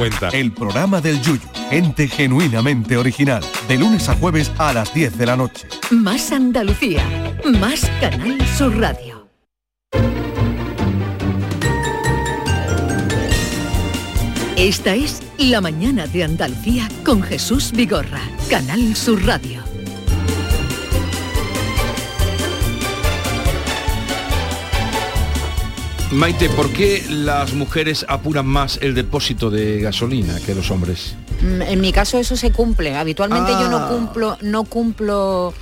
cuenta. 0.00 0.28
El 0.30 0.52
programa 0.52 1.02
del 1.02 1.20
Yuyu, 1.20 1.46
ente 1.70 2.08
genuinamente 2.08 2.96
original, 2.96 3.44
de 3.68 3.76
lunes 3.76 4.08
a 4.08 4.14
jueves 4.14 4.50
a 4.56 4.72
las 4.72 4.94
10 4.94 5.18
de 5.18 5.26
la 5.26 5.36
noche. 5.36 5.68
Más 5.90 6.32
Andalucía, 6.32 7.04
más 7.58 7.84
Canal 8.00 8.38
Sur 8.56 8.78
Radio. 8.78 9.28
Esta 14.56 14.94
es 14.94 15.22
La 15.36 15.60
mañana 15.60 16.06
de 16.06 16.24
Andalucía 16.24 16.88
con 17.04 17.22
Jesús 17.22 17.70
Vigorra, 17.72 18.22
Canal 18.48 18.96
Sur 18.96 19.22
Radio. 19.26 19.69
Maite, 26.12 26.48
¿por 26.50 26.70
qué 26.72 27.04
las 27.08 27.54
mujeres 27.54 28.04
apuran 28.08 28.46
más 28.46 28.78
el 28.82 28.94
depósito 28.94 29.48
de 29.48 29.80
gasolina 29.80 30.40
que 30.44 30.54
los 30.56 30.70
hombres? 30.72 31.14
Mm, 31.40 31.62
En 31.62 31.80
mi 31.80 31.92
caso 31.92 32.18
eso 32.18 32.36
se 32.36 32.50
cumple. 32.50 32.96
Habitualmente 32.96 33.52
yo 33.52 33.66
Ah. 33.66 33.68
no 33.68 33.88
cumplo, 33.88 34.36
no 34.42 34.64
cumplo 34.64 35.54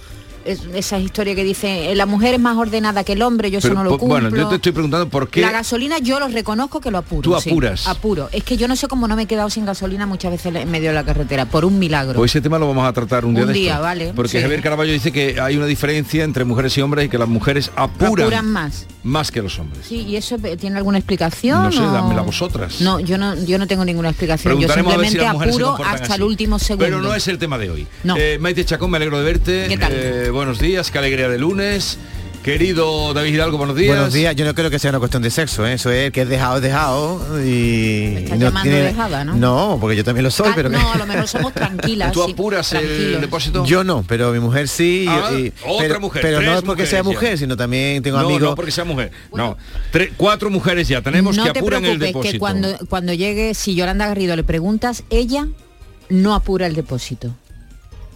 es- 0.48 0.62
esa 0.74 0.98
historia 0.98 1.34
que 1.34 1.44
dice 1.44 1.90
"Eh, 1.92 1.94
la 1.94 2.06
mujer 2.06 2.34
es 2.34 2.40
más 2.40 2.56
ordenada 2.56 3.04
que 3.04 3.12
el 3.12 3.22
hombre, 3.22 3.50
yo 3.50 3.58
eso 3.58 3.68
Pero, 3.68 3.78
no 3.82 3.84
lo 3.84 3.98
cumplo. 3.98 4.20
bueno, 4.20 4.36
yo 4.36 4.48
te 4.48 4.56
estoy 4.56 4.72
preguntando 4.72 5.08
por 5.08 5.28
qué 5.28 5.40
La 5.40 5.52
gasolina 5.52 5.98
yo 5.98 6.18
lo 6.18 6.28
reconozco 6.28 6.80
que 6.80 6.90
lo 6.90 6.98
apuro. 6.98 7.22
Tú 7.22 7.40
sí, 7.40 7.50
apuras. 7.50 7.86
apuro. 7.86 8.28
Es 8.32 8.44
que 8.44 8.56
yo 8.56 8.68
no 8.68 8.76
sé 8.76 8.88
cómo 8.88 9.06
no 9.08 9.16
me 9.16 9.22
he 9.22 9.26
quedado 9.26 9.50
sin 9.50 9.64
gasolina 9.66 10.06
muchas 10.06 10.30
veces 10.32 10.54
en 10.54 10.70
medio 10.70 10.88
de 10.88 10.94
la 10.94 11.04
carretera, 11.04 11.44
por 11.46 11.64
un 11.64 11.78
milagro. 11.78 12.14
Pues 12.14 12.32
ese 12.32 12.40
tema 12.40 12.58
lo 12.58 12.68
vamos 12.68 12.86
a 12.88 12.92
tratar 12.92 13.24
un 13.24 13.34
día 13.34 13.42
Un 13.44 13.48
de 13.48 13.54
día, 13.54 13.70
estos. 13.72 13.82
vale, 13.84 14.12
Porque 14.14 14.32
sí. 14.32 14.40
Javier 14.40 14.62
Caraballo 14.62 14.92
dice 14.92 15.12
que 15.12 15.40
hay 15.40 15.56
una 15.56 15.66
diferencia 15.66 16.24
entre 16.24 16.44
mujeres 16.44 16.76
y 16.76 16.80
hombres 16.80 17.06
y 17.06 17.08
que 17.08 17.18
las 17.18 17.28
mujeres 17.28 17.70
apuran, 17.76 18.24
Apuran 18.24 18.46
más. 18.50 18.86
más 19.02 19.30
que 19.30 19.42
los 19.42 19.58
hombres. 19.58 19.86
Sí, 19.86 20.02
¿y 20.02 20.16
eso 20.16 20.36
tiene 20.58 20.76
alguna 20.78 20.98
explicación? 20.98 21.62
No 21.62 21.72
sé, 21.72 21.80
o- 21.80 21.92
dámela 21.92 22.22
vosotras. 22.22 22.80
No, 22.80 23.00
yo 23.00 23.18
no, 23.18 23.34
yo 23.44 23.58
no 23.58 23.66
tengo 23.66 23.84
ninguna 23.84 24.10
explicación. 24.10 24.58
Yo 24.58 24.68
si 24.68 24.74
simplemente 24.74 25.18
se 25.18 25.26
apuro 25.26 25.76
hasta 25.84 26.04
así. 26.04 26.12
el 26.14 26.22
último 26.22 26.58
segundo. 26.58 26.84
Pero 26.84 27.00
no 27.00 27.14
es 27.14 27.28
el 27.28 27.38
tema 27.38 27.58
de 27.58 27.70
hoy. 27.70 27.86
No. 28.04 28.16
Eh, 28.16 28.38
Maite 28.40 28.64
Chacón, 28.64 28.90
me 28.90 28.96
alegro 28.96 29.18
de 29.18 29.24
verte. 29.24 29.66
¿Qué 29.68 29.76
tal? 29.78 29.92
Eh, 29.94 30.30
buenos 30.38 30.60
días, 30.60 30.92
qué 30.92 30.98
alegría 30.98 31.28
de 31.28 31.36
lunes. 31.36 31.98
Querido 32.44 33.12
David 33.12 33.34
Hidalgo, 33.34 33.58
buenos 33.58 33.74
días. 33.74 33.96
Buenos 33.96 34.12
días, 34.14 34.36
yo 34.36 34.44
no 34.44 34.54
creo 34.54 34.70
que 34.70 34.78
sea 34.78 34.90
una 34.90 35.00
cuestión 35.00 35.20
de 35.20 35.30
sexo, 35.32 35.66
¿eh? 35.66 35.72
eso 35.72 35.90
es 35.90 36.12
que 36.12 36.22
es 36.22 36.28
dejado, 36.28 36.56
es 36.58 36.62
dejado 36.62 37.44
y... 37.44 38.14
estás 38.18 38.38
no 38.38 38.44
llamando 38.46 38.70
dejada, 38.76 39.24
¿no? 39.24 39.78
porque 39.80 39.96
yo 39.96 40.04
también 40.04 40.22
lo 40.22 40.30
soy, 40.30 40.46
Cal- 40.46 40.54
pero 40.54 40.68
no, 40.70 40.92
a 40.92 40.96
lo 40.96 41.06
mejor 41.06 41.26
somos 41.26 41.52
tranquilas. 41.54 42.12
¿Tú 42.12 42.22
sí, 42.24 42.30
apuras 42.32 42.72
el 42.74 43.20
depósito? 43.20 43.64
Yo 43.66 43.82
no, 43.82 44.04
pero 44.06 44.30
mi 44.30 44.38
mujer 44.38 44.68
sí. 44.68 45.06
Ah, 45.08 45.32
y- 45.36 45.48
otra 45.66 45.88
pero, 45.88 46.00
mujer, 46.00 46.22
Pero 46.22 46.40
no 46.40 46.54
es 46.54 46.62
porque 46.62 46.86
sea 46.86 47.00
ya. 47.00 47.02
mujer, 47.02 47.36
sino 47.36 47.56
también 47.56 48.00
tengo 48.04 48.18
no, 48.18 48.26
amigos... 48.26 48.42
no 48.42 48.54
porque 48.54 48.70
sea 48.70 48.84
mujer. 48.84 49.10
No, 49.34 49.58
Tres- 49.90 50.12
cuatro 50.16 50.48
mujeres 50.50 50.86
ya 50.86 51.02
tenemos 51.02 51.36
no 51.36 51.42
que 51.44 51.50
te 51.50 51.58
apuran 51.58 51.84
el 51.84 51.98
preocupes, 51.98 52.30
depósito. 52.30 52.32
que 52.32 52.38
cuando, 52.38 52.78
cuando 52.88 53.12
llegue, 53.12 53.54
si 53.54 53.74
Yolanda 53.74 54.06
Garrido 54.06 54.36
le 54.36 54.44
preguntas, 54.44 55.02
ella 55.10 55.48
no 56.08 56.34
apura 56.36 56.66
el 56.68 56.74
depósito. 56.76 57.34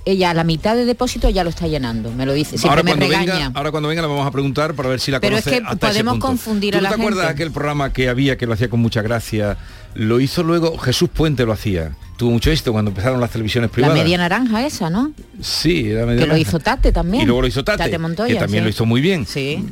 Ella 0.04 0.30
a 0.30 0.34
la 0.34 0.42
mitad 0.42 0.74
del 0.74 0.86
depósito 0.86 1.28
ya 1.30 1.44
lo 1.44 1.50
está 1.50 1.68
llenando, 1.68 2.10
me 2.10 2.26
lo 2.26 2.32
dice, 2.32 2.58
siempre 2.58 2.70
ahora 2.70 2.82
me 2.82 2.94
regaña. 2.94 3.34
venga, 3.34 3.50
ahora 3.54 3.70
cuando 3.70 3.88
venga 3.88 4.02
la 4.02 4.08
vamos 4.08 4.26
a 4.26 4.30
preguntar 4.32 4.74
para 4.74 4.88
ver 4.88 4.98
si 4.98 5.10
la 5.12 5.20
Pero 5.20 5.36
es 5.36 5.44
que 5.44 5.56
hasta 5.56 5.72
ese 5.72 5.78
podemos 6.00 6.14
punto. 6.14 6.26
confundir 6.26 6.72
¿Tú 6.72 6.78
a 6.78 6.82
la 6.82 6.88
te 6.88 6.94
acuerdas 6.96 7.26
gente? 7.28 7.32
aquel 7.34 7.52
programa 7.52 7.92
que 7.92 8.08
había 8.08 8.36
que 8.36 8.46
lo 8.46 8.54
hacía 8.54 8.68
con 8.68 8.80
mucha 8.80 9.00
gracia? 9.02 9.58
Lo 9.94 10.18
hizo 10.18 10.42
luego 10.42 10.76
Jesús 10.78 11.08
Puente 11.08 11.46
lo 11.46 11.52
hacía. 11.52 11.92
Tuvo 12.16 12.30
mucho 12.30 12.50
éxito 12.50 12.72
cuando 12.72 12.90
empezaron 12.90 13.20
las 13.20 13.30
televisiones 13.30 13.70
La 13.70 13.72
privadas. 13.72 13.96
media 13.98 14.18
naranja 14.18 14.64
esa, 14.64 14.90
¿no? 14.90 15.12
Sí, 15.40 15.90
era 15.90 16.06
media 16.06 16.20
Que 16.20 16.26
lo 16.28 16.36
hizo 16.36 16.60
Tate 16.60 16.92
también. 16.92 17.24
Y 17.24 17.26
luego 17.26 17.40
lo 17.42 17.48
hizo 17.48 17.64
Tate, 17.64 17.78
Tate 17.84 17.98
Montoya, 17.98 18.34
que 18.34 18.38
también 18.40 18.62
sí. 18.62 18.64
lo 18.64 18.70
hizo 18.70 18.86
muy 18.86 19.00
bien. 19.00 19.26
Sí. 19.26 19.66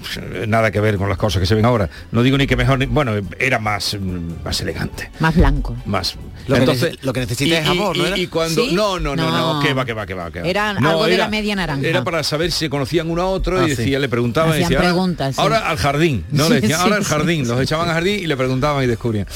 Nada 0.48 0.70
que 0.72 0.80
ver 0.80 0.96
con 0.96 1.08
las 1.08 1.18
cosas 1.18 1.38
que 1.40 1.46
se 1.46 1.54
ven 1.54 1.64
ahora. 1.64 1.88
No 2.10 2.22
digo 2.24 2.36
ni 2.38 2.46
que 2.48 2.56
mejor, 2.56 2.78
ni- 2.78 2.86
bueno, 2.86 3.12
era 3.38 3.58
más, 3.60 3.94
mm, 4.00 4.42
más 4.44 4.60
elegante. 4.62 5.10
Más 5.20 5.36
blanco. 5.36 5.76
Más. 5.86 6.16
Lo 6.48 6.56
Entonces, 6.56 6.98
lo 7.02 7.12
que 7.12 7.20
necesita 7.20 7.50
y- 7.54 7.58
es 7.58 7.66
amor, 7.68 7.94
y- 7.96 8.00
¿no 8.00 8.04
y- 8.06 8.08
era? 8.08 8.18
Y 8.18 8.26
cuando 8.26 8.64
¿Sí? 8.64 8.74
no, 8.74 8.98
no, 8.98 9.14
no, 9.14 9.30
no, 9.30 9.54
No. 9.54 9.60
que 9.62 9.72
va, 9.74 9.84
que 9.84 9.92
va, 9.92 10.06
que 10.06 10.14
va, 10.14 10.30
que 10.32 10.40
va. 10.40 10.48
Era 10.48 10.72
No, 10.72 10.88
algo 10.90 11.04
de 11.04 11.14
era- 11.14 11.24
la 11.24 11.30
media 11.30 11.54
naranja. 11.54 11.86
Era 11.86 12.02
para 12.02 12.24
saber 12.24 12.50
si 12.50 12.58
se 12.60 12.70
conocían 12.70 13.08
uno 13.10 13.22
a 13.22 13.26
otro 13.26 13.60
Ah, 13.60 13.66
y 13.68 13.70
sí. 13.70 13.76
decía, 13.76 13.98
le 14.00 14.08
preguntaban, 14.08 14.56
y 14.56 14.62
decía, 14.62 14.78
ahora- 14.78 14.88
preguntas, 14.88 15.34
sí. 15.36 15.40
ahora, 15.40 15.68
al 15.70 15.76
jardín, 15.76 16.24
no 16.32 16.48
le 16.48 16.56
Sí, 16.56 16.60
decían, 16.62 16.78
sí, 16.80 16.84
ahora 16.84 16.96
al 16.96 17.04
sí. 17.04 17.10
jardín, 17.10 17.46
los 17.46 17.60
echaban 17.60 17.88
al 17.88 17.94
jardín 17.94 18.18
y 18.20 18.26
le 18.26 18.36
preguntaban 18.36 18.82
y 18.82 18.86
descubrían. 18.88 19.26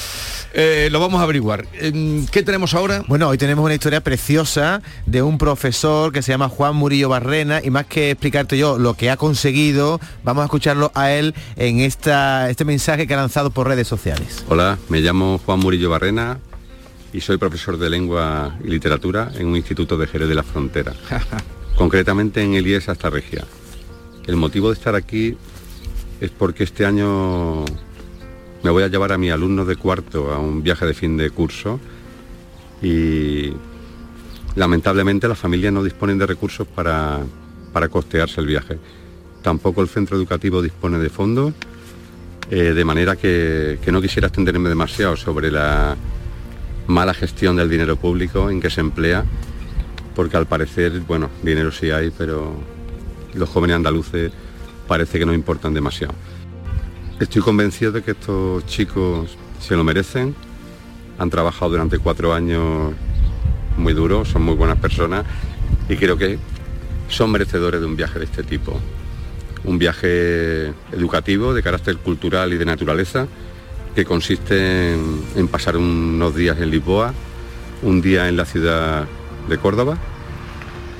Eh, 0.57 0.87
lo 0.91 0.99
vamos 0.99 1.19
a 1.19 1.23
averiguar. 1.23 1.65
Em, 1.79 2.25
¿Qué 2.27 2.41
tenemos 2.41 2.73
ahora? 2.73 3.03
Bueno, 3.07 3.29
hoy 3.29 3.37
tenemos 3.37 3.63
una 3.63 3.75
historia 3.75 4.01
preciosa 4.01 4.81
de 5.05 5.21
un 5.21 5.37
profesor 5.37 6.11
que 6.11 6.23
se 6.23 6.31
llama 6.31 6.49
Juan 6.49 6.75
Murillo 6.75 7.07
Barrena 7.07 7.61
y 7.63 7.69
más 7.69 7.85
que 7.85 8.09
explicarte 8.09 8.57
yo 8.57 8.79
lo 8.79 8.95
que 8.95 9.11
ha 9.11 9.17
conseguido, 9.17 9.99
vamos 10.23 10.41
a 10.41 10.45
escucharlo 10.45 10.91
a 10.95 11.11
él 11.11 11.35
en 11.55 11.81
esta, 11.81 12.49
este 12.49 12.65
mensaje 12.65 13.05
que 13.05 13.13
ha 13.13 13.17
lanzado 13.17 13.51
por 13.51 13.67
redes 13.67 13.87
sociales. 13.87 14.43
Hola, 14.49 14.79
me 14.89 15.01
llamo 15.01 15.39
Juan 15.45 15.59
Murillo 15.59 15.91
Barrena 15.91 16.39
y 17.13 17.21
soy 17.21 17.37
profesor 17.37 17.77
de 17.77 17.91
lengua 17.91 18.57
y 18.63 18.69
literatura 18.69 19.31
en 19.35 19.45
un 19.45 19.55
instituto 19.55 19.97
de 19.99 20.07
Jerez 20.07 20.27
de 20.27 20.35
la 20.35 20.43
Frontera, 20.43 20.93
concretamente 21.77 22.41
en 22.41 22.55
el 22.55 22.65
IES 22.65 22.89
Hasta 22.89 23.11
Regia. 23.11 23.43
El 24.25 24.35
motivo 24.35 24.69
de 24.69 24.73
estar 24.73 24.95
aquí 24.95 25.37
es 26.21 26.31
porque 26.31 26.63
este 26.63 26.87
año 26.87 27.65
me 28.63 28.71
voy 28.71 28.81
a 28.81 28.87
llevar 28.87 29.11
a 29.11 29.19
mi 29.19 29.29
alumno 29.29 29.63
de 29.63 29.75
cuarto 29.75 30.33
a 30.33 30.39
un 30.39 30.63
viaje 30.63 30.87
de 30.87 30.95
fin 30.95 31.17
de 31.17 31.29
curso 31.29 31.79
y 32.85 33.51
lamentablemente 34.55 35.27
las 35.27 35.39
familias 35.39 35.73
no 35.73 35.83
disponen 35.83 36.19
de 36.19 36.27
recursos 36.27 36.67
para, 36.67 37.19
para 37.73 37.89
costearse 37.89 38.39
el 38.41 38.47
viaje. 38.47 38.77
Tampoco 39.41 39.81
el 39.81 39.87
centro 39.87 40.15
educativo 40.17 40.61
dispone 40.61 40.99
de 40.99 41.09
fondos 41.09 41.53
eh, 42.51 42.73
de 42.73 42.85
manera 42.85 43.15
que, 43.15 43.79
que 43.83 43.91
no 43.91 44.01
quisiera 44.01 44.27
extenderme 44.27 44.69
demasiado 44.69 45.17
sobre 45.17 45.49
la 45.49 45.95
mala 46.85 47.15
gestión 47.15 47.55
del 47.55 47.69
dinero 47.69 47.95
público 47.95 48.51
en 48.51 48.61
que 48.61 48.69
se 48.69 48.81
emplea 48.81 49.25
porque 50.15 50.37
al 50.37 50.45
parecer, 50.45 51.01
bueno, 51.07 51.29
dinero 51.41 51.71
sí 51.71 51.89
hay, 51.89 52.11
pero 52.15 52.53
los 53.33 53.49
jóvenes 53.49 53.77
andaluces 53.77 54.31
parece 54.87 55.17
que 55.17 55.25
no 55.25 55.33
importan 55.33 55.73
demasiado. 55.73 56.13
Estoy 57.19 57.41
convencido 57.41 57.91
de 57.91 58.03
que 58.03 58.11
estos 58.11 58.65
chicos 58.67 59.35
se 59.59 59.75
lo 59.75 59.83
merecen, 59.83 60.35
han 61.17 61.29
trabajado 61.29 61.71
durante 61.71 61.99
cuatro 61.99 62.33
años 62.33 62.93
muy 63.77 63.93
duros, 63.93 64.29
son 64.29 64.43
muy 64.43 64.55
buenas 64.55 64.77
personas 64.77 65.25
y 65.89 65.95
creo 65.95 66.17
que 66.17 66.37
son 67.09 67.31
merecedores 67.31 67.79
de 67.81 67.85
un 67.85 67.95
viaje 67.95 68.19
de 68.19 68.25
este 68.25 68.43
tipo. 68.43 68.79
Un 69.63 69.79
viaje 69.79 70.67
educativo, 70.91 71.53
de 71.53 71.63
carácter 71.63 71.97
cultural 71.97 72.53
y 72.53 72.57
de 72.57 72.65
naturaleza, 72.65 73.27
que 73.95 74.05
consiste 74.05 74.93
en, 74.93 75.23
en 75.35 75.47
pasar 75.47 75.77
unos 75.77 76.35
días 76.35 76.59
en 76.59 76.69
Lisboa, 76.69 77.13
un 77.81 78.01
día 78.01 78.27
en 78.27 78.37
la 78.37 78.45
ciudad 78.45 79.05
de 79.49 79.57
Córdoba 79.57 79.97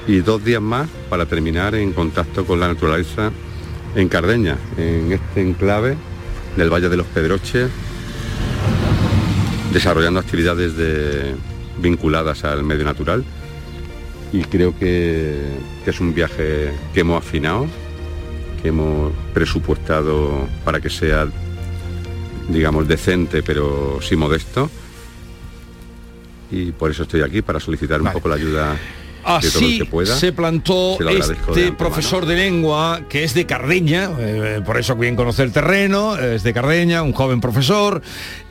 y 0.08 0.20
dos 0.20 0.44
días 0.44 0.62
más 0.62 0.88
para 1.10 1.26
terminar 1.26 1.76
en 1.76 1.94
contacto 1.94 2.46
con 2.46 2.60
la 2.60 2.68
naturaleza 2.68 3.32
en 3.96 4.08
Cardeña, 4.08 4.58
en 4.78 5.12
este 5.12 5.42
enclave 5.42 5.98
del 6.58 6.70
Valle 6.72 6.90
de 6.90 6.98
los 6.98 7.08
Pedroches, 7.08 7.70
desarrollando 9.74 10.20
actividades 10.20 10.76
de- 10.78 11.36
vinculadas 11.82 12.44
al 12.46 12.64
medio 12.64 12.86
natural. 12.86 13.24
Y 14.32 14.42
creo 14.44 14.78
que, 14.78 15.40
que 15.84 15.90
es 15.92 16.00
un 16.00 16.14
viaje 16.14 16.72
que 16.94 17.00
hemos 17.02 17.18
afinado, 17.24 17.68
que 18.62 18.70
hemos 18.70 19.12
presupuestado 19.34 20.48
para 20.64 20.80
que 20.82 20.90
sea, 20.90 21.28
digamos, 22.50 22.88
decente 22.88 23.44
pero 23.44 24.00
sí 24.02 24.16
modesto. 24.16 24.70
Y 26.52 26.72
por 26.72 26.92
eso 26.92 27.04
estoy 27.04 27.22
aquí, 27.22 27.42
para 27.42 27.60
solicitar 27.60 28.02
un 28.02 28.12
poco 28.12 28.30
la 28.30 28.36
ayuda 28.36 28.76
Así 29.26 29.80
que 29.80 29.86
pueda. 29.86 30.16
se 30.16 30.32
plantó 30.32 30.98
Se 31.00 31.04
de 31.04 31.18
este 31.18 31.72
profesor 31.72 32.28
de 32.28 32.36
lengua 32.36 33.02
que 33.10 33.24
es 33.24 33.34
de 33.34 33.48
Cardeña, 33.48 34.12
eh, 34.20 34.62
por 34.64 34.78
eso 34.78 34.96
bien 34.96 35.16
conoce 35.16 35.42
el 35.42 35.52
terreno, 35.52 36.16
es 36.16 36.44
de 36.44 36.54
Cardeña, 36.54 37.02
un 37.02 37.12
joven 37.12 37.42
profesor, 37.42 38.04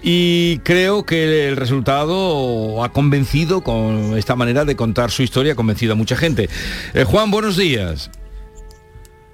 y 0.02 0.58
creo 0.58 1.06
que 1.06 1.48
el 1.48 1.56
resultado 1.56 2.82
ha 2.82 2.90
convencido 2.90 3.62
con 3.62 4.18
esta 4.18 4.34
manera 4.34 4.64
de 4.64 4.74
contar 4.74 5.12
su 5.12 5.22
historia, 5.22 5.52
ha 5.52 5.56
convencido 5.56 5.92
a 5.92 5.96
mucha 5.96 6.16
gente. 6.16 6.50
Eh, 6.92 7.04
Juan, 7.04 7.30
buenos 7.30 7.56
días. 7.56 8.10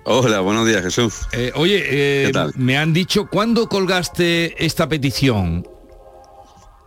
Hola, 0.05 0.41
buenos 0.41 0.67
días 0.67 0.83
Jesús. 0.83 1.21
Eh, 1.33 1.53
oye, 1.55 1.85
eh, 1.87 2.27
¿Qué 2.27 2.33
tal? 2.33 2.53
me 2.57 2.77
han 2.77 2.93
dicho, 2.93 3.27
¿cuándo 3.27 3.69
colgaste 3.69 4.63
esta 4.63 4.89
petición? 4.89 5.67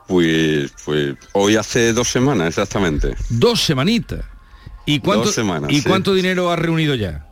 Pues, 0.08 0.72
pues 0.86 1.16
hoy 1.32 1.56
hace 1.56 1.94
dos 1.94 2.10
semanas 2.10 2.50
exactamente. 2.50 3.16
Dos 3.30 3.62
semanitas. 3.62 4.26
¿Y 4.86 5.00
cuánto, 5.00 5.26
Dos 5.26 5.36
semanas, 5.36 5.72
¿y 5.72 5.82
sí. 5.82 5.88
cuánto 5.88 6.14
dinero 6.14 6.52
has 6.52 6.60
reunido 6.60 6.96
ya? 6.96 7.26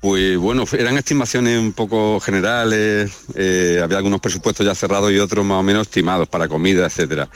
Pues 0.00 0.38
bueno, 0.38 0.64
eran 0.72 0.96
estimaciones 0.96 1.58
un 1.58 1.72
poco 1.72 2.18
generales, 2.20 3.12
eh, 3.34 3.80
había 3.82 3.98
algunos 3.98 4.20
presupuestos 4.20 4.64
ya 4.64 4.74
cerrados 4.74 5.12
y 5.12 5.18
otros 5.18 5.44
más 5.44 5.58
o 5.58 5.62
menos 5.62 5.82
estimados 5.88 6.26
para 6.28 6.48
comida, 6.48 6.86
etcétera. 6.86 7.28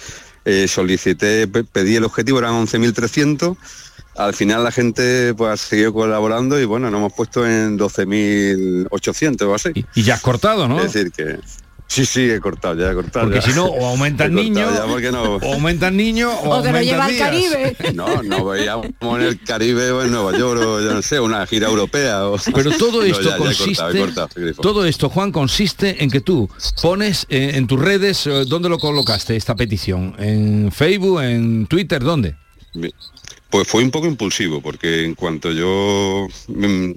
Eh, 0.47 0.67
solicité, 0.69 1.47
pe- 1.47 1.65
pedí 1.65 1.97
el 1.97 2.05
objetivo, 2.05 2.39
eran 2.39 2.55
11.300, 2.67 3.57
al 4.17 4.33
final 4.33 4.65
la 4.65 4.73
gente 4.73 5.35
pues 5.35 5.51
ha 5.53 5.57
seguido 5.59 5.93
colaborando 5.93 6.59
y 6.59 6.65
bueno, 6.65 6.91
nos 6.91 6.99
hemos 7.01 7.13
puesto 7.13 7.47
en 7.47 7.79
12.800 7.79 9.43
o 9.43 9.55
así. 9.55 9.85
Y 9.95 10.03
ya 10.03 10.15
has 10.15 10.21
cortado, 10.23 10.67
¿no? 10.67 10.81
Es 10.81 10.93
decir 10.95 11.13
que... 11.13 11.39
Sí, 11.95 12.05
sí, 12.07 12.29
he 12.29 12.41
cortado, 12.41 12.75
ya 12.75 12.91
he 12.91 12.95
cortado. 12.95 13.27
Porque 13.27 13.39
ya. 13.39 13.47
si 13.47 13.53
no, 13.53 13.67
o 13.67 13.87
aumenta 13.87 14.25
el 14.27 14.33
He 14.33 14.47
cortado 14.47 14.67
niño, 14.67 14.75
ya 14.75 14.93
porque 14.93 15.13
no... 15.13 15.23
o 15.37 15.55
aumenta 15.55 15.87
el 15.87 15.97
niño, 15.97 16.29
o, 16.29 16.59
O 16.59 16.63
que 16.63 16.73
lo 16.73 16.79
aumenta 16.79 16.83
lleva 16.83 17.05
al. 17.05 17.17
Caribe. 17.17 17.77
No, 17.95 18.23
no 18.25 18.45
veíamos 18.47 18.87
en 19.01 19.21
el 19.21 19.41
Caribe 19.41 19.93
o 19.93 20.03
en 20.03 20.11
Nueva 20.11 20.37
York 20.37 20.61
o 20.61 20.81
yo 20.81 20.93
no 20.93 21.03
sé, 21.03 21.21
una 21.21 21.47
gira 21.47 21.69
europea. 21.69 22.27
O... 22.27 22.37
Pero 22.55 22.73
todo 22.73 23.03
No, 23.03 23.05
esto 23.05 23.23
ya, 23.23 23.31
ya 23.31 23.37
he 23.37 23.39
consiste, 23.39 23.75
cortado, 23.77 23.93
he 23.93 23.99
cortado, 24.01 24.63
todo 24.63 24.85
esto, 24.85 25.09
Juan, 25.09 25.31
consiste 25.31 26.03
en 26.03 26.11
que 26.11 26.21
tú 26.21 26.51
pones 26.83 27.27
eh, 27.29 27.53
en 27.55 27.69
tus 27.69 27.81
redes, 27.81 28.27
eh, 28.27 28.45
¿dónde 28.45 28.69
lo 28.69 28.81
colocaste 28.81 29.37
esta 29.37 29.55
petición? 29.55 30.17
¿En 30.19 30.73
Facebook, 30.73 31.21
en 31.21 31.67
Twitter, 31.67 32.03
dónde? 32.03 32.35
Pues 33.51 33.69
fue 33.69 33.85
un 33.85 33.93
poco 33.93 34.09
impulsivo, 34.09 34.61
porque 34.61 35.05
en 35.05 35.15
cuanto 35.15 35.53
yo 35.53 36.27
mm, 36.49 36.91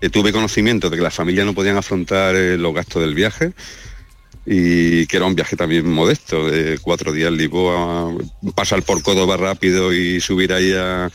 eh, 0.00 0.10
tuve 0.10 0.32
conocimiento 0.32 0.90
de 0.90 0.96
que 0.96 1.02
las 1.02 1.14
familias 1.14 1.46
no 1.46 1.54
podían 1.54 1.76
afrontar 1.76 2.34
eh, 2.34 2.58
los 2.58 2.74
gastos 2.74 3.02
del 3.02 3.14
viaje 3.14 3.52
y 4.46 5.06
que 5.06 5.16
era 5.16 5.26
un 5.26 5.34
viaje 5.34 5.56
también 5.56 5.90
modesto, 5.90 6.48
de 6.48 6.78
cuatro 6.80 7.12
días 7.12 7.28
en 7.28 7.36
Lisboa, 7.36 8.14
pasar 8.54 8.82
por 8.82 9.02
Córdoba 9.02 9.36
rápido 9.36 9.92
y 9.92 10.20
subir 10.20 10.52
ahí 10.52 10.72
a, 10.72 11.10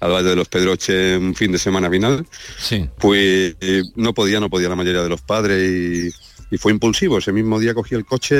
al 0.00 0.10
Valle 0.12 0.28
de 0.30 0.36
los 0.36 0.48
Pedroches 0.48 1.18
un 1.18 1.34
fin 1.34 1.50
de 1.52 1.58
semana 1.58 1.90
final, 1.90 2.24
Sí. 2.58 2.88
pues 2.98 3.56
eh, 3.60 3.82
no 3.96 4.14
podía, 4.14 4.38
no 4.40 4.48
podía 4.50 4.68
la 4.68 4.76
mayoría 4.76 5.02
de 5.02 5.08
los 5.08 5.20
padres 5.20 5.68
y, 5.68 6.54
y 6.54 6.58
fue 6.58 6.70
impulsivo. 6.72 7.18
Ese 7.18 7.32
mismo 7.32 7.58
día 7.58 7.74
cogí 7.74 7.94
el 7.96 8.04
coche 8.04 8.36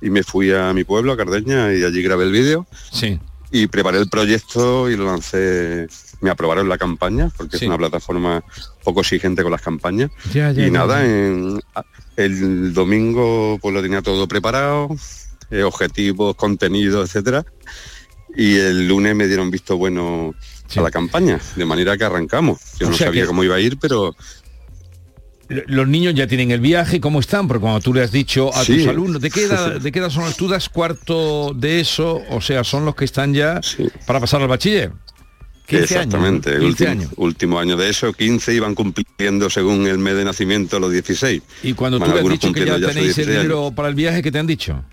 y, 0.00 0.06
y 0.06 0.10
me 0.10 0.22
fui 0.22 0.52
a 0.52 0.72
mi 0.72 0.84
pueblo, 0.84 1.12
a 1.12 1.16
Cardeña, 1.16 1.72
y 1.74 1.82
allí 1.82 2.02
grabé 2.02 2.24
el 2.24 2.32
vídeo. 2.32 2.66
Sí. 2.92 3.18
Y 3.56 3.68
preparé 3.68 3.98
el 3.98 4.08
proyecto 4.08 4.90
y 4.90 4.96
lo 4.96 5.06
lancé. 5.06 5.86
Me 6.20 6.28
aprobaron 6.30 6.68
la 6.68 6.76
campaña, 6.76 7.30
porque 7.36 7.56
Sí. 7.56 7.64
es 7.64 7.68
una 7.68 7.78
plataforma 7.78 8.42
poco 8.82 9.02
exigente 9.02 9.44
con 9.44 9.52
las 9.52 9.62
campañas. 9.62 10.10
Ya, 10.32 10.50
ya, 10.50 10.62
y 10.62 10.66
ya, 10.66 10.70
nada, 10.72 11.04
en- 11.06 11.60
el 12.16 12.74
domingo 12.74 13.56
pues 13.62 13.72
lo 13.72 13.80
tenía 13.80 14.02
todo 14.02 14.26
preparado, 14.26 14.88
eh, 15.52 15.62
objetivos, 15.62 16.34
contenidos, 16.34 17.08
etcétera. 17.08 17.44
Y 18.36 18.56
el 18.56 18.88
lunes 18.88 19.14
me 19.14 19.28
dieron 19.28 19.52
visto 19.52 19.76
bueno 19.76 20.34
a 20.76 20.80
la 20.80 20.90
campaña, 20.90 21.38
de 21.54 21.64
manera 21.64 21.96
que 21.96 22.02
arrancamos. 22.02 22.58
Yo 22.80 22.88
O 22.88 22.90
no 22.90 22.96
sabía 22.96 23.22
que- 23.22 23.28
cómo 23.28 23.44
iba 23.44 23.54
a 23.54 23.60
ir, 23.60 23.78
pero 23.78 24.16
Los 25.48 25.86
niños 25.88 26.14
ya 26.14 26.26
tienen 26.26 26.50
el 26.50 26.60
viaje, 26.60 27.00
¿cómo 27.00 27.20
están? 27.20 27.46
Porque 27.48 27.60
cuando 27.60 27.80
tú 27.80 27.92
le 27.92 28.02
has 28.02 28.10
dicho 28.12 28.54
a 28.54 28.64
Sí. 28.64 28.78
tus 28.78 28.86
alumnos, 28.88 29.20
¿de 29.20 29.30
qué 29.30 29.44
edad, 29.44 29.80
de 29.80 29.92
qué 29.92 29.98
edad 29.98 30.10
son? 30.10 30.32
¿Tú 30.34 30.48
das 30.48 30.68
cuarto 30.68 31.52
de 31.54 31.80
eso? 31.80 32.22
O 32.30 32.40
sea, 32.40 32.64
son 32.64 32.84
los 32.84 32.94
que 32.94 33.04
están 33.04 33.34
ya 33.34 33.60
para 34.06 34.20
pasar 34.20 34.40
al 34.42 34.48
bachiller. 34.48 34.92
15 35.66 35.76
años, 35.76 35.90
Exactamente, 36.14 36.50
el 36.50 36.60
15 36.60 36.66
último, 36.68 36.90
años. 36.90 37.10
último 37.16 37.58
año 37.58 37.76
de 37.78 37.88
eso, 37.88 38.12
15 38.12 38.54
iban 38.54 38.74
cumpliendo 38.74 39.48
según 39.48 39.86
el 39.86 39.96
mes 39.98 40.14
de 40.16 40.24
nacimiento 40.24 40.78
los 40.78 40.92
16. 40.92 41.42
Y 41.62 41.72
cuando 41.72 41.98
Van 41.98 42.10
tú 42.10 42.14
le 42.16 42.20
has 42.22 42.28
dicho 42.28 42.52
que 42.52 42.66
ya 42.66 42.74
tenéis 42.76 42.88
el 42.96 43.04
16 43.04 43.28
años. 43.28 43.42
dinero 43.42 43.72
para 43.74 43.88
el 43.88 43.94
viaje, 43.94 44.22
¿qué 44.22 44.30
te 44.30 44.38
han 44.38 44.46
dicho? 44.46 44.84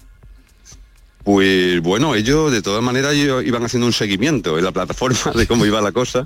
Pues 1.24 1.82
bueno, 1.82 2.16
ellos 2.16 2.52
de 2.52 2.62
todas 2.62 2.82
maneras 2.82 3.14
ellos 3.14 3.44
iban 3.46 3.64
haciendo 3.64 3.86
un 3.86 3.94
seguimiento 3.94 4.58
en 4.58 4.64
la 4.64 4.72
plataforma 4.72 5.32
de 5.36 5.46
cómo 5.46 5.66
iba 5.66 5.82
la 5.82 5.92
cosa 5.92 6.26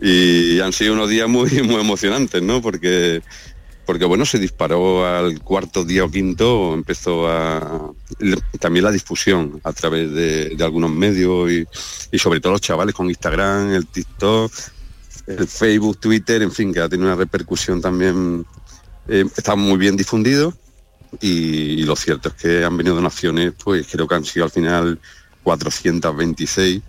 y 0.00 0.60
han 0.60 0.72
sido 0.72 0.92
unos 0.92 1.08
días 1.08 1.28
muy 1.28 1.50
muy 1.62 1.80
emocionantes, 1.80 2.42
¿no? 2.42 2.60
Porque 2.60 3.22
porque 3.86 4.04
bueno, 4.04 4.24
se 4.24 4.38
disparó 4.38 5.04
al 5.04 5.40
cuarto 5.40 5.84
día 5.84 6.04
o 6.04 6.10
quinto, 6.10 6.74
empezó 6.74 7.28
a 7.28 7.90
también 8.60 8.84
la 8.84 8.92
difusión 8.92 9.60
a 9.64 9.72
través 9.72 10.12
de, 10.12 10.56
algunos 10.60 10.92
medios 10.92 11.50
y, 11.50 11.66
y 12.12 12.18
sobre 12.18 12.40
todo 12.40 12.52
los 12.52 12.60
chavales 12.60 12.94
con 12.94 13.08
Instagram, 13.08 13.72
el 13.72 13.86
TikTok, 13.86 14.52
el 15.26 15.48
Facebook, 15.48 15.98
Twitter, 15.98 16.42
en 16.42 16.52
fin, 16.52 16.72
que 16.72 16.80
ha 16.80 16.88
tenido 16.88 17.08
una 17.08 17.16
repercusión 17.16 17.80
también, 17.80 18.46
eh, 19.08 19.24
está 19.36 19.56
muy 19.56 19.76
bien 19.76 19.96
difundido 19.96 20.54
y, 21.20 21.28
y 21.30 21.82
lo 21.84 21.96
cierto 21.96 22.28
es 22.28 22.34
que 22.34 22.64
han 22.64 22.76
venido 22.76 22.94
donaciones, 22.94 23.52
pues 23.62 23.86
creo 23.90 24.06
que 24.06 24.14
han 24.14 24.24
sido 24.24 24.44
al 24.44 24.50
final 24.50 24.98
426 25.42 26.82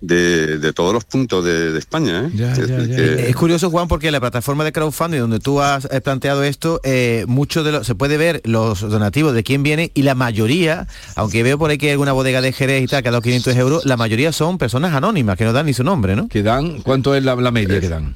de, 0.00 0.58
de 0.58 0.72
todos 0.74 0.92
los 0.92 1.04
puntos 1.04 1.42
de, 1.44 1.72
de 1.72 1.78
España. 1.78 2.26
¿eh? 2.26 2.30
Es 2.52 2.58
decir, 2.68 2.94
que- 2.94 3.28
Es 3.30 3.34
curioso, 3.36 3.70
Juan, 3.70 3.88
porque 3.88 4.10
la 4.10 4.20
plataforma 4.20 4.62
de 4.62 4.70
crowdfunding 4.72 5.20
donde 5.20 5.40
tú 5.40 5.60
has 5.62 5.86
eh, 5.90 6.00
planteado 6.02 6.44
esto, 6.44 6.80
eh, 6.84 7.24
mucho 7.26 7.64
de 7.64 7.72
lo, 7.72 7.82
se 7.82 7.94
puede 7.94 8.16
ver 8.18 8.42
los 8.44 8.80
donativos 8.82 9.32
de 9.32 9.42
quién 9.42 9.62
viene 9.62 9.90
y 9.94 10.02
la 10.02 10.14
mayoría, 10.14 10.86
aunque 11.14 11.42
veo 11.42 11.58
por 11.58 11.70
ahí 11.70 11.78
que 11.78 11.86
hay 11.86 11.92
alguna 11.92 12.12
bodega 12.12 12.42
de 12.42 12.52
Jerez 12.52 12.82
y 12.84 12.86
tal 12.88 13.02
que 13.02 13.08
ha 13.08 13.12
dado 13.12 13.22
500 13.22 13.56
euros, 13.56 13.86
la 13.86 13.96
mayoría 13.96 14.32
son 14.32 14.58
personas 14.58 14.92
anónimas 14.94 15.38
que 15.38 15.44
no 15.44 15.52
dan 15.54 15.66
ni 15.66 15.72
su 15.72 15.82
nombre, 15.82 16.14
¿no? 16.14 16.28
Que 16.28 16.42
dan, 16.42 16.82
¿cuánto 16.82 17.14
es 17.14 17.24
la, 17.24 17.34
la 17.34 17.50
media 17.50 17.80
que 17.80 17.88
dan? 17.88 18.14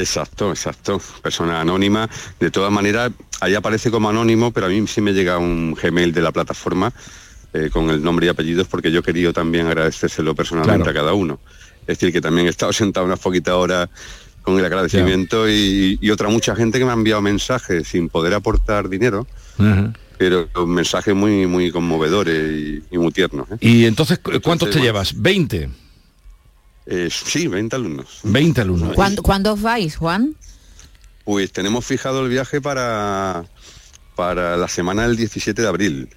Exacto, 0.00 0.50
exacto. 0.50 1.00
Persona 1.22 1.60
anónima. 1.60 2.08
De 2.38 2.50
todas 2.50 2.72
maneras, 2.72 3.12
ahí 3.40 3.54
aparece 3.54 3.90
como 3.90 4.08
anónimo, 4.10 4.50
pero 4.52 4.66
a 4.66 4.68
mí 4.68 4.86
sí 4.86 5.00
me 5.00 5.12
llega 5.12 5.38
un 5.38 5.74
Gmail 5.80 6.12
de 6.12 6.22
la 6.22 6.32
plataforma 6.32 6.92
eh, 7.52 7.70
con 7.72 7.90
el 7.90 8.02
nombre 8.02 8.26
y 8.26 8.28
apellidos 8.28 8.66
porque 8.68 8.90
yo 8.92 9.02
querido 9.02 9.32
también 9.32 9.66
agradecérselo 9.66 10.34
personalmente 10.34 10.84
Claro. 10.84 10.98
a 10.98 11.02
cada 11.02 11.14
uno. 11.14 11.38
Es 11.82 11.98
decir, 11.98 12.12
que 12.12 12.20
también 12.20 12.46
he 12.46 12.50
estado 12.50 12.72
sentado 12.72 13.06
unas 13.06 13.18
poquitas 13.18 13.54
horas 13.54 13.88
con 14.42 14.58
el 14.58 14.64
agradecimiento 14.64 15.48
y, 15.48 15.98
y 16.00 16.10
otra 16.10 16.28
mucha 16.28 16.54
gente 16.56 16.78
que 16.78 16.84
me 16.84 16.90
ha 16.92 16.94
enviado 16.94 17.20
mensajes 17.20 17.88
sin 17.88 18.08
poder 18.08 18.32
aportar 18.34 18.88
dinero, 18.88 19.26
pero 20.18 20.48
mensajes 20.66 21.14
muy 21.14 21.46
muy 21.46 21.70
conmovedores 21.70 22.50
y, 22.52 22.82
y 22.94 22.98
muy 22.98 23.10
tiernos. 23.12 23.46
¿eh? 23.50 23.56
Y 23.60 23.84
entonces, 23.86 24.18
¿cu- 24.18 24.30
¿cuántos 24.42 24.68
Entonces, 24.68 24.70
te 24.70 24.78
bueno. 24.78 24.84
llevas? 24.92 25.14
20. 25.20 25.70
Eh, 26.92 27.08
sí, 27.10 27.46
20 27.46 27.76
alumnos. 27.76 28.18
20 28.24 28.60
alumnos. 28.60 28.94
¿Cuándo, 28.94 29.22
cuándo 29.22 29.52
os 29.52 29.62
vais, 29.62 29.96
Juan? 29.96 30.34
Pues 31.24 31.52
tenemos 31.52 31.84
fijado 31.86 32.24
el 32.24 32.28
viaje 32.30 32.60
para, 32.60 33.44
para 34.16 34.56
la 34.56 34.66
semana 34.68 35.06
del 35.06 35.16
17 35.16 35.62
de 35.62 35.68
abril. 35.68 36.08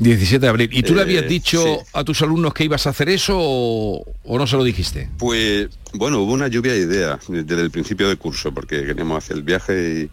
17 0.00 0.40
de 0.40 0.48
abril. 0.48 0.70
¿Y 0.72 0.82
tú 0.82 0.94
le 0.94 1.00
Eh, 1.00 1.04
habías 1.04 1.28
dicho 1.28 1.62
sí. 1.62 1.90
a 1.92 2.02
tus 2.04 2.22
alumnos 2.22 2.54
que 2.54 2.64
ibas 2.64 2.86
a 2.86 2.90
hacer 2.90 3.08
eso 3.08 3.34
o, 3.38 4.04
o 4.24 4.38
no 4.38 4.46
se 4.46 4.56
lo 4.56 4.64
dijiste? 4.64 5.10
Pues 5.18 5.68
bueno, 5.92 6.20
hubo 6.22 6.32
una 6.32 6.48
lluvia 6.48 6.72
de 6.72 6.80
ideas 6.80 7.20
desde 7.28 7.60
el 7.62 7.70
principio 7.70 8.08
del 8.08 8.18
curso, 8.18 8.52
porque 8.52 8.84
queríamos 8.84 9.18
hacer 9.24 9.36
el 9.36 9.42
viaje 9.44 10.10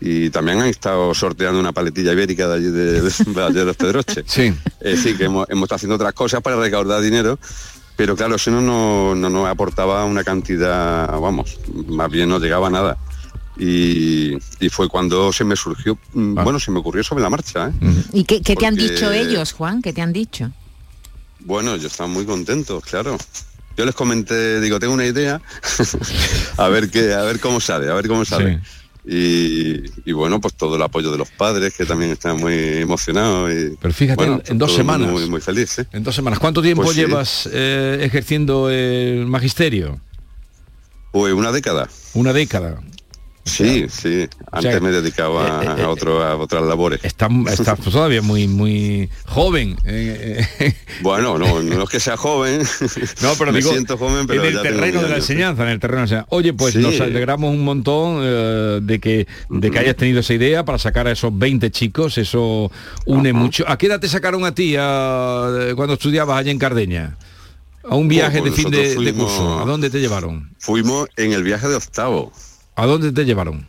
y, 0.00 0.24
y 0.26 0.30
también 0.30 0.60
han 0.60 0.66
estado 0.68 1.12
sorteando 1.14 1.58
una 1.58 1.72
paletilla 1.72 2.12
ibérica 2.12 2.48
de 2.48 2.54
allí 2.54 2.70
de, 2.70 3.00
de, 3.00 3.64
los 3.64 3.76
Pedroches. 3.76 4.24
Sí. 4.26 4.52
Es 4.80 4.96
decir, 4.96 5.16
que 5.16 5.24
hemos, 5.24 5.48
hemos 5.50 5.64
estado 5.64 5.76
haciendo 5.76 5.94
otras 5.96 6.12
cosas 6.14 6.40
para 6.40 6.56
recaudar 6.56 7.00
dinero, 7.00 7.38
pero 7.98 8.14
claro, 8.14 8.36
eso 8.36 8.52
no, 8.52 8.60
no, 8.60 9.16
no 9.16 9.28
nos 9.28 9.48
aportaba 9.48 10.04
una 10.04 10.22
cantidad, 10.22 11.08
vamos, 11.18 11.58
más 11.88 12.08
bien 12.08 12.28
no 12.28 12.38
llegaba 12.38 12.68
a 12.68 12.70
nada. 12.70 12.96
Y, 13.58 14.38
y 14.60 14.68
fue 14.68 14.88
cuando 14.88 15.32
se 15.32 15.42
me 15.42 15.56
surgió, 15.56 15.98
mm, 16.12 16.34
bueno, 16.34 16.60
se 16.60 16.70
me 16.70 16.78
ocurrió 16.78 17.02
sobre 17.02 17.24
la 17.24 17.28
marcha. 17.28 17.70
¿eh? 17.70 17.72
¿Y 18.12 18.22
qué, 18.22 18.40
qué 18.40 18.54
te 18.54 18.66
han 18.66 18.76
dicho 18.76 19.10
ellos, 19.10 19.52
Juan? 19.52 19.82
¿Qué 19.82 19.92
te 19.92 20.00
han 20.00 20.12
dicho? 20.12 20.52
Bueno, 21.40 21.74
yo 21.74 21.88
estaba 21.88 22.08
muy 22.08 22.24
contento, 22.24 22.80
claro. 22.80 23.18
Yo 23.76 23.84
les 23.84 23.96
comenté, 23.96 24.60
digo, 24.60 24.78
tengo 24.78 24.94
una 24.94 25.06
idea, 25.06 25.40
a 26.56 26.68
ver 26.68 26.90
qué, 26.90 27.14
a 27.14 27.22
ver 27.22 27.40
cómo 27.40 27.58
sale, 27.58 27.90
a 27.90 27.94
ver 27.94 28.06
cómo 28.06 28.24
sale. 28.24 28.60
Y, 29.10 29.84
y 30.04 30.12
bueno, 30.12 30.38
pues 30.38 30.52
todo 30.52 30.76
el 30.76 30.82
apoyo 30.82 31.10
de 31.10 31.16
los 31.16 31.30
padres 31.30 31.72
que 31.74 31.86
también 31.86 32.10
están 32.10 32.36
muy 32.36 32.52
emocionados. 32.54 33.50
Y, 33.50 33.74
Pero 33.80 33.94
fíjate, 33.94 34.16
bueno, 34.16 34.42
en, 34.44 34.52
en 34.52 34.58
dos 34.58 34.74
semanas. 34.74 35.10
Muy, 35.10 35.26
muy 35.30 35.40
feliz, 35.40 35.78
¿eh? 35.78 35.86
En 35.92 36.02
dos 36.02 36.14
semanas. 36.14 36.38
¿Cuánto 36.38 36.60
tiempo 36.60 36.82
Pues 36.82 36.94
sí. 36.94 37.00
llevas 37.00 37.48
eh, 37.50 38.00
ejerciendo 38.02 38.68
el 38.68 39.24
magisterio? 39.26 39.98
Pues 41.10 41.32
una 41.32 41.52
década. 41.52 41.88
Una 42.12 42.34
década. 42.34 42.80
Sí, 43.48 43.86
sí. 43.88 44.28
Antes 44.52 44.72
sea, 44.72 44.80
me 44.80 44.90
dedicaba 44.90 45.62
eh, 45.64 45.68
eh, 45.78 45.82
a, 45.82 45.88
otro, 45.88 46.22
a 46.22 46.36
otras 46.36 46.62
labores. 46.64 47.00
Estás 47.02 47.30
está 47.50 47.76
todavía 47.76 48.22
muy 48.22 48.46
muy 48.48 49.08
joven. 49.26 49.76
eh, 49.84 50.46
eh. 50.60 50.76
Bueno, 51.02 51.38
no, 51.38 51.62
no 51.62 51.82
es 51.82 51.88
que 51.88 52.00
sea 52.00 52.16
joven. 52.16 52.62
No, 53.22 53.32
pero 53.38 53.52
me 53.52 53.58
digo, 53.58 53.70
siento 53.72 53.96
joven, 53.98 54.26
pero 54.26 54.44
en 54.44 54.56
el 54.56 54.62
terreno 54.62 55.02
de 55.02 55.08
la 55.08 55.16
enseñanza, 55.16 55.62
en 55.64 55.68
el 55.70 55.80
terreno 55.80 56.02
de 56.02 56.02
la 56.02 56.04
enseñanza. 56.06 56.26
Oye, 56.30 56.52
pues 56.52 56.74
Sí. 56.74 56.80
nos 56.80 57.00
alegramos 57.00 57.50
un 57.52 57.64
montón 57.64 58.20
eh, 58.22 58.80
de 58.82 59.00
que 59.00 59.26
de 59.50 59.70
que 59.70 59.78
hayas 59.78 59.96
tenido 59.96 60.20
esa 60.20 60.34
idea 60.34 60.64
para 60.64 60.78
sacar 60.78 61.06
a 61.06 61.12
esos 61.12 61.36
20 61.36 61.70
chicos, 61.70 62.18
eso 62.18 62.70
une 63.06 63.32
mucho. 63.32 63.64
¿A 63.68 63.76
qué 63.78 63.86
edad 63.86 64.00
te 64.00 64.08
sacaron 64.08 64.44
a 64.44 64.54
ti 64.54 64.76
a- 64.78 65.48
cuando 65.76 65.94
estudiabas 65.94 66.38
allá 66.38 66.50
en 66.50 66.58
Cardeña? 66.58 67.16
A 67.88 67.94
un 67.96 68.06
viaje 68.08 68.40
pues 68.40 68.54
de 68.54 68.62
fin 68.62 68.70
de, 68.70 68.94
de 68.96 69.14
curso. 69.14 69.60
¿A 69.60 69.64
dónde 69.64 69.88
te 69.88 69.98
llevaron? 69.98 70.50
Fuimos 70.58 71.08
en 71.16 71.32
el 71.32 71.42
viaje 71.42 71.68
de 71.68 71.76
octavo. 71.76 72.32
¿A 72.78 72.86
dónde 72.86 73.12
te 73.12 73.24
llevaron? 73.24 73.66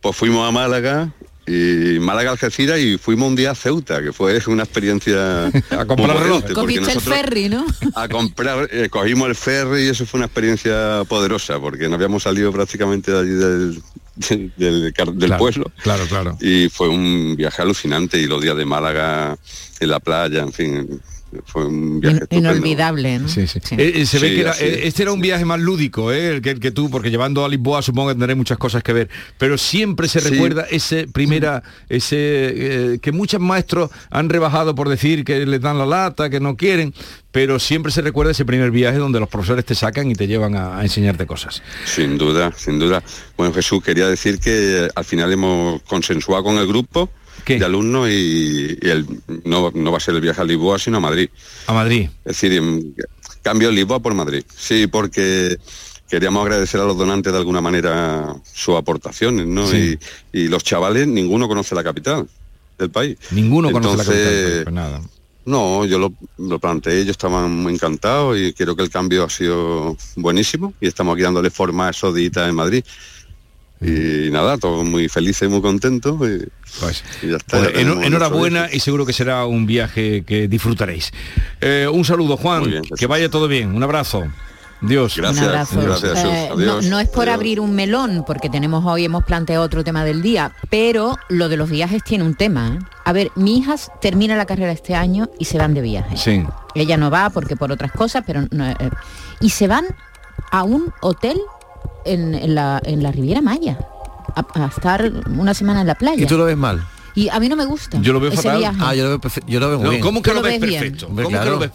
Pues 0.00 0.16
fuimos 0.16 0.46
a 0.48 0.50
Málaga 0.50 1.12
y 1.46 1.98
Málaga 2.00 2.32
Algeciras 2.32 2.78
y 2.78 2.96
fuimos 2.98 3.28
un 3.28 3.36
día 3.36 3.52
a 3.52 3.54
Ceuta, 3.54 4.02
que 4.02 4.12
fue 4.12 4.40
una 4.46 4.62
experiencia 4.64 5.46
a 5.70 5.84
comprar. 5.86 6.16
Cogiste 6.52 6.92
el 6.92 7.00
ferry, 7.00 7.48
¿no? 7.48 7.64
a 7.94 8.08
comprar, 8.08 8.68
eh, 8.72 8.88
cogimos 8.90 9.28
el 9.28 9.34
ferry 9.34 9.84
y 9.84 9.88
eso 9.88 10.04
fue 10.06 10.18
una 10.18 10.26
experiencia 10.26 11.02
poderosa, 11.08 11.58
porque 11.60 11.88
no 11.88 11.94
habíamos 11.96 12.22
salido 12.24 12.52
prácticamente 12.52 13.10
de 13.12 13.18
allí 13.18 13.30
del, 13.30 13.82
del, 14.16 14.52
del 14.56 14.92
car- 14.92 15.12
del 15.12 15.28
Claro, 15.28 15.38
pueblo. 15.38 15.72
Claro, 15.82 16.04
claro. 16.08 16.38
Y 16.40 16.68
fue 16.68 16.88
un 16.88 17.34
viaje 17.36 17.62
alucinante 17.62 18.18
y 18.18 18.26
los 18.26 18.40
días 18.42 18.56
de 18.56 18.64
Málaga 18.64 19.36
en 19.80 19.88
la 19.88 20.00
playa, 20.00 20.40
en 20.42 20.52
fin, 20.52 21.00
fue 21.44 21.66
un 21.66 22.00
viaje 22.00 22.16
In- 22.16 22.22
estupendo. 22.22 22.50
inolvidable, 22.50 23.18
¿no? 23.18 23.28
Sí, 23.28 23.46
sí. 23.46 23.58
Eh, 23.76 23.92
eh, 23.96 24.06
se 24.06 24.18
ve 24.18 24.28
Sí, 24.28 24.34
que 24.34 24.40
era- 24.40 24.52
eh, 24.60 24.78
es. 24.80 24.84
este 24.86 25.02
era 25.02 25.12
un 25.12 25.20
viaje 25.20 25.44
más 25.44 25.60
lúdico 25.60 26.12
eh, 26.12 26.34
el 26.34 26.42
que, 26.42 26.50
el 26.50 26.60
que 26.60 26.70
tú, 26.70 26.90
porque 26.90 27.10
llevando 27.10 27.44
a 27.44 27.48
Lisboa 27.48 27.82
supongo 27.82 28.08
que 28.08 28.14
tendré 28.14 28.34
muchas 28.34 28.58
cosas 28.58 28.82
que 28.82 28.92
ver, 28.92 29.08
pero 29.38 29.56
siempre 29.58 30.08
se 30.08 30.20
Sí. 30.20 30.28
recuerda 30.30 30.66
ese 30.70 31.06
primera, 31.06 31.62
ese 31.88 32.16
eh, 32.18 32.98
que 33.00 33.12
muchos 33.12 33.40
maestros 33.40 33.90
han 34.10 34.28
rebajado 34.28 34.74
por 34.74 34.88
decir 34.88 35.24
que 35.24 35.44
les 35.46 35.60
dan 35.60 35.78
la 35.78 35.86
lata, 35.86 36.30
que 36.30 36.40
no 36.40 36.56
quieren, 36.56 36.92
pero 37.32 37.58
siempre 37.60 37.92
se 37.92 38.02
recuerda 38.02 38.32
ese 38.32 38.44
primer 38.44 38.70
viaje 38.72 38.98
donde 38.98 39.20
los 39.20 39.28
profesores 39.28 39.64
te 39.64 39.74
sacan 39.74 40.10
y 40.10 40.14
te 40.14 40.26
llevan 40.26 40.56
a, 40.56 40.78
a 40.78 40.82
enseñarte 40.82 41.26
cosas. 41.26 41.62
Sin 41.84 42.18
duda, 42.18 42.52
sin 42.56 42.78
duda. 42.78 43.02
Bueno, 43.36 43.54
Jesús, 43.54 43.82
quería 43.84 44.08
decir 44.08 44.38
que 44.40 44.88
al 44.94 45.04
final 45.04 45.32
hemos 45.32 45.80
consensuado 45.82 46.42
con 46.42 46.56
el 46.58 46.66
grupo 46.66 47.08
de 47.46 47.64
alumnos 47.64 48.08
y, 48.08 48.78
y 48.80 48.88
el, 48.88 49.06
no, 49.44 49.70
no 49.74 49.90
va 49.92 49.98
a 49.98 50.00
ser 50.00 50.14
el 50.14 50.20
viaje 50.20 50.40
a 50.40 50.44
Lisboa, 50.44 50.78
sino 50.78 50.98
a 50.98 51.00
Madrid. 51.00 51.28
A 51.66 51.72
Madrid. 51.72 52.08
Es 52.24 52.40
decir, 52.40 52.52
em, 52.52 52.92
cambio 53.42 53.70
Lisboa 53.70 54.00
por 54.00 54.14
Madrid. 54.14 54.44
Sí, 54.56 54.86
porque 54.86 55.56
queríamos 56.08 56.42
agradecer 56.42 56.80
a 56.80 56.84
los 56.84 56.96
donantes 56.96 57.32
de 57.32 57.38
alguna 57.38 57.60
manera 57.60 58.34
sus 58.52 58.76
aportaciones, 58.76 59.46
¿no? 59.46 59.66
Sí. 59.66 59.98
Y, 60.32 60.40
y 60.40 60.48
los 60.48 60.64
chavales, 60.64 61.06
ninguno 61.06 61.48
conoce 61.48 61.74
la 61.74 61.84
capital 61.84 62.28
del 62.78 62.90
país. 62.90 63.16
Ninguno 63.30 63.70
conoce 63.70 63.96
la 63.96 64.02
Entonces, 64.02 64.24
capital, 64.24 64.64
pues 64.64 64.74
nada. 64.74 65.02
No, 65.46 65.84
yo 65.84 65.98
lo, 65.98 66.12
lo 66.38 66.58
planteé, 66.58 67.00
ellos 67.00 67.12
estaban 67.12 67.50
muy 67.50 67.72
encantados 67.72 68.38
y 68.38 68.52
creo 68.52 68.76
que 68.76 68.82
el 68.82 68.90
cambio 68.90 69.24
ha 69.24 69.30
sido 69.30 69.96
buenísimo 70.16 70.74
y 70.80 70.86
estamos 70.86 71.14
aquí 71.14 71.22
dándole 71.22 71.50
forma 71.50 71.88
a 71.88 71.90
esos 71.90 72.14
días 72.14 72.36
en 72.36 72.54
Madrid. 72.54 72.84
Y 73.80 74.30
nada, 74.30 74.58
todos 74.58 74.84
muy 74.84 75.08
felices, 75.08 75.48
muy 75.48 75.62
contentos. 75.62 76.16
Y, 76.20 77.26
y 77.26 77.30
ya 77.30 77.36
está. 77.38 77.58
Pues, 77.58 77.72
ya 77.72 77.80
eno- 77.80 78.02
enhorabuena 78.02 78.68
y 78.70 78.80
seguro 78.80 79.06
que 79.06 79.12
será 79.12 79.46
un 79.46 79.66
viaje 79.66 80.22
que 80.24 80.48
disfrutaréis. 80.48 81.10
Eh, 81.60 81.88
un 81.90 82.04
saludo, 82.04 82.36
Juan, 82.36 82.60
Muy 82.60 82.70
bien, 82.72 82.82
que 82.96 83.06
vaya 83.06 83.30
todo 83.30 83.48
bien. 83.48 83.74
Un 83.74 83.82
abrazo. 83.82 84.24
Dios. 84.82 85.16
Un 85.18 85.26
abrazo. 85.26 85.80
Eh, 86.14 86.50
no, 86.56 86.80
no 86.80 87.00
es 87.00 87.08
por 87.08 87.28
abrir 87.28 87.60
un 87.60 87.74
melón, 87.74 88.24
porque 88.26 88.48
tenemos 88.48 88.84
hoy, 88.86 89.04
hemos 89.04 89.24
planteado 89.24 89.62
otro 89.62 89.84
tema 89.84 90.04
del 90.04 90.22
día, 90.22 90.52
pero 90.70 91.16
lo 91.28 91.48
de 91.50 91.58
los 91.58 91.68
viajes 91.68 92.02
tiene 92.02 92.24
un 92.24 92.34
tema. 92.34 92.78
¿eh? 92.78 92.84
A 93.04 93.12
ver, 93.12 93.30
mi 93.34 93.58
hija 93.58 93.76
termina 94.00 94.36
la 94.36 94.46
carrera 94.46 94.72
este 94.72 94.94
año 94.94 95.28
y 95.38 95.44
se 95.46 95.58
van 95.58 95.74
de 95.74 95.82
viaje. 95.82 96.16
Sí. 96.16 96.44
Ella 96.74 96.96
no 96.96 97.10
va 97.10 97.28
porque 97.30 97.56
por 97.56 97.70
otras 97.72 97.92
cosas, 97.92 98.24
pero 98.26 98.46
no, 98.50 98.70
eh, 98.70 98.76
y 99.40 99.50
se 99.50 99.66
van 99.68 99.84
a 100.50 100.62
un 100.62 100.92
hotel 101.02 101.38
en, 102.04 102.34
en 102.34 102.54
la, 102.54 102.80
en 102.84 103.02
la 103.02 103.12
Riviera 103.12 103.40
Maya 103.40 103.78
a, 104.34 104.44
a 104.54 104.66
estar 104.66 105.12
una 105.38 105.54
semana 105.54 105.80
en 105.80 105.86
la 105.86 105.94
playa. 105.94 106.22
¿Y 106.22 106.26
tú 106.26 106.36
lo 106.38 106.44
ves 106.44 106.56
mal? 106.56 106.84
Y 107.14 107.28
a 107.28 107.40
mí 107.40 107.48
no 107.48 107.56
me 107.56 107.64
gusta. 107.64 107.98
Yo 108.00 108.12
lo 108.12 108.20
veo 108.20 108.30
ese 108.30 108.42
fatal. 108.42 108.58
viaje. 108.58 108.78
Ah, 108.80 108.94
yo 108.94 109.04
lo 109.04 109.18
veo, 109.18 109.30
yo 109.46 109.60
lo 109.60 109.68
veo 109.68 109.78
muy 109.80 109.90
bien. 109.90 110.00
¿Cómo 110.00 110.22
que 110.22 110.30
lo 110.30 110.36
lo 110.36 110.42
ves 110.42 110.60
ves 110.60 110.70
perfecto? 110.70 111.08
¿Cómo 111.08 111.22
que 111.22 111.28
claro. 111.28 111.50
lo 111.50 111.58
ves? 111.58 111.70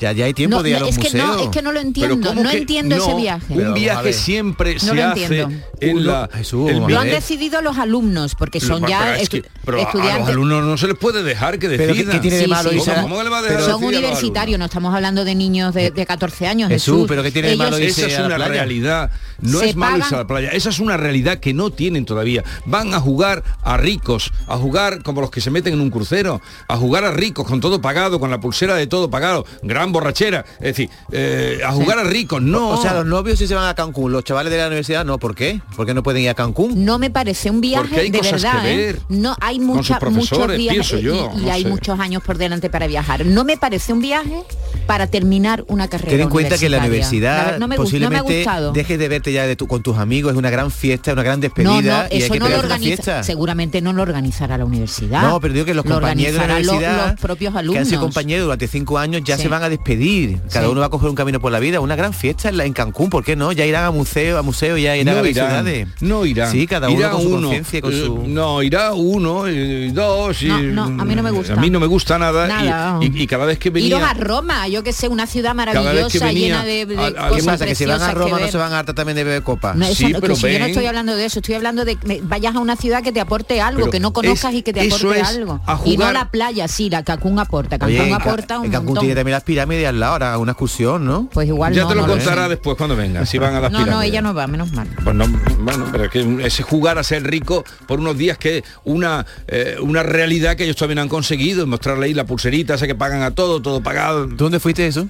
Ya, 0.00 0.12
ya 0.12 0.24
hay 0.24 0.32
tiempo 0.34 0.56
No, 0.56 0.62
de 0.62 0.70
ir 0.70 0.76
a 0.76 0.78
no, 0.80 0.86
los 0.86 0.96
es 0.96 1.04
que 1.10 1.16
no, 1.18 1.38
es 1.40 1.48
que 1.50 1.60
no 1.62 1.72
lo 1.72 1.80
entiendo, 1.80 2.26
¿cómo 2.28 2.42
no 2.42 2.50
que 2.50 2.56
entiendo 2.58 2.96
ese 2.96 3.14
viaje. 3.16 3.52
Un 3.54 3.74
viaje 3.74 4.12
siempre 4.14 4.74
No 4.74 4.80
se 4.80 4.94
lo 4.94 5.04
hace 5.08 5.22
entiendo. 5.24 5.56
en 5.80 6.06
la... 6.06 6.30
el 6.32 6.78
Lo 6.88 6.98
han 6.98 7.10
decidido 7.10 7.60
los 7.60 7.76
alumnos, 7.76 8.34
porque 8.34 8.60
son 8.60 8.80
Pero- 8.80 8.88
ya 8.88 9.00
pero 9.04 9.14
es 9.16 9.22
estu- 9.28 9.42
que- 9.42 9.48
pero 9.64 9.76
a- 9.78 9.80
a 9.80 9.84
los 9.84 9.94
estudiantes. 9.94 10.28
alumnos 10.30 10.64
no 10.64 10.76
se 10.78 10.86
les 10.86 10.96
puede 10.96 11.22
dejar 11.22 11.58
que 11.58 11.68
Pero 11.68 11.78
¿qué- 11.78 11.86
decidan. 11.98 12.12
qué 12.14 12.20
tiene 12.20 12.36
de 12.38 12.44
Sí, 12.44 12.50
malo 12.50 12.70
sí. 12.70 12.76
irse 12.76 12.90
a- 12.92 12.94
¿Cómo, 13.02 13.08
cómo 13.10 13.22
le 13.22 13.28
va 13.30 13.38
a 13.38 13.42
dejar 13.42 13.62
Son 13.62 13.84
universitarios, 13.84 14.58
no 14.58 14.64
estamos 14.64 14.94
hablando 14.94 15.24
de 15.24 15.34
niños 15.34 15.74
de, 15.74 15.90
de 15.90 16.06
14 16.06 16.46
años. 16.46 16.70
Jesús, 16.70 16.94
Jesús, 16.94 17.06
pero 17.08 17.22
¿qué 17.22 17.30
tiene 17.30 17.48
de 17.50 17.56
malo 17.56 17.76
Esa 17.76 18.06
es 18.06 18.18
una 18.18 18.36
playa? 18.36 18.48
realidad. 18.48 19.10
No 19.42 19.58
Se 19.60 19.70
es 19.70 19.76
malo 19.76 19.98
irse 19.98 20.14
a 20.14 20.18
la 20.18 20.26
playa. 20.26 20.48
Esa 20.50 20.70
es 20.70 20.78
una 20.80 20.96
realidad 20.96 21.38
que 21.40 21.52
no 21.52 21.70
tienen 21.70 22.04
todavía. 22.06 22.42
Van 22.64 22.94
a 22.94 23.00
jugar 23.00 23.42
a 23.62 23.76
ricos, 23.76 24.32
a 24.46 24.56
jugar 24.56 25.02
como 25.02 25.20
los 25.20 25.30
que 25.30 25.40
se 25.42 25.50
meten 25.50 25.74
en 25.74 25.80
un 25.80 25.90
crucero, 25.90 26.40
a 26.68 26.76
jugar 26.78 27.04
a 27.04 27.10
ricos 27.10 27.46
con 27.46 27.60
todo 27.60 27.80
pagado, 27.82 28.18
con 28.18 28.30
la 28.30 28.40
pulsera 28.40 28.74
de 28.74 28.86
todo 28.86 29.10
pagado, 29.10 29.44
gran 29.62 29.89
borrachera. 29.92 30.44
Es 30.58 30.76
decir, 30.76 30.90
eh, 31.12 31.60
a 31.64 31.72
jugar 31.72 31.98
a 31.98 32.04
ricos, 32.04 32.40
no. 32.42 32.70
O 32.70 32.82
sea, 32.82 32.94
los 32.94 33.06
novios 33.06 33.38
sí 33.38 33.46
se 33.46 33.54
van 33.54 33.68
a 33.68 33.74
Cancún, 33.74 34.12
los 34.12 34.24
chavales 34.24 34.52
de 34.52 34.58
la 34.58 34.66
universidad 34.66 35.04
no, 35.04 35.18
¿por 35.18 35.34
qué? 35.34 35.60
¿Por 35.76 35.86
qué 35.86 35.94
no 35.94 36.02
pueden 36.02 36.22
ir 36.22 36.28
a 36.30 36.34
Cancún? 36.34 36.84
No 36.84 36.98
me 36.98 37.10
parece 37.10 37.50
un 37.50 37.60
viaje 37.60 37.84
Porque 37.88 38.00
hay 38.00 38.10
de 38.10 38.18
cosas 38.18 38.42
verdad. 38.42 38.62
que 38.62 38.90
¿eh? 38.90 38.96
No 39.08 39.36
hay 39.40 39.56
con 39.58 39.66
mucha, 39.66 39.98
sus 39.98 40.10
muchos 40.12 40.28
profesores, 40.28 40.58
viajes 40.58 40.88
pienso 40.90 40.98
yo, 40.98 41.32
y, 41.36 41.40
y 41.40 41.44
no 41.46 41.52
hay 41.52 41.62
sé. 41.62 41.68
muchos 41.68 42.00
años 42.00 42.22
por 42.22 42.38
delante 42.38 42.70
para 42.70 42.86
viajar. 42.86 43.24
No 43.26 43.44
me 43.44 43.56
parece 43.56 43.92
un 43.92 44.00
viaje 44.00 44.42
para 44.86 45.06
terminar 45.06 45.64
una 45.68 45.88
carrera. 45.88 46.10
Ten 46.10 46.20
en 46.20 46.28
cuenta 46.28 46.58
que 46.58 46.68
la 46.68 46.78
universidad 46.78 47.58
no 47.58 47.68
me, 47.68 47.76
gust- 47.76 47.92
no 48.00 48.10
me 48.10 48.16
ha 48.18 48.22
posiblemente 48.24 48.70
dejes 48.74 48.98
de 48.98 49.08
verte 49.08 49.32
ya 49.32 49.46
de 49.46 49.56
tu- 49.56 49.66
con 49.66 49.82
tus 49.82 49.96
amigos, 49.98 50.32
es 50.32 50.38
una 50.38 50.50
gran 50.50 50.70
fiesta, 50.70 51.12
una 51.12 51.22
gran 51.22 51.40
despedida 51.40 51.70
no, 52.04 52.08
y 52.10 52.16
hay 52.16 52.22
eso 52.22 52.32
que 52.32 52.38
no 52.40 52.48
lo 52.48 52.58
organiza, 52.58 52.86
fiesta. 52.86 53.22
seguramente 53.22 53.80
no 53.80 53.92
lo 53.92 54.02
organizará 54.02 54.58
la 54.58 54.64
universidad. 54.64 55.22
No, 55.22 55.40
pero 55.40 55.54
digo 55.54 55.66
que 55.66 55.74
los 55.74 55.84
Lo 55.84 55.94
compañeros 55.94 56.32
de 56.40 56.46
la 56.46 56.54
universidad 56.56 57.10
los 57.12 57.20
propios 57.20 57.52
que 57.52 57.58
han 57.58 57.64
alumnos. 57.64 57.88
sido 57.88 58.00
compañeros 58.00 58.44
durante 58.44 58.68
cinco 58.68 58.98
años 58.98 59.22
ya 59.24 59.36
Sí. 59.36 59.42
se 59.42 59.48
van 59.48 59.62
a 59.62 59.68
despedir. 59.84 60.38
Cada 60.52 60.66
Sí. 60.66 60.70
uno 60.72 60.80
va 60.80 60.86
a 60.86 60.90
coger 60.90 61.08
un 61.08 61.14
camino 61.16 61.40
por 61.40 61.50
la 61.52 61.58
vida. 61.58 61.80
Una 61.80 61.96
gran 61.96 62.12
fiesta 62.12 62.48
en, 62.48 62.56
la- 62.56 62.64
en 62.64 62.72
Cancún, 62.72 63.10
¿por 63.10 63.24
qué 63.24 63.34
no? 63.36 63.52
Ya 63.52 63.64
irán 63.66 63.84
a 63.84 63.90
museo, 63.90 64.38
a 64.38 64.42
museo, 64.42 64.76
ya 64.76 64.96
irán 64.96 65.14
a 65.14 65.18
no 65.18 65.22
ver 65.22 65.32
irán, 65.32 65.46
ciudades. 65.48 65.88
no 66.00 66.26
irán. 66.26 66.52
Sí, 66.52 66.66
cada 66.66 66.88
uno 66.88 66.98
Irá 66.98 67.10
con 67.10 67.22
su 67.22 67.28
uno. 67.28 67.40
conciencia, 67.48 67.78
y 67.78 67.82
con 67.82 67.92
Eh, 67.92 68.02
su... 68.04 68.22
No, 68.26 68.62
irá 68.62 68.92
uno, 68.92 69.48
y 69.48 69.90
dos. 69.90 70.42
y- 70.42 70.48
No, 70.48 70.88
no, 70.90 71.02
a 71.02 71.04
mí 71.04 71.14
no 71.14 71.22
me 71.22 71.30
gusta. 71.30 71.54
A 71.54 71.56
mí 71.56 71.70
no 71.70 71.80
me 71.80 71.86
gusta 71.86 72.18
nada. 72.18 72.46
y- 72.46 72.68
Nada. 72.68 72.98
Y, 73.02 73.22
y 73.22 73.26
cada 73.26 73.46
vez 73.46 73.58
que 73.58 73.70
venía... 73.70 73.88
Iros 73.88 74.02
a 74.02 74.14
Roma, 74.14 74.68
yo 74.68 74.82
que 74.82 74.92
sé, 74.92 75.08
una 75.08 75.26
ciudad 75.26 75.54
maravillosa, 75.54 76.30
llena 76.32 76.64
de, 76.64 76.86
de 76.86 76.96
a, 76.98 77.30
¿Qué 77.34 77.42
pasa? 77.42 77.66
Que 77.66 77.74
si 77.74 77.86
van 77.86 78.02
a 78.02 78.12
Roma 78.12 78.38
no 78.40 78.48
se 78.48 78.58
van 78.58 78.72
a 78.72 78.78
hartar 78.80 78.94
también 78.94 79.16
de 79.16 79.24
beber 79.24 79.42
copa. 79.42 79.74
No, 79.74 79.86
sí, 79.86 80.12
pero 80.20 80.36
si 80.36 80.52
yo 80.52 80.58
no 80.58 80.66
estoy 80.66 80.86
hablando 80.86 81.14
de 81.16 81.24
eso, 81.24 81.40
estoy 81.40 81.54
hablando 81.54 81.84
de 81.84 81.96
que 81.96 82.20
vayas 82.22 82.54
a 82.54 82.58
una 82.60 82.76
ciudad 82.76 83.02
que 83.02 83.12
te 83.12 83.20
aporte 83.20 83.60
algo, 83.60 83.90
que 83.90 84.00
no 84.00 84.12
conozcas 84.12 84.54
y 84.54 84.62
que 84.62 84.72
te 84.72 84.86
aporte 84.86 85.20
algo. 85.22 85.60
Y 85.84 85.96
no 85.96 86.12
la 86.12 86.30
playa, 86.30 86.68
sí, 86.68 86.90
la 86.90 87.02
Cancún 87.02 87.38
aporta. 87.38 87.78
Cancún 87.78 88.12
aporta 88.12 88.58
un 88.58 88.70
Cancún 88.70 88.98
tiene 88.98 89.14
también 89.14 89.32
las 89.32 89.42
pirámides 89.60 89.88
al 89.88 90.00
lado, 90.00 90.12
ahora 90.12 90.38
una 90.38 90.52
excursión, 90.52 91.04
¿no? 91.04 91.28
Pues 91.32 91.46
igual 91.48 91.74
Ya 91.74 91.82
no, 91.82 91.88
te 91.88 91.94
lo 91.94 92.06
no 92.06 92.08
contará 92.14 92.48
después 92.48 92.76
cuando 92.76 92.96
venga, 92.96 93.26
si 93.26 93.38
van 93.38 93.54
a 93.54 93.60
las 93.60 93.70
No, 93.72 93.78
pirámides. 93.78 93.94
no, 93.96 94.02
ella 94.02 94.22
no 94.22 94.34
va, 94.34 94.46
menos 94.46 94.72
mal. 94.72 94.88
Pues 95.04 95.14
no, 95.14 95.26
bueno, 95.60 95.86
pero 95.92 96.04
es 96.04 96.10
que 96.10 96.46
ese 96.46 96.62
jugar 96.62 96.98
a 96.98 97.02
ser 97.02 97.24
rico 97.24 97.64
por 97.86 98.00
unos 98.00 98.16
días 98.16 98.38
que 98.38 98.64
una 98.84 99.26
eh, 99.48 99.76
una 99.80 100.02
realidad 100.02 100.56
que 100.56 100.64
ellos 100.64 100.76
no 100.94 101.02
han 101.02 101.08
conseguido, 101.08 101.66
mostrarle 101.66 102.06
ahí 102.06 102.14
la 102.14 102.24
pulserita, 102.24 102.74
esa 102.74 102.86
que 102.86 102.94
pagan 102.94 103.22
a 103.22 103.32
todo, 103.32 103.60
todo 103.60 103.82
pagado. 103.82 104.26
¿Tú 104.26 104.36
dónde 104.36 104.60
fuiste 104.60 104.86
eso? 104.86 105.08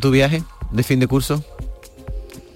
¿Tu 0.00 0.10
viaje 0.10 0.42
de 0.70 0.82
fin 0.82 0.98
de 0.98 1.06
curso? 1.06 1.44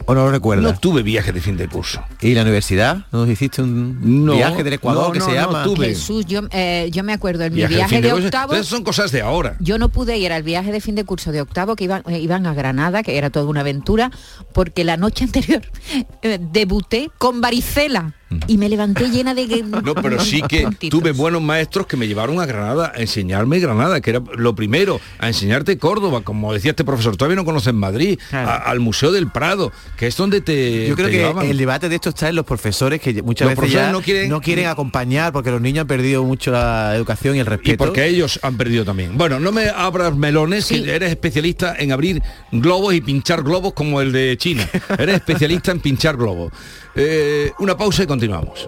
¿O 0.09 0.15
no 0.15 0.25
lo 0.27 0.31
recuerdas? 0.31 0.63
No 0.73 0.79
tuve 0.79 1.03
viaje 1.03 1.33
de 1.33 1.41
fin 1.41 1.57
de 1.57 1.67
curso. 1.69 2.01
¿Y 2.21 2.35
la 2.35 2.43
universidad? 2.43 3.07
¿No 3.11 3.27
hiciste 3.29 3.61
un 3.61 4.25
No, 4.25 4.35
viaje 4.35 4.63
del 4.63 4.75
Ecuador 4.75 5.09
no, 5.09 5.13
que 5.13 5.19
no, 5.19 5.25
se 5.25 5.31
no 5.33 5.37
llama? 5.37 5.65
tuve. 5.65 5.89
Jesús, 5.89 6.25
yo, 6.27 6.43
eh, 6.53 6.89
yo 6.93 7.03
me 7.03 7.13
acuerdo, 7.13 7.43
en 7.45 7.53
mi 7.53 7.57
Viaje 7.59 7.73
de 7.73 7.77
viaje 7.79 7.95
fin 7.97 8.03
de, 8.03 8.09
de 8.09 8.13
curso. 8.15 8.27
octavo, 8.29 8.53
Entonces 8.53 8.69
son 8.71 8.85
cosas 8.85 9.11
de 9.11 9.23
ahora. 9.23 9.57
yo 9.59 9.79
no 9.79 9.89
pude 9.89 10.17
ir 10.17 10.33
al 10.33 10.45
viaje 10.45 10.71
de 10.71 10.81
fin 10.81 10.95
de 10.95 11.05
curso 11.05 11.33
de 11.33 11.41
octavo, 11.41 11.75
que 11.75 11.85
iban, 11.85 12.03
eh, 12.09 12.21
iban 12.21 12.47
a 12.47 12.55
Granada, 12.55 13.03
que 13.03 13.19
era 13.19 13.31
toda 13.31 13.47
una 13.47 13.61
aventura, 13.61 14.13
porque 14.53 14.85
la 14.85 14.97
noche 14.97 15.25
anterior 15.27 15.63
eh, 16.23 16.39
debuté 16.41 17.11
con 17.19 17.41
varicela 17.41 18.15
y 18.49 18.59
me 18.59 18.69
levanté 18.69 19.09
llena 19.09 19.35
de... 19.35 19.63
No, 19.63 19.95
pero 19.95 20.19
sí 20.21 20.43
que 20.49 20.67
tuve 20.91 21.13
buenos 21.13 21.41
maestros 21.43 21.87
que 21.87 21.97
me 21.97 22.09
llevaron 22.09 22.41
a 22.41 22.47
Granada 22.47 22.93
a 22.95 23.01
enseñarme 23.01 23.61
Granada, 23.61 24.01
que 24.01 24.11
era 24.11 24.23
lo 24.37 24.55
primero, 24.55 25.01
a 25.19 25.29
enseñarte 25.29 25.79
Córdoba, 25.79 26.23
como 26.23 26.53
decía 26.53 26.73
este 26.73 26.85
profesor, 26.85 27.17
todavía 27.17 27.37
no 27.37 27.45
conocen 27.45 27.77
Madrid, 27.77 28.19
a- 28.33 28.57
al 28.57 28.81
Museo 28.81 29.13
del 29.13 29.31
Prado, 29.31 29.71
que 29.97 30.09
es 30.09 30.17
donde 30.17 30.41
te 30.41 30.89
Yo 30.89 30.97
creo 30.97 31.07
te 31.07 31.13
que 31.13 31.19
llevaban. 31.19 31.47
el 31.47 31.57
debate 31.57 31.89
de 31.89 31.95
esto 31.95 32.09
está 32.09 32.29
en 32.29 32.35
los 32.37 32.45
profesores 32.45 33.01
que 33.01 33.23
muchas 33.23 33.47
Los 33.47 33.51
veces 33.51 33.57
profesores 33.59 33.87
ya 33.87 33.93
no 33.93 34.01
quieren- 34.03 34.29
no 34.29 34.41
quieren 34.41 34.67
acompañar 34.67 35.33
porque 35.33 35.51
los 35.53 35.61
niños 35.61 35.83
han 35.83 35.87
perdido 35.89 36.25
mucho 36.25 36.51
la 36.51 36.95
educación 36.97 37.37
y 37.37 37.39
el 37.41 37.47
respeto. 37.47 37.75
Y 37.75 37.77
porque 37.77 38.07
ellos 38.07 38.41
han 38.43 38.57
perdido 38.57 38.85
también. 38.85 39.17
Bueno, 39.17 39.39
no 39.39 39.53
me 39.53 39.69
abras 39.69 40.17
melones, 40.17 40.67
que 40.67 40.95
eres 40.95 41.11
especialista 41.11 41.75
en 41.79 41.93
abrir 41.93 42.23
globos 42.51 42.93
y 42.95 43.01
pinchar 43.01 43.43
globos 43.45 43.73
como 43.73 44.01
el 44.01 44.11
de 44.13 44.37
China. 44.39 44.69
Eres 44.99 45.17
especialista 45.17 45.71
en 45.71 45.81
pinchar 45.81 46.17
globos. 46.17 46.53
Eh, 46.99 47.53
una 47.59 47.77
pausa 47.77 48.05
y 48.05 48.07
continuamos. 48.07 48.65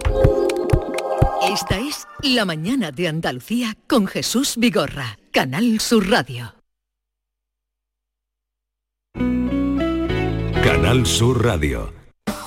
Esta 1.51 1.79
es 1.79 2.07
La 2.21 2.45
mañana 2.45 2.91
de 2.91 3.07
Andalucía 3.07 3.75
con 3.87 4.05
Jesús 4.05 4.53
Vigorra, 4.57 5.17
Canal 5.31 5.79
Sur 5.79 6.07
Radio. 6.09 6.53
Canal 10.63 11.07
Sur 11.07 11.43
Radio. 11.43 11.98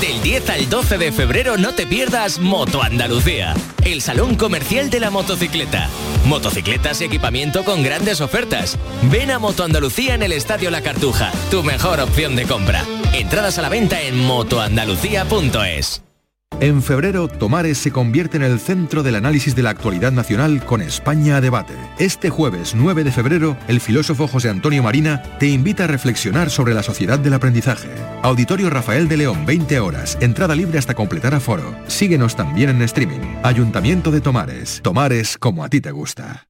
Del 0.00 0.22
10 0.22 0.50
al 0.50 0.68
12 0.68 0.98
de 0.98 1.12
febrero 1.12 1.56
no 1.56 1.74
te 1.74 1.86
pierdas 1.86 2.38
Moto 2.38 2.82
Andalucía, 2.82 3.54
el 3.84 4.02
salón 4.02 4.36
comercial 4.36 4.90
de 4.90 5.00
la 5.00 5.10
motocicleta. 5.10 5.88
Motocicletas 6.26 7.00
y 7.00 7.04
equipamiento 7.04 7.64
con 7.64 7.82
grandes 7.82 8.20
ofertas. 8.20 8.78
Ven 9.10 9.30
a 9.30 9.38
Moto 9.38 9.64
Andalucía 9.64 10.14
en 10.14 10.22
el 10.22 10.32
Estadio 10.32 10.70
La 10.70 10.82
Cartuja, 10.82 11.32
tu 11.50 11.62
mejor 11.62 12.00
opción 12.00 12.36
de 12.36 12.44
compra. 12.44 12.84
Entradas 13.12 13.58
a 13.58 13.62
la 13.62 13.68
venta 13.68 14.00
en 14.00 14.18
motoandalucía.es. 14.18 16.09
En 16.60 16.82
febrero, 16.82 17.26
Tomares 17.26 17.78
se 17.78 17.90
convierte 17.90 18.36
en 18.36 18.42
el 18.42 18.60
centro 18.60 19.02
del 19.02 19.14
análisis 19.14 19.54
de 19.54 19.62
la 19.62 19.70
actualidad 19.70 20.12
nacional 20.12 20.62
con 20.66 20.82
España 20.82 21.36
a 21.36 21.40
debate. 21.40 21.72
Este 21.98 22.28
jueves 22.28 22.74
9 22.74 23.02
de 23.02 23.10
febrero, 23.10 23.56
el 23.66 23.80
filósofo 23.80 24.28
José 24.28 24.50
Antonio 24.50 24.82
Marina 24.82 25.22
te 25.38 25.46
invita 25.46 25.84
a 25.84 25.86
reflexionar 25.86 26.50
sobre 26.50 26.74
la 26.74 26.82
sociedad 26.82 27.18
del 27.18 27.32
aprendizaje. 27.32 27.88
Auditorio 28.22 28.68
Rafael 28.68 29.08
de 29.08 29.16
León, 29.16 29.46
20 29.46 29.80
horas, 29.80 30.18
entrada 30.20 30.54
libre 30.54 30.78
hasta 30.78 30.94
completar 30.94 31.34
aforo. 31.34 31.74
Síguenos 31.86 32.36
también 32.36 32.68
en 32.68 32.82
streaming. 32.82 33.38
Ayuntamiento 33.42 34.10
de 34.10 34.20
Tomares. 34.20 34.80
Tomares 34.82 35.38
como 35.38 35.64
a 35.64 35.70
ti 35.70 35.80
te 35.80 35.92
gusta. 35.92 36.49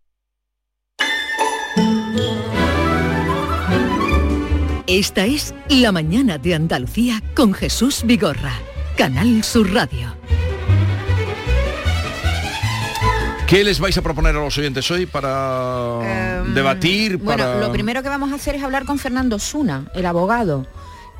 Esta 4.91 5.25
es 5.25 5.55
La 5.69 5.93
mañana 5.93 6.37
de 6.37 6.53
Andalucía 6.53 7.23
con 7.33 7.53
Jesús 7.53 8.01
Vigorra, 8.03 8.51
Canal 8.97 9.41
Sur 9.41 9.71
Radio. 9.73 10.13
¿Qué 13.47 13.63
les 13.63 13.79
vais 13.79 13.97
a 13.97 14.01
proponer 14.01 14.35
a 14.35 14.39
los 14.41 14.57
oyentes 14.57 14.91
hoy 14.91 15.05
para 15.05 16.43
debatir? 16.53 17.15
Bueno, 17.15 17.41
para... 17.41 17.61
lo 17.61 17.71
primero 17.71 18.03
que 18.03 18.09
vamos 18.09 18.33
a 18.33 18.35
hacer 18.35 18.55
es 18.55 18.63
hablar 18.63 18.83
con 18.83 18.99
Fernando 18.99 19.39
Suna, 19.39 19.85
el 19.95 20.05
abogado 20.05 20.67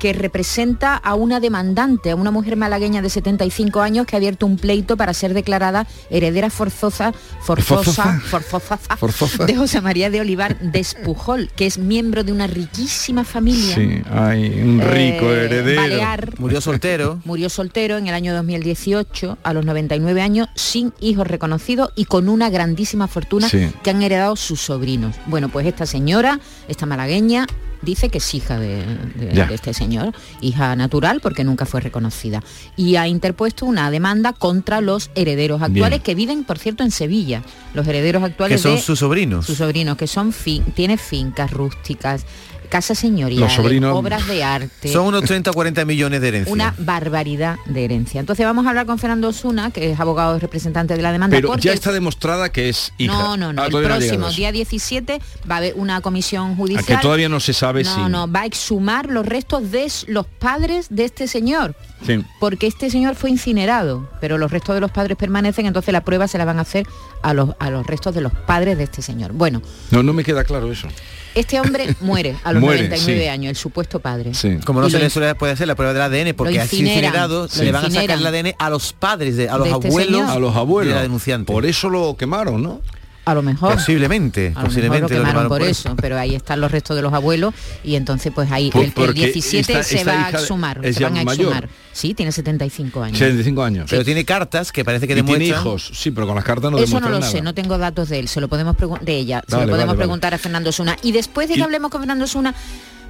que 0.02 0.12
representa 0.12 0.96
a 0.96 1.14
una 1.14 1.38
demandante, 1.38 2.10
a 2.10 2.16
una 2.16 2.32
mujer 2.32 2.56
malagueña 2.56 3.02
de 3.02 3.08
75 3.08 3.80
años 3.82 4.04
que 4.04 4.16
ha 4.16 4.18
abierto 4.18 4.46
un 4.46 4.56
pleito 4.56 4.96
para 4.96 5.14
ser 5.14 5.32
declarada 5.32 5.86
heredera 6.10 6.50
forzosa, 6.50 7.12
forzosa, 7.40 8.18
forzosa, 8.18 8.78
Forzosa. 8.96 9.46
de 9.46 9.54
José 9.54 9.80
María 9.80 10.10
de 10.10 10.20
Olivar 10.20 10.58
de 10.58 10.80
Espujol, 10.80 11.50
que 11.54 11.66
es 11.66 11.78
miembro 11.78 12.24
de 12.24 12.32
una 12.32 12.48
riquísima 12.48 13.22
familia. 13.22 13.76
Sí, 13.76 14.02
hay 14.10 14.60
un 14.60 14.80
rico 14.80 15.26
eh, 15.32 15.44
heredero. 15.44 15.82
Balear. 15.82 16.40
Murió 16.40 16.60
soltero. 16.60 17.20
Murió 17.24 17.48
soltero 17.48 17.96
en 17.96 18.08
el 18.08 18.14
año 18.14 18.34
2018, 18.34 19.38
a 19.40 19.52
los 19.52 19.64
99 19.64 20.20
años, 20.20 20.48
sin 20.56 20.92
hijos 20.98 21.28
reconocidos 21.28 21.92
y 21.94 22.06
con 22.06 22.28
una 22.28 22.50
grandísima 22.50 23.06
fortuna 23.06 23.48
Sí. 23.48 23.70
que 23.84 23.90
han 23.90 24.02
heredado 24.02 24.34
sus 24.34 24.60
sobrinos. 24.62 25.14
Bueno, 25.26 25.48
pues 25.48 25.64
esta 25.64 25.86
señora, 25.86 26.40
esta 26.66 26.86
malagueña, 26.86 27.46
dice 27.82 28.08
que 28.08 28.18
es 28.18 28.34
hija 28.34 28.58
de, 28.58 28.84
de- 29.16 29.34
Ya. 29.34 29.46
de 29.46 29.54
este 29.54 29.74
señor, 29.74 30.12
hija 30.40 30.74
natural 30.76 31.20
porque 31.20 31.44
nunca 31.44 31.66
fue 31.66 31.80
reconocida. 31.80 32.42
Y 32.76 32.96
ha 32.96 33.06
interpuesto 33.08 33.66
una 33.66 33.90
demanda 33.90 34.32
contra 34.32 34.80
los 34.80 35.10
herederos 35.14 35.60
actuales 35.62 35.90
Bien. 35.98 36.02
que 36.02 36.14
viven, 36.14 36.44
por 36.44 36.58
cierto, 36.58 36.82
en 36.84 36.90
Sevilla. 36.90 37.42
Los 37.74 37.86
herederos 37.86 38.22
Que 38.22 38.26
actuales 38.26 38.60
son 38.60 38.76
de 38.76 38.80
sus 38.80 38.98
sobrinos. 38.98 39.46
sus 39.46 39.58
sobrinos, 39.58 39.96
que 39.96 40.06
son 40.06 40.32
fin, 40.32 40.62
tiene 40.74 40.96
fincas 40.96 41.50
rústicas, 41.50 42.24
casas 42.72 42.98
señoriales, 42.98 43.52
sobrinos- 43.52 43.94
obras 43.94 44.26
de 44.26 44.42
arte. 44.42 44.90
Son 44.90 45.04
unos 45.06 45.24
30 45.24 45.50
o 45.50 45.52
40 45.52 45.84
millones 45.84 46.22
de 46.22 46.28
herencia. 46.28 46.50
Una 46.52 46.74
barbaridad 46.78 47.58
de 47.66 47.84
herencia. 47.84 48.18
Entonces 48.18 48.46
vamos 48.46 48.64
a 48.64 48.70
hablar 48.70 48.86
con 48.86 48.98
Fernando 48.98 49.28
Osuna, 49.28 49.70
que 49.70 49.92
es 49.92 50.00
abogado 50.00 50.38
representante 50.38 50.96
de 50.96 51.02
la 51.02 51.12
demanda. 51.12 51.36
Pero 51.36 51.48
porque 51.48 51.66
ya 51.66 51.74
está 51.74 51.92
demostrada 51.92 52.50
que 52.50 52.70
es 52.70 52.94
hija. 52.96 53.12
No, 53.12 53.36
no, 53.36 53.52
no. 53.52 53.60
Ah, 53.62 53.66
el 53.66 53.72
no 53.72 53.82
próximo 53.82 54.30
día 54.30 54.52
17 54.52 55.20
va 55.50 55.56
a 55.56 55.58
haber 55.58 55.74
una 55.76 56.00
comisión 56.00 56.52
A 56.52 56.56
judicial. 56.56 56.84
que 56.86 56.96
todavía 56.96 57.28
no 57.28 57.40
se 57.40 57.52
sabe 57.52 57.84
no, 57.84 57.94
si... 57.94 58.10
no, 58.10 58.32
va 58.32 58.40
a 58.40 58.46
exhumar 58.46 59.10
los 59.10 59.26
restos 59.26 59.70
de 59.70 59.82
los 60.06 60.24
padres 60.26 60.86
de 60.88 61.04
este 61.04 61.28
señor. 61.28 61.74
Sí. 62.06 62.24
Porque 62.40 62.66
este 62.66 62.88
señor 62.88 63.16
fue 63.16 63.28
incinerado, 63.30 64.08
pero 64.20 64.38
los 64.38 64.50
restos 64.50 64.74
de 64.74 64.80
los 64.80 64.90
padres 64.90 65.16
permanecen, 65.18 65.66
entonces 65.66 65.92
la 65.92 66.02
prueba 66.04 66.26
se 66.26 66.38
la 66.38 66.44
van 66.46 66.58
a 66.58 66.62
hacer 66.62 66.86
a 67.22 67.34
los, 67.34 67.50
a 67.58 67.68
los 67.70 67.86
restos 67.86 68.14
de 68.14 68.22
los 68.22 68.32
padres 68.32 68.78
de 68.78 68.84
este 68.84 69.02
señor. 69.02 69.32
Bueno, 69.32 69.60
No, 69.90 70.02
no 70.02 70.12
me 70.14 70.24
queda 70.24 70.42
claro 70.44 70.72
eso. 70.72 70.88
Este 71.34 71.60
hombre 71.60 71.94
muere 72.00 72.36
a 72.44 72.52
los 72.52 72.60
Muere, 72.62 72.82
99 72.88 73.22
sí. 73.22 73.28
años, 73.28 73.50
el 73.50 73.56
supuesto 73.56 74.00
padre. 74.00 74.32
Como 74.64 74.80
no 74.80 74.88
Y 74.88 74.90
se 74.90 74.98
le 74.98 75.10
suele 75.10 75.34
puede 75.34 75.52
hacer 75.52 75.66
la 75.66 75.74
prueba 75.74 75.92
del 75.92 76.02
ADN 76.02 76.34
porque 76.34 76.60
así 76.60 76.80
incinerado 76.80 77.48
Sí. 77.48 77.64
le 77.64 77.72
van 77.72 77.84
a 77.86 77.90
sacar 77.90 78.18
el 78.18 78.26
ADN 78.26 78.54
a 78.58 78.70
los 78.70 78.92
padres 78.92 79.36
de 79.36 79.48
a 79.48 79.56
los 79.58 79.64
De 79.68 79.72
este 79.74 79.88
abuelos. 79.88 80.30
A 80.30 80.38
los 80.38 80.56
abuelos. 80.56 80.90
de 80.92 80.96
la 80.96 81.02
denunciante. 81.02 81.52
Por 81.52 81.66
eso 81.66 81.88
lo 81.88 82.16
quemaron, 82.16 82.62
¿no? 82.62 82.80
A 83.24 83.34
lo 83.34 83.42
mejor. 83.42 83.74
Posiblemente, 83.74 84.52
A 84.54 84.60
lo 84.60 84.66
posiblemente 84.66 85.02
mejor 85.02 85.02
lo 85.02 85.08
quemaron 85.08 85.42
quemaron 85.44 85.48
por 85.48 85.62
eso, 85.62 85.94
pero 85.96 86.18
ahí 86.18 86.34
están 86.34 86.60
los 86.60 86.72
restos 86.72 86.96
de 86.96 87.02
los 87.02 87.12
abuelos 87.12 87.54
y 87.84 87.94
entonces 87.94 88.32
pues 88.34 88.50
ahí 88.50 88.70
Por- 88.70 88.80
el, 88.82 88.88
el 88.88 88.92
porque 88.94 89.12
17 89.26 89.60
esta- 89.72 89.82
se 89.84 89.98
esta 89.98 90.12
va 90.12 90.26
a 90.26 90.30
exhumar, 90.30 90.80
es 90.84 90.96
se 90.96 91.04
van 91.04 91.16
a 91.16 91.22
exhumar. 91.22 91.68
Sí, 91.92 92.14
tiene 92.14 92.32
75 92.32 93.02
años. 93.02 93.18
75 93.18 93.62
años. 93.62 93.86
Pero 93.90 94.04
tiene 94.04 94.24
cartas 94.24 94.72
que 94.72 94.84
parece 94.84 95.06
que 95.06 95.12
y 95.12 95.22
tiene 95.22 95.38
demuestran... 95.38 95.60
hijos, 95.60 95.90
sí, 95.94 96.10
pero 96.10 96.26
con 96.26 96.34
las 96.34 96.44
cartas 96.44 96.70
no 96.72 96.78
Eso 96.78 96.86
no 96.86 97.06
demuestran 97.06 97.12
lo 97.12 97.20
nada. 97.20 97.30
sé, 97.30 97.42
no 97.42 97.54
tengo 97.54 97.78
datos 97.78 98.08
de 98.08 98.18
él, 98.18 98.28
se 98.28 98.40
lo 98.40 98.48
podemos 98.48 98.74
preguntar 98.74 99.04
de 99.06 99.16
ella, 99.16 99.42
se 99.46 99.52
lo 99.52 99.58
podemos 99.60 99.70
vale, 99.78 99.86
vale. 99.86 99.98
preguntar 99.98 100.34
a 100.34 100.38
Fernando 100.38 100.72
Suna. 100.72 100.96
Y 101.02 101.12
después 101.12 101.46
de 101.48 101.54
que 101.54 101.60
Y- 101.60 101.62
hablemos 101.62 101.90
con 101.92 102.00
Fernando 102.00 102.26
Suna, 102.26 102.54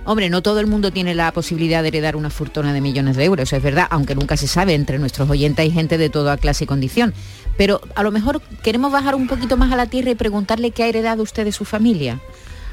hombre, 0.04 0.30
no 0.30 0.42
todo 0.42 0.60
el 0.60 0.66
mundo 0.66 0.90
tiene 0.90 1.14
la 1.14 1.32
posibilidad 1.32 1.82
de 1.82 1.88
heredar 1.88 2.16
una 2.16 2.30
fortuna 2.30 2.72
de 2.72 2.80
millones 2.80 3.16
de 3.16 3.24
euros, 3.24 3.52
es 3.52 3.62
verdad, 3.62 3.86
aunque 3.90 4.14
nunca 4.14 4.36
se 4.36 4.48
sabe, 4.48 4.74
entre 4.74 4.98
nuestros 4.98 5.28
oyentes 5.28 5.62
hay 5.62 5.70
gente 5.70 5.98
de 5.98 6.10
toda 6.10 6.36
clase 6.36 6.64
y 6.64 6.66
condición. 6.66 7.14
Pero 7.56 7.80
a 7.94 8.02
lo 8.02 8.10
mejor 8.10 8.40
queremos 8.62 8.92
bajar 8.92 9.14
un 9.14 9.28
poquito 9.28 9.56
más 9.56 9.72
a 9.72 9.76
la 9.76 9.86
tierra 9.86 10.10
y 10.10 10.14
preguntarle 10.14 10.70
qué 10.70 10.84
ha 10.84 10.88
heredado 10.88 11.22
usted 11.22 11.44
de 11.44 11.52
su 11.52 11.64
familia. 11.64 12.20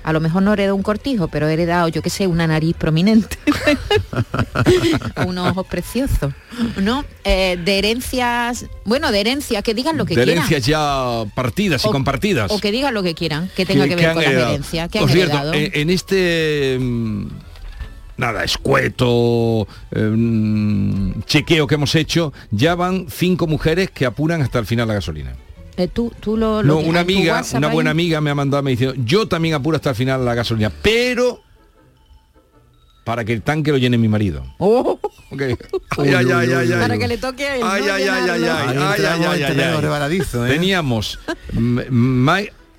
A 0.03 0.13
lo 0.13 0.19
mejor 0.19 0.43
no 0.43 0.53
heredó 0.53 0.75
un 0.75 0.83
cortijo, 0.83 1.27
pero 1.27 1.47
ha 1.47 1.51
heredado, 1.51 1.87
yo 1.87 2.01
qué 2.01 2.09
sé, 2.09 2.27
una 2.27 2.47
nariz 2.47 2.75
prominente. 2.75 3.37
unos 5.27 5.51
ojos 5.51 5.67
preciosos. 5.67 6.33
¿No? 6.77 7.05
Eh, 7.23 7.57
de 7.63 7.77
herencias, 7.79 8.65
bueno, 8.85 9.11
de 9.11 9.21
herencias, 9.21 9.63
que 9.63 9.73
digan 9.73 9.97
lo 9.97 10.05
que 10.05 10.15
de 10.15 10.23
quieran. 10.23 10.43
herencias 10.43 10.65
ya 10.65 11.23
partidas 11.35 11.85
y 11.85 11.89
compartidas. 11.89 12.51
O 12.51 12.59
que 12.59 12.71
digan 12.71 12.93
lo 12.93 13.03
que 13.03 13.13
quieran, 13.15 13.49
que 13.55 13.65
tenga 13.65 13.87
que, 13.87 13.95
ver 13.95 14.13
con 14.13 14.15
las 14.15 14.25
heredado. 14.25 14.49
herencias, 14.49 14.89
que 14.89 14.99
Por 14.99 15.09
han 15.09 15.15
cierto, 15.15 15.35
heredado. 15.37 15.53
en, 15.53 15.71
en 15.73 15.89
este 15.89 16.77
mm, 16.79 17.27
nada, 18.19 18.43
escueto 18.43 19.67
em, 19.91 21.21
chequeo 21.23 21.65
que 21.65 21.75
hemos 21.75 21.95
hecho, 21.95 22.33
ya 22.51 22.75
van 22.75 23.07
cinco 23.09 23.47
mujeres 23.47 23.89
que 23.89 24.05
apuran 24.05 24.41
hasta 24.41 24.59
el 24.59 24.65
final 24.65 24.87
la 24.87 24.95
gasolina. 24.95 25.35
Eh, 25.79 25.87
tú, 25.87 26.11
tú 26.19 26.35
lo, 26.35 26.61
lo 26.61 26.75
No, 26.75 26.79
una 26.81 26.99
amiga, 26.99 27.35
WhatsApp 27.35 27.57
una 27.59 27.69
ahí. 27.69 27.73
buena 27.73 27.91
amiga 27.91 28.19
me 28.19 28.29
ha 28.29 28.35
mandado, 28.35 28.61
me 28.61 28.71
dice, 28.71 28.91
yo 29.05 29.29
también 29.29 29.55
apuro 29.55 29.77
hasta 29.77 29.91
el 29.91 29.95
final 29.95 30.25
la 30.25 30.35
gasolina, 30.35 30.69
pero 30.69 31.41
para 33.05 33.23
que 33.23 33.31
el 33.31 33.41
tanque 33.41 33.71
lo 33.71 33.77
llene 33.77 33.97
mi 33.97 34.09
marido. 34.09 34.43
Oh. 34.59 34.99
Ok. 35.31 35.41
Ay, 35.41 35.55
ay, 35.97 36.25
ay, 36.33 36.51
ay, 36.51 36.71
ay. 36.73 36.79
Para 36.81 36.97
que 36.97 37.07
le 37.07 37.17
toque 37.17 37.47
a 37.47 37.55
él. 37.55 37.61
Ay, 37.63 37.83
¿no? 37.85 37.93
ay, 37.93 38.03
ay, 38.03 38.29
ay, 38.29 39.23
ay, 39.23 39.41
¿eh? 39.43 40.47
Teníamos 40.47 41.19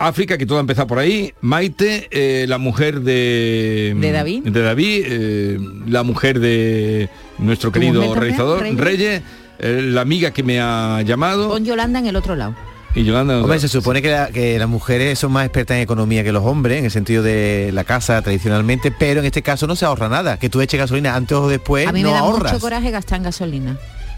África, 0.00 0.36
que 0.36 0.46
todo 0.46 0.58
ha 0.58 0.62
empezado 0.62 0.86
por 0.86 0.98
ahí, 0.98 1.32
Maite, 1.42 2.08
eh, 2.10 2.46
la 2.48 2.58
mujer 2.58 3.02
de... 3.02 3.94
¿De 3.98 4.12
David? 4.12 4.44
De 4.44 4.62
David, 4.62 5.04
eh, 5.06 5.58
la 5.86 6.02
mujer 6.02 6.40
de 6.40 7.10
nuestro 7.38 7.70
¿Tu 7.70 7.80
querido 7.80 8.14
realizador, 8.14 8.62
Reyes? 8.62 8.80
Reyes, 8.80 9.22
eh, 9.58 9.82
la 9.84 10.00
amiga 10.00 10.30
que 10.30 10.42
me 10.42 10.58
ha 10.58 11.02
llamado 11.02 11.50
Pon 11.50 11.66
Yolanda 11.66 11.98
en 11.98 12.06
el 12.06 12.16
otro 12.16 12.34
lado. 12.34 12.56
Y 12.94 13.04
Yolanda... 13.04 13.40
Hombre, 13.40 13.60
se 13.60 13.68
supone 13.68 14.02
que, 14.02 14.10
la- 14.10 14.28
que 14.28 14.58
las 14.58 14.68
mujeres 14.68 15.18
son 15.18 15.32
más 15.32 15.44
expertas 15.46 15.76
en 15.76 15.82
economía 15.82 16.24
que 16.24 16.32
los 16.32 16.44
hombres, 16.44 16.78
en 16.78 16.84
el 16.86 16.90
sentido 16.90 17.22
de 17.22 17.70
la 17.72 17.84
casa 17.84 18.20
tradicionalmente, 18.22 18.90
pero 18.90 19.20
en 19.20 19.26
este 19.26 19.42
caso 19.42 19.66
no 19.66 19.76
se 19.76 19.84
ahorra 19.84 20.08
nada. 20.08 20.38
Que 20.38 20.48
tú 20.50 20.60
eches 20.60 20.78
gasolina 20.80 21.14
antes 21.14 21.36
o 21.36 21.48
después, 21.48 21.86
A 21.86 21.92
mí 21.92 22.02
no 22.02 22.08
me 22.08 22.14
da 22.14 22.20
ahorras. 22.20 22.52
mucho 22.52 22.60
coraje 22.62 22.90
gastar 22.90 23.18
en 23.18 23.22
gasolina. 23.24 23.76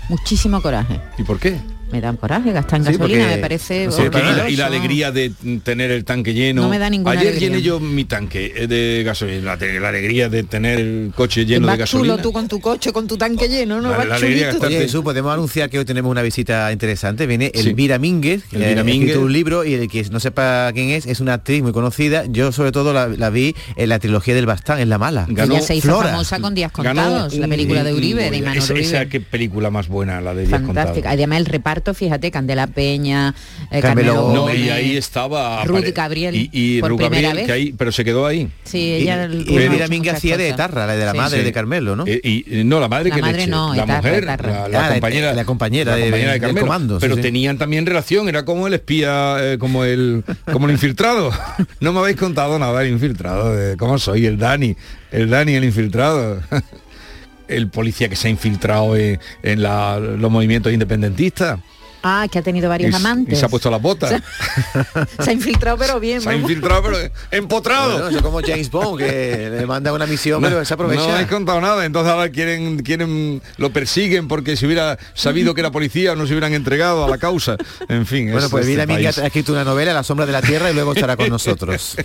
Muchísimo 0.09 0.61
coraje. 0.63 1.01
¿Y 1.19 1.23
por 1.23 1.39
qué? 1.39 1.59
Me 1.93 2.01
dan 2.01 2.17
coraje 2.17 2.53
gastar 2.53 2.81
en 2.81 2.87
Sí, 2.87 2.93
gasolina, 2.93 3.25
porque- 3.25 3.37
me 3.37 3.41
parece... 3.43 3.91
Sí, 3.91 4.03
Porque 4.03 4.19
y, 4.49 4.57
la, 4.57 4.67
alegría 4.67 5.13
de 5.13 5.31
tener 5.63 5.91
el 5.91 6.05
tanque 6.05 6.33
lleno. 6.35 6.63
No 6.63 6.69
me 6.69 6.79
da 6.79 6.89
ninguna 6.89 7.13
Ayer 7.13 7.29
alegría. 7.29 7.49
llené 7.51 7.63
yo 7.63 7.79
mi 7.81 8.05
tanque 8.05 8.53
eh, 8.57 8.67
de 8.67 9.03
gasolina. 9.05 9.57
La, 9.57 9.81
la 9.81 9.89
alegría 9.91 10.29
de 10.29 10.43
tener 10.43 10.81
el 10.81 11.13
coche 11.15 11.45
lleno 11.45 11.67
Vas 11.67 11.77
de 11.77 11.81
gasolina. 11.81 12.15
chulo 12.15 12.23
tú 12.23 12.33
con 12.33 12.49
tu 12.49 12.61
coche, 12.61 12.93
con 12.93 13.07
tu 13.07 13.17
tanque 13.19 13.49
lleno, 13.49 13.81
¿no? 13.81 13.91
La- 13.91 14.05
la 14.05 14.15
alegría 14.17 14.53
Oye, 14.61 14.79
Jesús, 14.81 15.03
podemos 15.03 15.33
anunciar 15.33 15.69
que 15.69 15.79
hoy 15.79 15.85
tenemos 15.85 16.11
una 16.11 16.23
visita 16.23 16.73
interesante. 16.73 17.27
Viene 17.27 17.51
Sí. 17.55 17.61
Elvira 17.69 17.99
Mínguez, 17.99 18.45
que 18.45 18.57
Elvira 18.57 18.83
ha 18.83 18.85
escrito 18.89 19.21
un 19.21 19.33
libro 19.33 19.65
y 19.65 19.75
el 19.75 19.89
que 19.89 20.03
no 20.11 20.19
sepa 20.21 20.71
quién 20.73 20.89
es, 20.91 21.07
es 21.07 21.21
una 21.21 21.35
actriz 21.35 21.63
muy 21.63 21.73
conocida. 21.73 22.25
Yo 22.27 22.53
sobre 22.53 22.73
todo 22.73 22.93
la, 22.93 23.09
la 23.09 23.29
vi 23.31 23.55
en 23.77 23.89
la 23.89 23.99
trilogía 23.99 24.35
del 24.35 24.47
Bastán, 24.47 24.79
en 24.81 24.89
La 24.89 24.99
Mala. 24.99 25.27
Ganó 25.29 25.55
Ella 25.57 25.63
se 25.63 25.75
hizo 25.77 25.89
Flora. 25.89 26.11
famosa 26.11 26.41
con 26.41 26.55
Días 26.55 26.73
Ganó 26.73 27.01
Contados, 27.03 27.35
la 27.35 27.49
película 27.49 27.85
de 27.85 27.93
Uribe, 27.93 28.31
de 28.31 28.37
Imanol 28.39 28.59
esa, 28.59 28.73
Uribe. 28.73 28.87
esa 28.87 29.07
qué 29.07 29.21
película 29.21 29.71
más 29.71 29.89
buena, 29.89 30.21
la 30.21 30.33
de 30.35 30.47
Díaz 30.47 30.63
Fantástica. 30.63 30.93
Contados. 30.95 31.13
Además 31.13 31.39
el 31.41 31.47
reparto, 31.47 31.82
fíjate, 31.95 32.31
Candela 32.31 32.67
Peña, 32.67 33.35
eh, 33.71 33.81
Carmelo 33.81 34.15
Carmelo 34.15 34.33
No, 34.47 34.55
y 34.55 34.69
ahí 34.71 34.97
estaba 34.97 35.65
Ruth 35.65 35.85
Gabriel, 35.95 36.35
y, 36.37 36.49
y 36.53 36.81
por 36.81 36.91
Ruth 36.91 36.99
primera 36.99 37.29
Gabriel, 37.29 37.37
vez. 37.37 37.47
que 37.47 37.53
ahí, 37.53 37.75
pero 37.77 37.91
se 37.93 38.05
quedó 38.05 38.25
ahí. 38.27 38.49
Sí, 38.65 38.79
Y, 38.79 38.93
ella... 39.03 39.29
muchas 39.29 39.91
Mínguez 39.91 40.15
hacía 40.15 40.37
de. 40.37 40.49
Etarra, 40.51 40.87
la 40.87 40.95
de 40.97 41.05
la 41.05 41.13
Sí. 41.13 41.17
madre 41.19 41.39
Sí. 41.41 41.45
de 41.45 41.53
Carmelo, 41.53 41.97
¿no? 41.97 42.05
Eh, 42.07 42.21
y, 42.23 42.61
y 42.61 42.65
no, 42.65 42.79
la 42.81 42.89
madre 42.89 43.09
La 43.11 43.17
que 43.17 43.21
madre 43.23 43.37
leche. 43.39 43.51
no, 43.51 43.75
la 43.75 43.83
Etarra, 43.83 43.97
mujer, 44.11 44.23
Etarra. 44.25 44.53
La, 44.53 44.69
la 44.69 44.79
Ah, 44.79 44.89
la- 44.89 44.93
compañera, 44.95 45.33
la 45.35 45.45
compañera 45.45 45.91
la 45.93 45.97
de- 45.97 46.03
compañera 46.05 46.29
de 46.33 46.39
del 46.39 46.41
Carmelo. 46.43 46.67
comando, 46.67 46.99
pero 47.01 47.17
sí. 47.17 47.21
tenían 47.23 47.59
también 47.59 47.85
relación, 47.87 48.29
era 48.29 48.45
como 48.45 48.67
el 48.67 48.75
espía, 48.75 49.37
eh, 49.41 49.59
como 49.59 49.85
el 49.85 50.25
como 50.53 50.67
el 50.67 50.73
infiltrado. 50.73 51.31
no 51.81 51.93
me 51.93 51.99
habéis 52.01 52.17
contado 52.17 52.59
nada 52.59 52.83
el 52.83 52.91
infiltrado, 52.91 53.55
de 53.57 53.77
cómo 53.77 53.99
soy, 53.99 54.27
el 54.27 54.39
Dani, 54.39 54.77
el 55.11 55.31
Dani, 55.31 55.55
el 55.55 55.65
infiltrado. 55.65 56.41
El 57.49 57.69
policía 57.69 58.09
que 58.09 58.17
se 58.17 58.29
ha 58.29 58.31
infiltrado 58.31 58.97
en, 58.97 59.19
en 59.43 59.63
la- 59.63 59.99
los 59.99 60.31
movimientos 60.31 60.73
independentistas. 60.73 61.59
Ah, 62.05 62.27
que 62.29 62.41
ha 62.41 62.43
tenido 62.43 62.69
varios 62.69 62.91
y, 62.91 62.95
amantes. 62.97 63.35
y 63.35 63.37
se 63.39 63.45
ha 63.47 63.49
puesto 63.49 63.71
las 63.71 63.81
botas. 63.81 64.21
Se 65.21 65.31
ha 65.31 65.33
infiltrado 65.33 65.79
pero 65.79 66.01
bien. 66.01 66.21
se 66.21 66.31
ha 66.31 66.35
infiltrado, 66.35 66.83
pero 66.83 66.97
empotrado. 67.31 67.93
Bueno, 67.93 68.09
eso 68.09 68.23
como 68.25 68.41
James 68.41 68.69
Bond, 68.73 68.99
que 68.99 69.51
le 69.61 69.67
manda 69.67 69.93
una 69.93 70.05
misión, 70.07 70.43
pero 70.43 70.65
se 70.65 70.75
aprovecha. 70.75 71.01
No 71.07 71.13
habéis 71.13 71.29
contado 71.29 71.61
nada, 71.61 71.85
entonces 71.85 72.13
ahora 72.13 72.29
quieren, 72.31 72.83
quieren, 72.83 73.41
lo 73.57 73.73
persiguen 73.73 74.27
porque 74.27 74.57
si 74.57 74.67
hubiera 74.67 74.99
sabido 75.15 75.55
que 75.55 75.61
era 75.61 75.71
policía 75.71 76.17
no 76.17 76.27
se 76.27 76.33
hubieran 76.33 76.53
entregado 76.55 77.05
a 77.05 77.09
la 77.09 77.19
causa. 77.19 77.57
En 77.89 78.05
fin. 78.05 78.33
Bueno, 78.33 78.47
es 78.47 78.51
pues 78.51 78.67
este 78.67 78.85
Mínguez 78.85 79.15
país. 79.15 79.19
ha 79.19 79.27
escrito 79.27 79.53
una 79.53 79.63
novela, 79.63 79.93
La 79.93 80.03
sombra 80.03 80.27
de 80.27 80.33
la 80.33 80.43
tierra, 80.43 80.73
y 80.73 80.75
luego 80.75 80.95
estará 80.95 81.17
con 81.17 81.29
nosotros. 81.31 81.97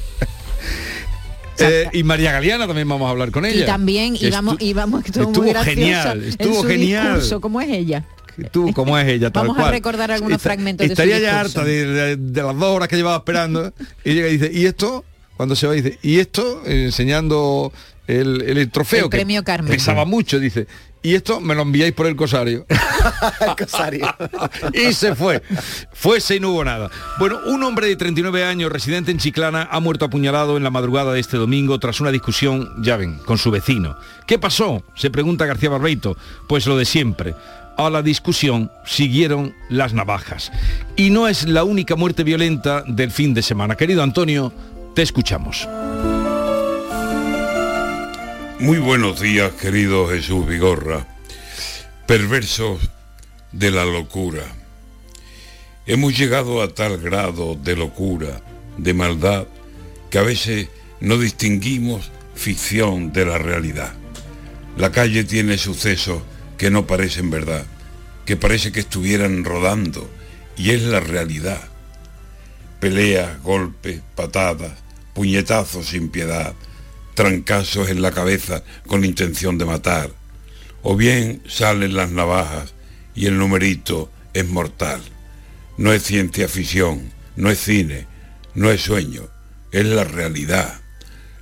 Eh, 1.60 1.90
y 1.94 2.04
María 2.04 2.32
Galeana 2.32 2.68
también 2.68 2.88
vamos 2.88 3.08
a 3.08 3.12
hablar 3.12 3.32
con 3.32 3.46
ella. 3.46 3.64
Y 3.64 3.66
también 3.66 4.16
íbamos, 4.20 4.58
íbamos, 4.60 5.06
estuvo, 5.06 5.26
estuvo 5.30 5.44
muy 5.46 5.54
genial, 5.64 6.24
en 6.24 6.30
estuvo 6.30 6.62
su 6.62 6.68
genial. 6.68 7.06
discurso. 7.16 7.42
¿Cómo 7.42 7.62
es 7.62 7.70
ella? 7.70 8.04
Tú, 8.52 8.72
como 8.74 8.98
es 8.98 9.08
ella, 9.08 9.30
tal 9.32 9.48
Vamos 9.48 9.64
a 9.66 9.72
recordar 9.72 10.12
algunos 10.12 10.42
fragmentos 10.42 10.84
de 10.88 10.96
su 10.96 11.02
Estaría 11.02 11.20
ya 11.20 11.40
harta 11.40 11.64
de, 11.64 11.86
de- 11.88 12.16
de 12.18 12.44
las 12.44 12.56
dos 12.56 12.76
horas 12.76 12.88
que 12.88 12.96
llevaba 12.96 13.18
esperando. 13.18 13.74
y 14.06 14.14
llega 14.14 14.28
y 14.30 14.38
dice, 14.38 14.52
¿y 14.54 14.66
esto? 14.66 15.04
Cuando 15.36 15.56
se 15.56 15.68
va 15.68 15.74
dice, 15.74 15.98
¿y 16.02 16.20
esto? 16.20 16.62
Enseñando 16.66 17.72
el, 18.08 18.42
el 18.42 18.70
trofeo 18.72 19.06
El 19.06 19.10
que 19.12 19.18
premio 19.18 19.44
Carmen. 19.44 19.72
pesaba 19.72 20.06
mucho, 20.06 20.40
dice. 20.40 20.68
Y 21.02 21.16
esto 21.16 21.40
me 21.40 21.56
lo 21.56 21.62
enviáis 21.62 21.94
por 21.94 22.08
el 22.08 22.16
cosario. 22.16 22.66
y 24.74 24.94
se 24.94 25.16
fue. 25.16 25.42
Fuese 25.94 26.36
y 26.36 26.40
no 26.40 26.52
hubo 26.52 26.64
nada. 26.64 26.90
Bueno, 27.20 27.40
un 27.46 27.64
hombre 27.64 27.88
de 27.88 27.96
39 27.96 28.44
años, 28.44 28.72
residente 28.72 29.12
en 29.12 29.18
Chiclana, 29.18 29.68
ha 29.72 29.80
muerto 29.80 30.06
apuñalado 30.06 30.58
en 30.58 30.64
la 30.64 30.70
madrugada 30.70 31.14
de 31.14 31.20
este 31.20 31.38
domingo 31.38 31.80
tras 31.80 32.02
una 32.02 32.12
discusión, 32.12 32.70
ya 32.82 32.98
ven, 32.98 33.18
con 33.26 33.38
su 33.38 33.52
vecino. 33.52 33.98
¿Qué 34.26 34.40
pasó? 34.40 34.84
Se 34.96 35.10
pregunta 35.10 35.46
García 35.46 35.70
Barbeito. 35.70 36.18
Pues 36.48 36.66
lo 36.66 36.78
de 36.78 36.86
siempre. 36.86 37.36
A 37.78 37.90
la 37.90 38.02
discusión 38.02 38.72
siguieron 38.86 39.54
las 39.70 39.94
navajas. 39.94 40.52
Y 40.96 41.12
no 41.12 41.28
es 41.28 41.48
la 41.48 41.64
única 41.64 41.96
muerte 41.96 42.24
violenta 42.24 42.84
del 42.88 43.12
fin 43.12 43.34
de 43.34 43.44
semana. 43.44 43.76
Querido 43.76 44.02
Antonio, 44.02 44.52
te 44.96 45.04
escuchamos. 45.04 45.68
Muy 48.60 48.80
buenos 48.80 49.22
días, 49.22 49.52
querido 49.52 50.10
Jesús 50.10 50.48
Vigorra. 50.48 51.06
Perversos 52.08 52.80
de 53.52 53.70
la 53.70 53.86
locura. 53.86 54.42
Hemos 55.86 56.18
llegado 56.18 56.64
a 56.64 56.74
tal 56.74 56.98
grado 56.98 57.54
de 57.54 57.76
locura, 57.76 58.42
de 58.80 58.96
maldad, 58.96 59.46
que 60.10 60.18
a 60.18 60.24
veces 60.24 60.70
no 61.00 61.20
distinguimos 61.20 62.10
ficción 62.34 63.14
de 63.14 63.28
la 63.28 63.38
realidad. 63.38 63.94
La 64.76 64.92
calle 64.92 65.24
tiene 65.24 65.60
sucesos 65.60 66.24
que 66.58 66.72
no 66.72 66.88
parecen 66.88 67.30
verdad, 67.30 67.68
que 68.26 68.38
parece 68.38 68.72
que 68.72 68.80
estuvieran 68.80 69.46
rodando, 69.46 70.10
y 70.58 70.72
es 70.72 70.82
la 70.82 71.00
realidad. 71.00 71.62
Peleas, 72.80 73.40
golpes, 73.44 74.02
patadas, 74.16 74.74
puñetazos 75.14 75.90
sin 75.90 76.10
piedad, 76.10 76.56
trancazos 77.18 77.90
en 77.90 78.04
la 78.04 78.12
cabeza 78.12 78.64
con 78.86 79.04
intención 79.04 79.58
de 79.58 79.66
matar. 79.66 80.12
O 80.84 80.96
bien 80.96 81.42
salen 81.48 81.96
las 81.96 82.12
navajas 82.12 82.76
y 83.16 83.26
el 83.26 83.40
numerito 83.40 84.12
es 84.36 84.48
mortal. 84.48 85.02
No 85.80 85.92
es 85.94 86.04
ciencia 86.04 86.48
ficción, 86.48 87.12
no 87.36 87.50
es 87.50 87.58
cine, 87.60 88.06
no 88.54 88.70
es 88.70 88.82
sueño, 88.82 89.24
es 89.72 89.84
la 89.88 90.04
realidad. 90.04 90.80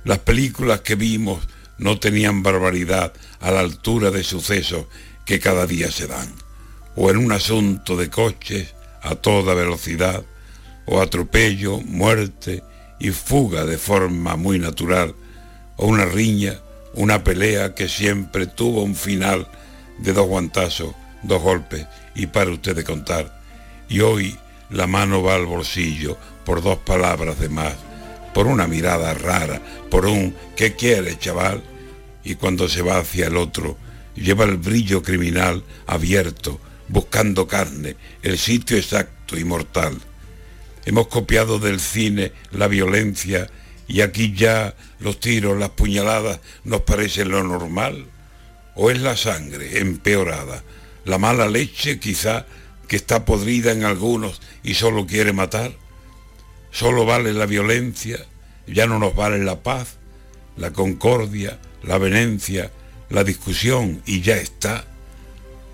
Las 0.02 0.20
películas 0.20 0.80
que 0.80 0.94
vimos 0.94 1.46
no 1.76 2.00
tenían 2.00 2.42
barbaridad 2.42 3.12
a 3.40 3.50
la 3.50 3.60
altura 3.60 4.10
de 4.10 4.24
sucesos 4.24 4.86
que 5.26 5.40
cada 5.40 5.66
día 5.66 5.92
se 5.92 6.06
dan. 6.06 6.32
O 6.94 7.10
en 7.10 7.18
un 7.18 7.32
asunto 7.32 7.98
de 7.98 8.08
coches 8.08 8.72
a 9.02 9.14
toda 9.14 9.52
velocidad, 9.52 10.24
o 10.86 11.02
atropello, 11.02 11.82
muerte 11.82 12.62
y 12.98 13.10
fuga 13.10 13.66
de 13.66 13.76
forma 13.76 14.36
muy 14.36 14.58
natural, 14.58 15.14
o 15.76 15.86
una 15.86 16.04
riña, 16.04 16.60
una 16.94 17.22
pelea 17.22 17.74
que 17.74 17.88
siempre 17.88 18.46
tuvo 18.46 18.82
un 18.82 18.94
final 18.94 19.46
de 19.98 20.12
dos 20.12 20.26
guantazos, 20.26 20.94
dos 21.22 21.42
golpes 21.42 21.86
y 22.14 22.26
para 22.26 22.50
usted 22.50 22.74
de 22.74 22.84
contar. 22.84 23.40
Y 23.88 24.00
hoy 24.00 24.36
la 24.70 24.86
mano 24.86 25.22
va 25.22 25.34
al 25.34 25.46
bolsillo 25.46 26.16
por 26.44 26.62
dos 26.62 26.78
palabras 26.78 27.38
de 27.38 27.48
más, 27.48 27.74
por 28.34 28.46
una 28.46 28.66
mirada 28.66 29.14
rara, 29.14 29.60
por 29.90 30.06
un 30.06 30.34
¿qué 30.56 30.74
quiere, 30.74 31.18
chaval? 31.18 31.62
Y 32.24 32.34
cuando 32.34 32.68
se 32.68 32.82
va 32.82 32.98
hacia 32.98 33.26
el 33.26 33.36
otro, 33.36 33.76
lleva 34.14 34.44
el 34.44 34.56
brillo 34.56 35.02
criminal 35.02 35.62
abierto, 35.86 36.60
buscando 36.88 37.46
carne, 37.46 37.96
el 38.22 38.38
sitio 38.38 38.76
exacto 38.76 39.36
y 39.36 39.44
mortal. 39.44 39.98
Hemos 40.84 41.08
copiado 41.08 41.58
del 41.58 41.80
cine 41.80 42.32
la 42.52 42.68
violencia 42.68 43.48
y 43.88 44.00
aquí 44.00 44.34
ya 44.34 44.74
los 44.98 45.20
tiros, 45.20 45.58
las 45.58 45.70
puñaladas 45.70 46.40
nos 46.64 46.82
parecen 46.82 47.28
lo 47.30 47.42
normal. 47.42 48.06
¿O 48.74 48.90
es 48.90 49.00
la 49.00 49.16
sangre 49.16 49.78
empeorada? 49.78 50.62
La 51.04 51.18
mala 51.18 51.48
leche 51.48 51.98
quizá 51.98 52.46
que 52.88 52.96
está 52.96 53.24
podrida 53.24 53.72
en 53.72 53.84
algunos 53.84 54.40
y 54.62 54.74
solo 54.74 55.06
quiere 55.06 55.32
matar. 55.32 55.72
Solo 56.70 57.06
vale 57.06 57.32
la 57.32 57.46
violencia, 57.46 58.18
ya 58.66 58.86
no 58.86 58.98
nos 58.98 59.14
vale 59.14 59.38
la 59.42 59.62
paz, 59.62 59.96
la 60.56 60.72
concordia, 60.72 61.58
la 61.82 61.96
venencia, 61.98 62.70
la 63.08 63.24
discusión 63.24 64.02
y 64.04 64.20
ya 64.20 64.36
está. 64.36 64.84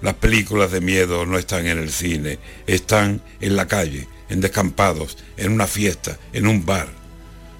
Las 0.00 0.14
películas 0.14 0.70
de 0.70 0.80
miedo 0.80 1.26
no 1.26 1.38
están 1.38 1.66
en 1.66 1.78
el 1.78 1.90
cine, 1.90 2.38
están 2.66 3.22
en 3.40 3.56
la 3.56 3.66
calle, 3.66 4.06
en 4.28 4.40
descampados, 4.40 5.18
en 5.36 5.52
una 5.52 5.66
fiesta, 5.66 6.18
en 6.32 6.46
un 6.46 6.64
bar. 6.64 7.01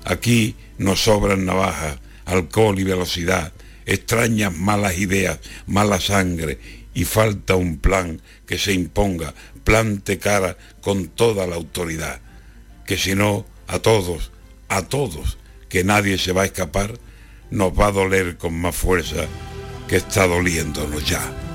Aquí 0.05 0.57
nos 0.79 1.05
sobran 1.05 1.45
navajas, 1.45 1.99
alcohol 2.25 2.79
y 2.79 2.85
velocidad, 2.85 3.53
extrañas 3.87 4.57
malas 4.57 4.99
ideas, 4.99 5.39
mala 5.67 6.01
sangre 6.01 6.59
y 6.95 7.05
falta 7.05 7.57
un 7.57 7.79
plan 7.79 8.21
que 8.47 8.59
se 8.59 8.73
imponga, 8.73 9.35
plante 9.65 10.19
cara 10.19 10.57
con 10.81 11.09
toda 11.09 11.47
la 11.47 11.57
autoridad, 11.57 12.21
que 12.87 12.97
si 12.97 13.15
no, 13.15 13.47
a 13.67 13.79
todos, 13.79 14.33
a 14.69 14.83
todos, 14.83 15.39
que 15.69 15.85
nadie 15.85 16.19
se 16.19 16.33
va 16.33 16.43
a 16.43 16.47
escapar, 16.47 16.99
nos 17.51 17.79
va 17.79 17.87
a 17.87 17.93
doler 17.93 18.37
con 18.37 18.55
más 18.55 18.75
fuerza 18.75 19.27
que 19.89 19.97
está 19.97 20.27
doliéndonos 20.27 21.09
ya. 21.09 21.52